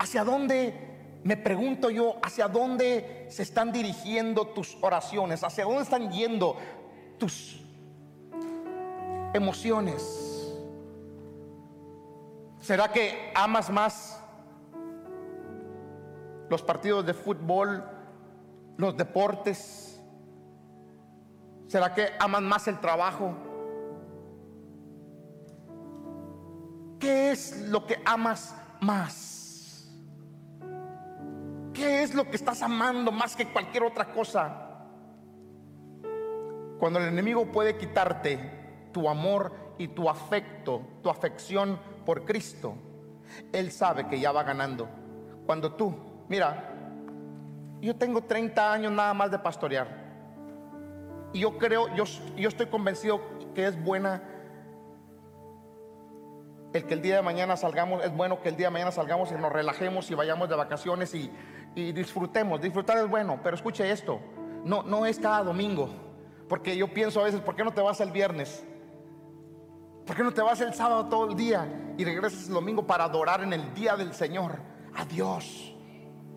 ¿Hacia 0.00 0.24
dónde, 0.24 1.20
me 1.22 1.36
pregunto 1.36 1.90
yo, 1.90 2.16
hacia 2.20 2.48
dónde 2.48 3.28
se 3.30 3.44
están 3.44 3.70
dirigiendo 3.70 4.48
tus 4.48 4.76
oraciones? 4.80 5.44
¿Hacia 5.44 5.62
dónde 5.62 5.82
están 5.82 6.10
yendo 6.10 6.56
tus 7.20 7.60
emociones? 9.32 10.52
¿Será 12.58 12.90
que 12.90 13.30
amas 13.32 13.70
más 13.70 14.20
los 16.50 16.62
partidos 16.62 17.06
de 17.06 17.14
fútbol, 17.14 17.84
los 18.76 18.96
deportes? 18.96 20.00
¿Será 21.68 21.94
que 21.94 22.08
amas 22.18 22.42
más 22.42 22.66
el 22.66 22.80
trabajo? 22.80 23.53
¿Qué 27.04 27.32
es 27.32 27.60
lo 27.68 27.86
que 27.86 28.00
amas 28.02 28.56
más? 28.80 29.90
¿Qué 31.74 32.02
es 32.02 32.14
lo 32.14 32.24
que 32.30 32.36
estás 32.36 32.62
amando 32.62 33.12
más 33.12 33.36
que 33.36 33.46
cualquier 33.46 33.82
otra 33.82 34.06
cosa? 34.06 34.86
Cuando 36.78 36.98
el 37.00 37.08
enemigo 37.08 37.44
puede 37.52 37.76
quitarte 37.76 38.88
tu 38.90 39.06
amor 39.06 39.52
y 39.76 39.88
tu 39.88 40.08
afecto, 40.08 40.80
tu 41.02 41.10
afección 41.10 41.78
por 42.06 42.24
Cristo, 42.24 42.74
Él 43.52 43.70
sabe 43.70 44.08
que 44.08 44.18
ya 44.18 44.32
va 44.32 44.42
ganando. 44.42 44.88
Cuando 45.44 45.74
tú, 45.74 45.94
mira, 46.30 46.72
yo 47.82 47.94
tengo 47.96 48.22
30 48.22 48.72
años 48.72 48.92
nada 48.92 49.12
más 49.12 49.30
de 49.30 49.40
pastorear. 49.40 49.88
Y 51.34 51.40
yo 51.40 51.58
creo, 51.58 51.94
yo, 51.94 52.04
yo 52.34 52.48
estoy 52.48 52.64
convencido 52.64 53.20
que 53.54 53.66
es 53.66 53.84
buena 53.84 54.22
el 56.74 56.86
que 56.86 56.94
el 56.94 57.02
día 57.02 57.16
de 57.16 57.22
mañana 57.22 57.56
salgamos, 57.56 58.04
es 58.04 58.14
bueno 58.14 58.42
que 58.42 58.48
el 58.48 58.56
día 58.56 58.66
de 58.66 58.72
mañana 58.72 58.90
salgamos 58.90 59.30
y 59.30 59.34
nos 59.34 59.52
relajemos 59.52 60.10
y 60.10 60.14
vayamos 60.14 60.48
de 60.48 60.56
vacaciones 60.56 61.14
y, 61.14 61.30
disfrutemos. 61.74 62.60
Disfrutar 62.60 62.98
es 62.98 63.08
bueno, 63.08 63.40
pero 63.42 63.54
escuche 63.54 63.88
esto, 63.90 64.20
no, 64.64 64.82
no 64.82 65.06
es 65.06 65.18
cada 65.18 65.44
domingo, 65.44 65.88
porque 66.48 66.76
yo 66.76 66.92
pienso 66.92 67.20
a 67.20 67.24
veces, 67.24 67.40
¿por 67.40 67.54
qué 67.54 67.64
no 67.64 67.72
te 67.72 67.80
vas 67.80 68.00
el 68.00 68.10
viernes? 68.10 68.64
¿Por 70.04 70.16
qué 70.16 70.22
no 70.24 70.32
te 70.32 70.42
vas 70.42 70.60
el 70.60 70.74
sábado 70.74 71.06
todo 71.06 71.30
el 71.30 71.36
día 71.36 71.94
y 71.96 72.04
regresas 72.04 72.48
el 72.48 72.54
domingo 72.54 72.86
para 72.86 73.04
adorar 73.04 73.42
en 73.42 73.52
el 73.52 73.72
día 73.72 73.96
del 73.96 74.12
Señor 74.12 74.58
a 74.96 75.04
Dios? 75.04 75.74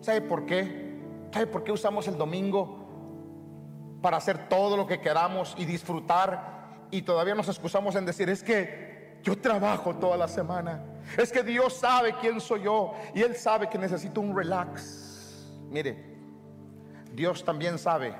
¿Sabe 0.00 0.20
por 0.22 0.46
qué? 0.46 1.00
¿Sabe 1.32 1.48
por 1.48 1.64
qué 1.64 1.72
usamos 1.72 2.06
el 2.06 2.16
domingo 2.16 3.98
para 4.00 4.16
hacer 4.16 4.48
todo 4.48 4.76
lo 4.76 4.86
que 4.86 5.00
queramos 5.00 5.54
y 5.58 5.64
disfrutar 5.64 6.86
y 6.90 7.02
todavía 7.02 7.34
nos 7.34 7.48
excusamos 7.48 7.96
en 7.96 8.06
decir, 8.06 8.30
es 8.30 8.42
que 8.42 8.87
yo 9.22 9.38
trabajo 9.38 9.94
toda 9.96 10.16
la 10.16 10.28
semana, 10.28 10.82
es 11.16 11.32
que 11.32 11.42
Dios 11.42 11.74
sabe 11.74 12.14
quién 12.20 12.40
soy 12.40 12.62
yo 12.62 12.94
y 13.14 13.22
Él 13.22 13.34
sabe 13.36 13.68
que 13.68 13.78
necesito 13.78 14.20
un 14.20 14.36
relax. 14.36 15.52
Mire, 15.70 16.04
Dios 17.14 17.44
también 17.44 17.78
sabe 17.78 18.14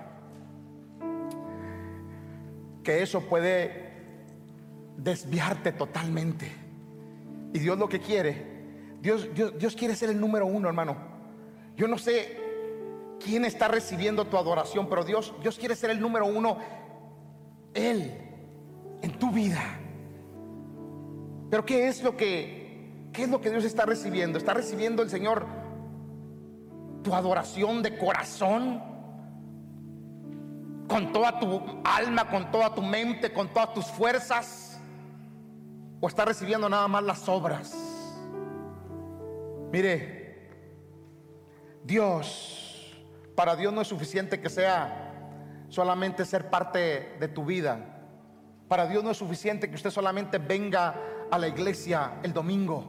que 2.83 3.03
eso 3.03 3.21
puede 3.21 3.93
desviarte 4.97 5.73
totalmente. 5.73 6.51
Y 7.53 7.59
Dios 7.59 7.79
lo 7.79 7.89
que 7.89 8.01
quiere, 8.01 8.59
Dios, 9.01 9.29
Dios, 9.35 9.75
quiere 9.77 9.95
ser 9.95 10.11
el 10.11 10.21
número 10.21 10.47
uno, 10.47 10.69
hermano. 10.69 10.97
Yo 11.77 11.87
no 11.87 11.97
sé 11.97 12.37
quién 13.25 13.45
está 13.45 13.69
recibiendo 13.69 14.27
tu 14.27 14.37
adoración, 14.37 14.89
pero 14.89 15.05
Dios, 15.05 15.33
Dios 15.41 15.59
quiere 15.59 15.77
ser 15.77 15.91
el 15.91 16.01
número 16.01 16.27
uno, 16.27 16.59
Él, 17.75 18.13
en 19.01 19.19
tu 19.19 19.31
vida. 19.31 19.63
Pero 21.51 21.65
¿qué 21.65 21.89
es 21.89 22.03
lo 22.03 22.17
que, 22.17 23.09
qué 23.13 23.25
es 23.25 23.29
lo 23.29 23.41
que 23.41 23.51
Dios 23.51 23.65
está 23.65 23.87
recibiendo? 23.87 24.39
Está 24.39 24.55
recibiendo 24.55 25.03
el 25.03 25.11
Señor 25.11 25.47
tu 27.03 27.15
adoración 27.15 27.83
de 27.83 27.97
corazón, 27.97 28.83
con 30.89 31.13
toda 31.13 31.39
tu 31.39 31.63
alma, 31.85 32.29
con 32.29 32.51
toda 32.51 32.75
tu 32.75 32.83
mente, 32.83 33.33
con 33.33 33.49
todas 33.49 33.75
tus 33.75 33.87
fuerzas 33.87 34.81
o 36.01 36.09
está 36.09 36.25
recibiendo 36.25 36.69
nada 36.69 36.89
más 36.89 37.03
las 37.03 37.29
obras. 37.29 37.75
Mire, 39.73 40.49
Dios, 41.85 42.97
para 43.35 43.57
Dios 43.57 43.73
no 43.73 43.83
es 43.83 43.89
suficiente 43.89 44.41
que 44.41 44.49
sea 44.49 45.05
solamente 45.69 46.25
ser 46.25 46.49
parte 46.51 47.17
de 47.21 47.29
tu 47.29 47.45
vida. 47.45 47.79
Para 48.69 48.87
Dios 48.87 49.03
no 49.03 49.11
es 49.11 49.17
suficiente 49.17 49.69
que 49.69 49.75
usted 49.75 49.91
solamente 49.91 50.39
venga 50.39 50.95
a 51.31 51.39
la 51.39 51.49
iglesia 51.49 52.21
el 52.23 52.33
domingo. 52.33 52.85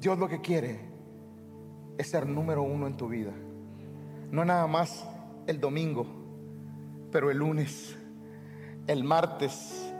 Dios 0.00 0.18
lo 0.18 0.28
que 0.28 0.40
quiere 0.40 0.80
es 1.96 2.10
ser 2.10 2.26
número 2.26 2.62
uno 2.62 2.86
en 2.86 2.96
tu 2.96 3.08
vida. 3.08 3.32
No 4.30 4.44
nada 4.44 4.66
más 4.66 5.06
el 5.46 5.60
domingo, 5.60 6.06
pero 7.10 7.30
el 7.30 7.38
lunes, 7.38 7.96
el 8.86 9.04
martes, 9.04 9.92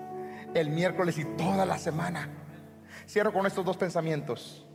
el 0.54 0.70
miércoles 0.70 1.18
y 1.18 1.24
toda 1.24 1.64
la 1.64 1.78
semana. 1.78 2.28
Cierro 3.06 3.32
con 3.32 3.46
estos 3.46 3.64
dos 3.64 3.76
pensamientos. 3.76 4.66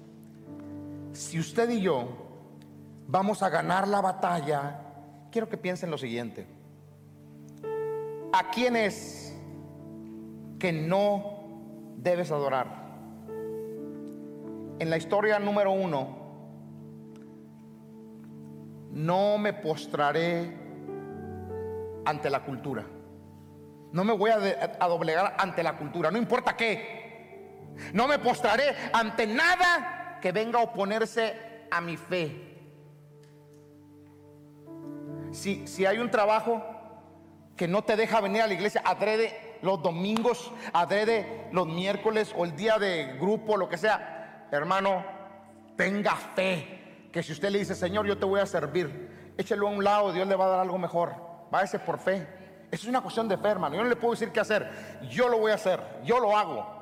Si 1.14 1.39
usted 1.39 1.70
y 1.70 1.82
yo 1.82 2.07
vamos 3.07 3.43
a 3.43 3.49
ganar 3.49 3.88
la 3.88 4.01
batalla, 4.01 4.82
quiero 5.32 5.49
que 5.49 5.57
piensen 5.57 5.91
lo 5.91 5.97
siguiente. 5.97 6.47
¿A 8.32 8.51
quién 8.51 8.76
es 8.76 9.36
que 10.60 10.72
no 10.72 11.39
debes 12.02 12.32
adorar? 12.32 12.68
En 14.80 14.89
la 14.89 14.97
historia 14.97 15.39
número 15.39 15.72
uno, 15.72 16.18
no 18.91 19.38
me 19.38 19.54
postraré 19.54 20.58
ante 22.06 22.30
la 22.30 22.43
cultura. 22.43 22.86
No 23.91 24.04
me 24.04 24.14
voy 24.14 24.32
a, 24.32 24.38
doblegar 24.88 25.36
ante 25.38 25.64
la 25.64 25.76
cultura, 25.76 26.12
no 26.12 26.18
importa 26.18 26.56
qué. 26.56 27.68
No 27.93 28.08
me 28.08 28.20
postraré 28.20 28.76
ante 28.93 29.28
nada 29.28 30.20
que 30.22 30.32
venga 30.32 30.60
a 30.60 30.64
oponerse 30.64 31.34
a 31.72 31.82
mi 31.82 31.97
fe. 31.97 32.45
Si, 35.32 35.68
si 35.68 35.86
hay 35.86 35.97
un 36.00 36.10
trabajo 36.10 36.64
que 37.56 37.68
no 37.68 37.84
te 37.84 37.95
deja 37.95 38.22
venir 38.22 38.41
a 38.41 38.47
la 38.47 38.54
iglesia, 38.54 38.82
adrede 38.86 39.49
los 39.62 39.82
domingos, 39.82 40.51
adrede 40.74 41.47
los 41.51 41.68
miércoles 41.68 42.34
o 42.38 42.45
el 42.45 42.55
día 42.55 42.78
de 42.78 43.18
grupo, 43.20 43.57
lo 43.57 43.70
que 43.70 43.78
sea, 43.78 44.47
hermano, 44.51 45.03
tenga 45.76 46.16
fe. 46.16 47.07
Que 47.12 47.24
si 47.24 47.32
usted 47.32 47.49
le 47.49 47.60
dice, 47.60 47.76
Señor, 47.76 48.05
yo 48.05 48.18
te 48.18 48.26
voy 48.26 48.39
a 48.39 48.45
servir, 48.45 49.34
échelo 49.38 49.68
a 49.68 49.72
un 49.72 49.84
lado, 49.84 50.14
Dios 50.14 50.28
le 50.28 50.36
va 50.36 50.45
a 50.45 50.49
dar 50.49 50.60
algo 50.60 50.78
mejor. 50.78 51.16
Váyase 51.51 51.80
por 51.80 51.99
fe. 51.99 52.28
Eso 52.72 52.84
es 52.84 52.88
una 52.88 53.01
cuestión 53.01 53.28
de 53.28 53.38
fe, 53.38 53.47
hermano. 53.47 53.76
Yo 53.76 53.84
no 53.84 53.89
le 53.89 53.95
puedo 53.95 54.14
decir 54.14 54.32
qué 54.32 54.39
hacer. 54.39 54.99
Yo 55.10 55.28
lo 55.28 55.39
voy 55.39 55.51
a 55.51 55.55
hacer. 55.55 55.82
Yo 56.03 56.20
lo 56.20 56.38
hago. 56.38 56.80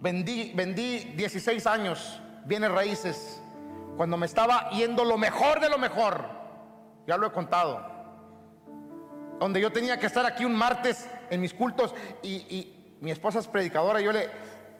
Vendí, 0.00 0.52
vendí 0.54 0.98
16 1.16 1.66
años, 1.66 2.20
bienes 2.44 2.70
raíces, 2.70 3.40
cuando 3.96 4.16
me 4.16 4.26
estaba 4.26 4.70
yendo 4.70 5.04
lo 5.04 5.16
mejor 5.16 5.60
de 5.60 5.68
lo 5.68 5.78
mejor. 5.78 6.26
Ya 7.06 7.16
lo 7.16 7.26
he 7.26 7.32
contado. 7.32 7.86
Donde 9.38 9.60
yo 9.60 9.72
tenía 9.72 9.98
que 9.98 10.06
estar 10.06 10.26
aquí 10.26 10.44
un 10.44 10.54
martes 10.54 11.08
en 11.32 11.40
mis 11.40 11.54
cultos 11.54 11.94
y, 12.22 12.78
mi 13.00 13.10
esposa 13.10 13.40
es 13.40 13.48
predicadora. 13.48 14.00
yo 14.00 14.12
le, 14.12 14.28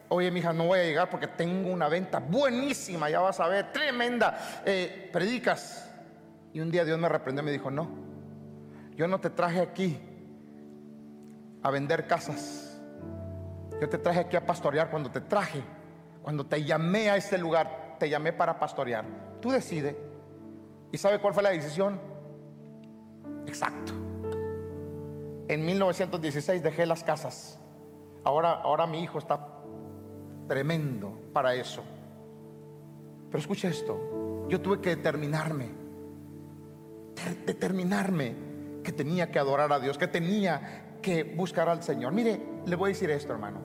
oye, 0.07 0.31
mi 0.31 0.39
hija, 0.39 0.53
no 0.53 0.67
voy 0.67 0.79
a 0.79 0.83
llegar 0.83 1.09
porque 1.09 1.27
tengo 1.27 1.69
una 1.69 1.89
venta 1.89 2.19
buenísima, 2.19 3.09
ya 3.09 3.19
vas 3.19 3.39
a 3.41 3.47
ver, 3.47 3.73
tremenda. 3.73 4.61
Eh, 4.65 5.09
predicas. 5.11 5.91
Y 6.53 6.61
un 6.61 6.71
día 6.71 6.85
Dios 6.85 6.97
me 6.97 7.09
reprendió 7.09 7.41
y 7.41 7.45
me 7.47 7.51
dijo, 7.51 7.69
no, 7.69 7.89
yo 8.95 9.09
no 9.09 9.19
te 9.19 9.29
traje 9.31 9.59
aquí 9.59 9.99
a 11.63 11.71
vender 11.71 12.07
casas. 12.07 12.79
Yo 13.81 13.89
te 13.89 13.97
traje 13.97 14.21
aquí 14.21 14.37
a 14.37 14.45
pastorear 14.45 14.89
cuando 14.89 15.11
te 15.11 15.19
traje, 15.19 15.61
cuando 16.21 16.45
te 16.45 16.63
llamé 16.63 17.09
a 17.09 17.17
este 17.17 17.37
lugar, 17.37 17.97
te 17.99 18.09
llamé 18.09 18.31
para 18.31 18.57
pastorear. 18.57 19.03
Tú 19.41 19.51
decides. 19.51 19.95
¿Y 20.93 20.97
sabe 20.97 21.19
cuál 21.19 21.33
fue 21.33 21.43
la 21.43 21.49
decisión? 21.49 21.99
Exacto. 23.47 24.12
En 25.47 25.65
1916 25.65 26.63
dejé 26.63 26.85
las 26.85 27.03
casas. 27.03 27.59
Ahora, 28.23 28.53
ahora 28.53 28.87
mi 28.87 29.01
hijo 29.01 29.19
está 29.19 29.47
tremendo 30.47 31.19
para 31.33 31.55
eso. 31.55 31.83
Pero 33.29 33.39
escucha 33.39 33.67
esto. 33.67 34.47
Yo 34.49 34.61
tuve 34.61 34.79
que 34.79 34.95
determinarme. 34.95 35.69
Determinarme 37.45 38.35
que 38.83 38.91
tenía 38.91 39.31
que 39.31 39.39
adorar 39.39 39.71
a 39.71 39.79
Dios, 39.79 39.97
que 39.97 40.07
tenía 40.07 40.97
que 41.01 41.23
buscar 41.23 41.69
al 41.69 41.83
Señor. 41.83 42.13
Mire, 42.13 42.39
le 42.65 42.75
voy 42.75 42.89
a 42.89 42.93
decir 42.93 43.09
esto, 43.11 43.33
hermano. 43.33 43.59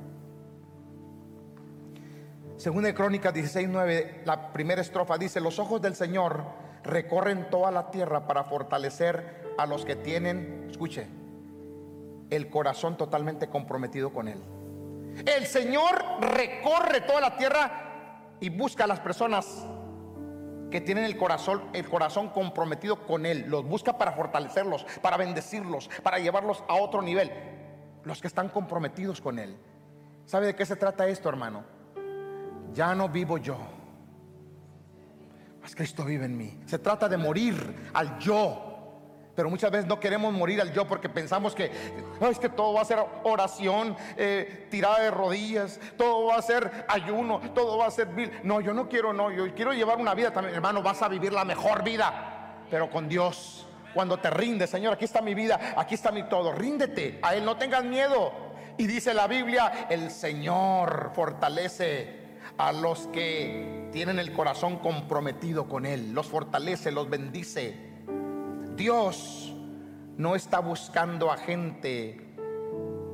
Según 2.56 2.82
de 2.84 2.94
Crónicas 2.94 3.32
16:9, 3.32 4.22
la 4.24 4.52
primera 4.52 4.80
estrofa 4.80 5.16
dice: 5.16 5.40
Los 5.40 5.58
ojos 5.58 5.80
del 5.80 5.94
Señor 5.94 6.42
recorren 6.82 7.50
toda 7.50 7.70
la 7.70 7.90
tierra 7.90 8.26
para 8.26 8.44
fortalecer 8.44 9.54
a 9.58 9.66
los 9.66 9.84
que 9.84 9.96
tienen, 9.96 10.66
escuche, 10.70 11.06
el 12.30 12.50
corazón 12.50 12.96
totalmente 12.96 13.48
comprometido 13.48 14.12
con 14.12 14.28
Él. 14.28 14.42
El 15.26 15.46
Señor 15.46 16.04
recorre 16.20 17.00
toda 17.02 17.20
la 17.20 17.36
tierra 17.36 18.36
y 18.40 18.50
busca 18.50 18.84
a 18.84 18.86
las 18.86 19.00
personas 19.00 19.66
que 20.70 20.80
tienen 20.80 21.04
el 21.04 21.16
corazón, 21.16 21.62
el 21.72 21.88
corazón 21.88 22.28
comprometido 22.28 23.06
con 23.06 23.26
Él. 23.26 23.46
Los 23.48 23.64
busca 23.64 23.96
para 23.98 24.12
fortalecerlos, 24.12 24.84
para 25.02 25.16
bendecirlos, 25.16 25.88
para 26.02 26.18
llevarlos 26.18 26.62
a 26.68 26.74
otro 26.74 27.02
nivel. 27.02 27.32
Los 28.04 28.20
que 28.20 28.28
están 28.28 28.48
comprometidos 28.48 29.20
con 29.20 29.38
Él. 29.38 29.56
¿Sabe 30.24 30.46
de 30.46 30.54
qué 30.54 30.66
se 30.66 30.76
trata 30.76 31.08
esto, 31.08 31.28
hermano? 31.28 31.64
Ya 32.72 32.94
no 32.94 33.08
vivo 33.08 33.38
yo. 33.38 33.56
Mas 35.62 35.74
Cristo 35.74 36.04
vive 36.04 36.26
en 36.26 36.36
mí. 36.36 36.60
Se 36.66 36.78
trata 36.78 37.08
de 37.08 37.16
morir 37.16 37.90
al 37.94 38.18
yo 38.18 38.67
pero 39.38 39.50
muchas 39.50 39.70
veces 39.70 39.86
no 39.86 40.00
queremos 40.00 40.32
morir 40.32 40.60
al 40.60 40.72
yo 40.72 40.84
porque 40.84 41.08
pensamos 41.08 41.54
que 41.54 41.70
es 42.20 42.38
que 42.40 42.48
todo 42.48 42.72
va 42.72 42.80
a 42.80 42.84
ser 42.84 42.98
oración, 43.22 43.96
eh, 44.16 44.66
tirada 44.68 44.98
de 44.98 45.12
rodillas, 45.12 45.78
todo 45.96 46.26
va 46.26 46.38
a 46.38 46.42
ser 46.42 46.86
ayuno, 46.88 47.40
todo 47.54 47.78
va 47.78 47.86
a 47.86 47.90
ser 47.92 48.08
vil. 48.08 48.32
No, 48.42 48.60
yo 48.60 48.74
no 48.74 48.88
quiero, 48.88 49.12
no, 49.12 49.30
yo 49.30 49.54
quiero 49.54 49.72
llevar 49.72 49.98
una 49.98 50.12
vida 50.12 50.32
también, 50.32 50.56
hermano, 50.56 50.82
vas 50.82 51.02
a 51.02 51.08
vivir 51.08 51.32
la 51.32 51.44
mejor 51.44 51.84
vida, 51.84 52.64
pero 52.68 52.90
con 52.90 53.08
Dios. 53.08 53.64
Cuando 53.94 54.18
te 54.18 54.28
rindes, 54.28 54.70
Señor, 54.70 54.94
aquí 54.94 55.04
está 55.04 55.22
mi 55.22 55.34
vida, 55.34 55.72
aquí 55.76 55.94
está 55.94 56.10
mi 56.10 56.24
todo. 56.24 56.50
Ríndete 56.50 57.20
a 57.22 57.36
Él, 57.36 57.44
no 57.44 57.56
tengas 57.56 57.84
miedo. 57.84 58.32
Y 58.76 58.88
dice 58.88 59.14
la 59.14 59.28
Biblia, 59.28 59.86
el 59.88 60.10
Señor 60.10 61.12
fortalece 61.14 62.40
a 62.56 62.72
los 62.72 63.06
que 63.12 63.88
tienen 63.92 64.18
el 64.18 64.32
corazón 64.32 64.78
comprometido 64.78 65.68
con 65.68 65.86
Él, 65.86 66.12
los 66.12 66.26
fortalece, 66.26 66.90
los 66.90 67.08
bendice. 67.08 67.87
Dios 68.78 69.52
no 70.16 70.34
está 70.34 70.60
buscando 70.60 71.30
a 71.30 71.36
gente 71.36 72.34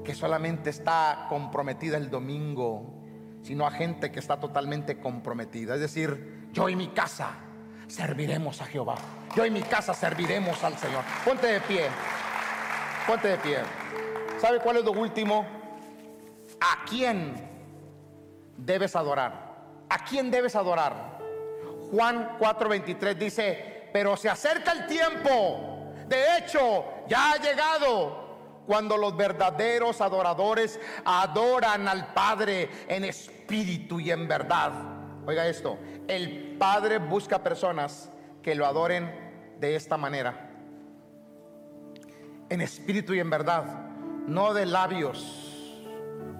que 0.04 0.14
solamente 0.14 0.70
está 0.70 1.26
comprometida 1.28 1.96
el 1.96 2.10
domingo, 2.10 3.02
sino 3.42 3.66
a 3.66 3.72
gente 3.72 4.12
que 4.12 4.20
está 4.20 4.38
totalmente 4.38 5.00
comprometida. 5.00 5.74
Es 5.74 5.80
decir, 5.80 6.50
yo 6.52 6.68
y 6.68 6.76
mi 6.76 6.88
casa 6.88 7.30
serviremos 7.88 8.60
a 8.60 8.66
Jehová. 8.66 8.94
Yo 9.34 9.44
y 9.44 9.50
mi 9.50 9.62
casa 9.62 9.94
serviremos 9.94 10.62
al 10.62 10.78
Señor. 10.78 11.02
Ponte 11.24 11.46
de 11.46 11.60
pie. 11.60 11.88
Ponte 13.06 13.28
de 13.28 13.38
pie. 13.38 13.58
¿Sabe 14.40 14.60
cuál 14.60 14.76
es 14.76 14.84
lo 14.84 14.92
último? 14.92 15.44
¿a 16.60 16.84
quién 16.88 17.34
debes 18.56 18.96
adorar? 18.96 19.54
¿A 19.88 20.04
quién 20.04 20.30
debes 20.30 20.56
adorar? 20.56 21.18
Juan 21.90 22.36
4:23 22.38 23.14
dice, 23.14 23.73
pero 23.94 24.16
se 24.16 24.28
acerca 24.28 24.72
el 24.72 24.88
tiempo, 24.88 25.92
de 26.08 26.36
hecho, 26.36 26.84
ya 27.06 27.30
ha 27.30 27.36
llegado 27.36 28.64
cuando 28.66 28.96
los 28.96 29.16
verdaderos 29.16 30.00
adoradores 30.00 30.80
adoran 31.04 31.86
al 31.86 32.12
Padre 32.12 32.68
en 32.88 33.04
espíritu 33.04 34.00
y 34.00 34.10
en 34.10 34.26
verdad. 34.26 34.72
Oiga 35.24 35.46
esto, 35.46 35.78
el 36.08 36.56
Padre 36.58 36.98
busca 36.98 37.44
personas 37.44 38.10
que 38.42 38.56
lo 38.56 38.66
adoren 38.66 39.56
de 39.60 39.76
esta 39.76 39.96
manera. 39.96 40.50
En 42.48 42.62
espíritu 42.62 43.14
y 43.14 43.20
en 43.20 43.30
verdad, 43.30 43.62
no 44.26 44.54
de 44.54 44.66
labios 44.66 45.53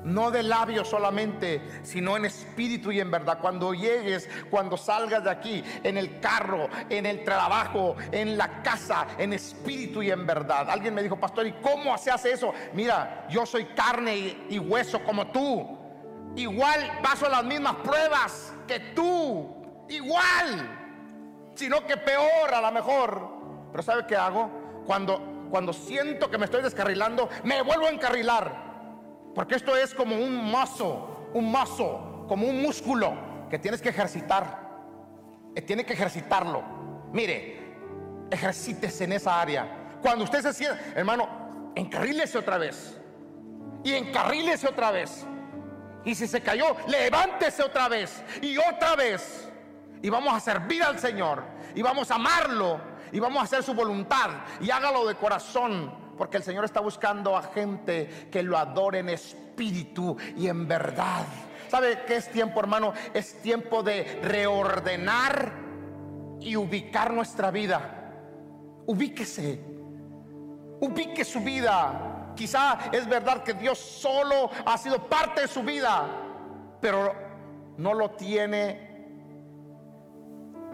no 0.05 0.31
de 0.31 0.43
labios 0.43 0.89
solamente, 0.89 1.63
sino 1.83 2.17
en 2.17 2.27
espíritu 2.27 2.93
y 2.93 3.01
en 3.01 3.11
verdad. 3.11 3.39
Cuando 3.41 3.73
llegues, 3.73 4.29
cuando 4.51 4.77
salgas 4.77 5.25
de 5.25 5.31
aquí, 5.31 5.65
en 5.83 5.97
el 5.97 6.21
carro, 6.21 6.69
en 6.89 7.07
el 7.07 7.25
trabajo, 7.25 7.97
en 8.13 8.37
la 8.37 8.63
casa, 8.63 9.07
en 9.19 9.33
espíritu 9.33 10.03
y 10.03 10.11
en 10.11 10.27
verdad. 10.27 10.71
Alguien 10.71 10.95
me 10.95 11.03
dijo, 11.03 11.19
pastor, 11.19 11.47
¿y 11.47 11.53
cómo 11.53 11.97
se 11.99 12.11
hace 12.11 12.33
eso? 12.33 12.53
Mira, 12.75 13.27
yo 13.31 13.47
soy 13.47 13.65
carne 13.67 14.37
y, 14.49 14.59
hueso 14.59 15.03
como 15.03 15.27
tú. 15.29 15.79
Igual 16.37 17.01
paso 17.03 17.29
las 17.29 17.45
mismas 17.45 17.77
pruebas 17.77 18.53
que 18.67 18.81
tú. 18.95 19.85
Igual. 19.89 20.81
Sino 21.55 21.87
que 21.87 21.97
peor 21.97 22.53
a 22.53 22.61
lo 22.61 22.73
mejor. 22.73 23.29
Pero 23.71 23.83
¿sabe 23.83 24.07
qué 24.07 24.17
hago? 24.17 24.51
Cuando, 24.87 25.47
cuando 25.51 25.73
siento 25.73 26.31
que 26.31 26.39
me 26.39 26.45
estoy 26.45 26.63
descarrilando, 26.63 27.29
me 27.45 27.63
vuelvo 27.63 27.87
a 27.87 27.91
encarrilar 27.91 28.74
porque 29.35 29.57
esto 29.57 29.77
es 29.77 29.95
como 29.95 30.17
un 30.17 30.51
mazo, 30.51 31.29
un 31.35 31.51
mazo, 31.51 32.25
como 32.29 32.47
un 32.47 32.63
músculo 32.63 33.15
que 33.51 33.59
tienes 33.59 33.83
que 33.83 33.89
ejercitar. 33.89 34.63
Eh, 35.55 35.63
tiene 35.63 35.85
que 35.85 35.93
ejercitarlo. 35.93 36.63
Mire, 37.13 37.75
ejercítese 38.31 39.05
en 39.05 39.13
esa 39.13 39.41
área. 39.41 39.99
Cuando 40.01 40.25
usted 40.25 40.43
se 40.43 40.53
sienta, 40.53 40.81
hermano, 40.95 41.73
encarrílese 41.75 42.39
otra 42.39 42.59
vez. 42.59 43.01
Y 43.83 43.93
encarrílese 43.93 44.69
otra 44.69 44.91
vez. 44.91 45.27
Y 46.05 46.15
si 46.15 46.29
se 46.29 46.41
cayó, 46.41 46.77
levántese 46.87 47.63
otra 47.63 47.89
vez. 47.89 48.23
Y 48.41 48.57
otra 48.59 48.95
vez. 48.95 49.49
Y 50.03 50.11
vamos 50.11 50.35
a 50.35 50.41
servir 50.41 50.83
al 50.83 50.99
Señor. 50.99 51.43
Y 51.75 51.83
vamos 51.83 52.11
a 52.11 52.17
amarlo. 52.17 52.81
Y 53.11 53.19
vamos 53.19 53.41
a 53.41 53.45
hacer 53.45 53.63
su 53.63 53.75
voluntad. 53.75 54.31
Y 54.61 54.71
hágalo 54.71 55.07
de 55.07 55.15
corazón 55.17 56.04
porque 56.17 56.37
el 56.37 56.43
Señor 56.43 56.65
está 56.65 56.81
buscando 56.81 57.37
a 57.37 57.43
gente 57.43 58.29
que 58.31 58.43
lo 58.43 58.57
adore 58.57 59.01
en 59.01 59.09
espíritu 59.09 60.17
y 60.37 60.49
en 60.49 60.67
verdad. 60.67 61.25
¿Sabe 61.69 62.01
qué 62.07 62.17
es 62.17 62.31
tiempo, 62.31 62.61
hermano? 62.61 62.93
Es 63.13 63.41
tiempo 63.43 63.83
de 63.83 64.21
reordenar 64.23 65.53
y 66.41 66.57
ubicar 66.57 67.13
nuestra 67.13 67.51
vida. 67.51 68.13
Ubíquese. 68.87 69.61
Ubique 70.81 71.25
su 71.25 71.41
vida. 71.41 72.33
Quizá 72.37 72.79
es 72.93 73.09
verdad 73.09 73.43
que 73.43 73.55
Dios 73.55 73.79
solo 73.79 74.51
ha 74.67 74.77
sido 74.77 75.09
parte 75.09 75.43
de 75.43 75.49
su 75.49 75.63
vida, 75.63 76.07
pero 76.81 77.15
no 77.77 77.95
lo 77.95 78.11
tiene 78.11 78.95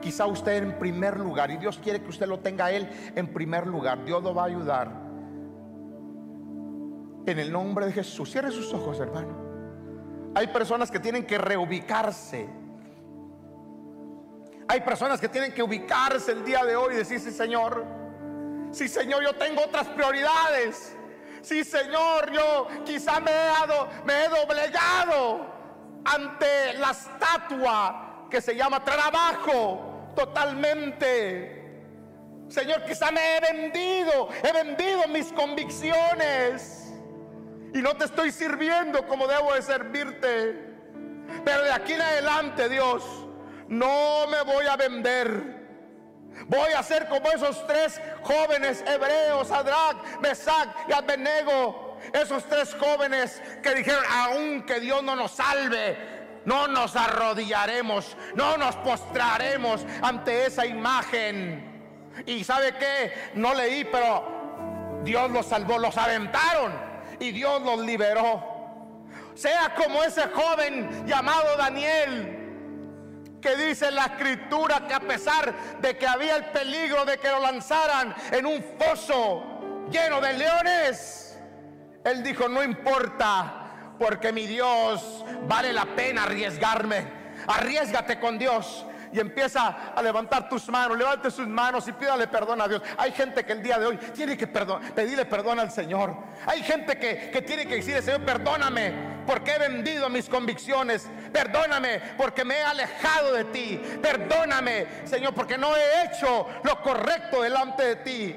quizá 0.00 0.26
usted 0.26 0.62
en 0.62 0.78
primer 0.78 1.18
lugar 1.18 1.50
y 1.50 1.56
Dios 1.56 1.78
quiere 1.78 2.00
que 2.00 2.08
usted 2.08 2.26
lo 2.26 2.40
tenga 2.40 2.66
a 2.66 2.72
Él 2.72 2.88
en 3.14 3.28
primer 3.28 3.66
lugar. 3.66 4.04
Dios 4.04 4.22
lo 4.22 4.34
va 4.34 4.42
a 4.42 4.46
ayudar. 4.46 4.99
En 7.26 7.38
el 7.38 7.52
nombre 7.52 7.86
de 7.86 7.92
Jesús. 7.92 8.30
Cierre 8.30 8.50
sus 8.50 8.72
ojos, 8.72 8.98
hermano. 9.00 9.50
Hay 10.34 10.46
personas 10.48 10.90
que 10.90 11.00
tienen 11.00 11.26
que 11.26 11.38
reubicarse. 11.38 12.48
Hay 14.68 14.80
personas 14.82 15.20
que 15.20 15.28
tienen 15.28 15.52
que 15.52 15.62
ubicarse 15.62 16.32
el 16.32 16.44
día 16.44 16.64
de 16.64 16.76
hoy 16.76 16.94
y 16.94 16.98
decir, 16.98 17.18
sí, 17.18 17.32
Señor, 17.32 17.84
sí, 18.70 18.88
Señor, 18.88 19.22
yo 19.22 19.34
tengo 19.34 19.64
otras 19.64 19.88
prioridades. 19.88 20.96
Sí, 21.42 21.64
Señor, 21.64 22.30
yo 22.30 22.68
quizá 22.84 23.18
me 23.18 23.32
he, 23.32 24.04
me 24.04 24.24
he 24.24 24.28
doblegado 24.28 25.46
ante 26.04 26.74
la 26.74 26.90
estatua 26.92 28.26
que 28.30 28.40
se 28.40 28.54
llama 28.54 28.84
trabajo 28.84 30.12
totalmente. 30.14 31.56
Señor, 32.48 32.84
quizá 32.84 33.10
me 33.10 33.36
he 33.36 33.40
vendido, 33.40 34.28
he 34.42 34.52
vendido 34.52 35.08
mis 35.08 35.32
convicciones 35.32 36.89
y 37.72 37.78
no 37.78 37.96
te 37.96 38.04
estoy 38.04 38.32
sirviendo 38.32 39.06
como 39.06 39.26
debo 39.26 39.54
de 39.54 39.62
servirte. 39.62 40.70
Pero 41.44 41.62
de 41.62 41.72
aquí 41.72 41.92
en 41.92 42.02
adelante, 42.02 42.68
Dios, 42.68 43.04
no 43.68 44.26
me 44.26 44.42
voy 44.42 44.66
a 44.66 44.76
vender. 44.76 45.60
Voy 46.46 46.72
a 46.72 46.82
ser 46.82 47.08
como 47.08 47.30
esos 47.30 47.64
tres 47.66 48.00
jóvenes 48.22 48.82
hebreos, 48.86 49.50
Adrak, 49.50 50.20
Mesac 50.20 50.88
y 50.88 50.92
Abednego. 50.92 51.98
Esos 52.12 52.44
tres 52.44 52.74
jóvenes 52.74 53.40
que 53.62 53.74
dijeron, 53.74 54.02
aunque 54.10 54.80
Dios 54.80 55.02
no 55.02 55.14
nos 55.14 55.32
salve, 55.32 55.96
no 56.46 56.66
nos 56.66 56.96
arrodillaremos, 56.96 58.16
no 58.34 58.56
nos 58.56 58.74
postraremos 58.76 59.84
ante 60.02 60.46
esa 60.46 60.66
imagen. 60.66 61.68
Y 62.26 62.42
sabe 62.42 62.74
que 62.76 63.12
no 63.34 63.54
leí, 63.54 63.84
pero 63.84 65.00
Dios 65.04 65.30
los 65.30 65.46
salvó, 65.46 65.78
los 65.78 65.96
aventaron 65.96 66.89
y 67.20 67.30
Dios 67.30 67.62
los 67.62 67.80
liberó. 67.80 68.58
Sea 69.34 69.74
como 69.74 70.02
ese 70.02 70.28
joven 70.28 71.06
llamado 71.06 71.56
Daniel, 71.56 72.40
que 73.40 73.56
dice 73.56 73.90
la 73.90 74.06
escritura 74.06 74.86
que 74.86 74.94
a 74.94 75.00
pesar 75.00 75.78
de 75.80 75.96
que 75.96 76.06
había 76.06 76.36
el 76.36 76.46
peligro 76.46 77.04
de 77.04 77.18
que 77.18 77.28
lo 77.28 77.40
lanzaran 77.40 78.14
en 78.32 78.44
un 78.44 78.62
foso 78.78 79.86
lleno 79.90 80.20
de 80.20 80.32
leones, 80.34 81.38
él 82.04 82.22
dijo, 82.22 82.48
no 82.48 82.62
importa, 82.62 83.94
porque 83.98 84.32
mi 84.32 84.46
Dios 84.46 85.24
vale 85.46 85.72
la 85.72 85.84
pena 85.84 86.24
arriesgarme. 86.24 87.20
Arriesgate 87.46 88.20
con 88.20 88.38
Dios 88.38 88.84
y 89.12 89.20
empieza 89.20 89.92
a 89.94 90.02
levantar 90.02 90.48
tus 90.48 90.68
manos, 90.68 90.96
levante 90.96 91.30
sus 91.30 91.46
manos 91.46 91.86
y 91.88 91.92
pídale 91.92 92.26
perdón 92.28 92.60
a 92.60 92.68
Dios. 92.68 92.82
Hay 92.96 93.12
gente 93.12 93.44
que 93.44 93.52
el 93.52 93.62
día 93.62 93.78
de 93.78 93.86
hoy 93.86 93.96
tiene 94.14 94.36
que 94.36 94.46
pedirle 94.46 95.24
perdón 95.26 95.60
al 95.60 95.70
Señor. 95.70 96.14
Hay 96.46 96.62
gente 96.62 96.98
que, 96.98 97.30
que 97.30 97.42
tiene 97.42 97.66
que 97.66 97.76
decirle, 97.76 98.02
Señor, 98.02 98.24
perdóname 98.24 99.20
porque 99.26 99.52
he 99.52 99.58
vendido 99.58 100.08
mis 100.08 100.28
convicciones. 100.28 101.08
Perdóname 101.32 102.00
porque 102.16 102.44
me 102.44 102.58
he 102.58 102.62
alejado 102.62 103.32
de 103.34 103.44
ti. 103.44 103.80
Perdóname, 104.02 104.86
Señor, 105.04 105.34
porque 105.34 105.58
no 105.58 105.76
he 105.76 106.04
hecho 106.04 106.46
lo 106.64 106.82
correcto 106.82 107.42
delante 107.42 107.82
de 107.82 107.96
ti. 107.96 108.36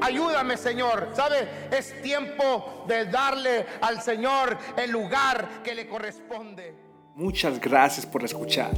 Ayúdame, 0.00 0.56
Señor. 0.56 1.10
¿Sabe? 1.14 1.68
Es 1.70 2.00
tiempo 2.02 2.84
de 2.86 3.06
darle 3.06 3.66
al 3.80 4.02
Señor 4.02 4.56
el 4.76 4.90
lugar 4.90 5.62
que 5.62 5.74
le 5.74 5.88
corresponde. 5.88 6.74
Muchas 7.14 7.58
gracias 7.58 8.04
por 8.04 8.22
escuchar. 8.24 8.72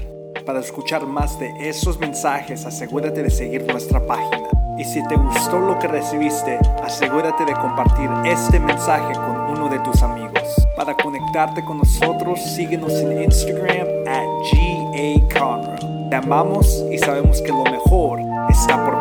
Para 0.49 0.61
escuchar 0.61 1.05
más 1.07 1.39
de 1.39 1.69
esos 1.69 1.99
mensajes, 1.99 2.65
asegúrate 2.65 3.23
de 3.23 3.29
seguir 3.29 3.67
nuestra 3.67 4.01
página. 4.07 4.49
Y 4.79 4.85
si 4.85 5.07
te 5.07 5.15
gustó 5.15 5.59
lo 5.59 5.79
que 5.79 5.87
recibiste, 5.89 6.59
asegúrate 6.83 7.45
de 7.45 7.53
compartir 7.53 8.09
este 8.25 8.59
mensaje 8.59 9.13
con 9.13 9.59
uno 9.59 9.69
de 9.69 9.79
tus 9.81 10.03
amigos. 10.03 10.43
Para 10.75 10.97
conectarte 10.97 11.63
con 11.67 11.77
nosotros, 11.77 12.41
síguenos 12.41 12.95
en 12.95 13.25
Instagram 13.25 13.89
at 14.07 14.25
GA 15.35 16.09
Te 16.09 16.17
amamos 16.17 16.83
y 16.91 16.97
sabemos 16.97 17.43
que 17.43 17.49
lo 17.49 17.65
mejor 17.65 18.21
está 18.49 18.83
por 18.87 18.99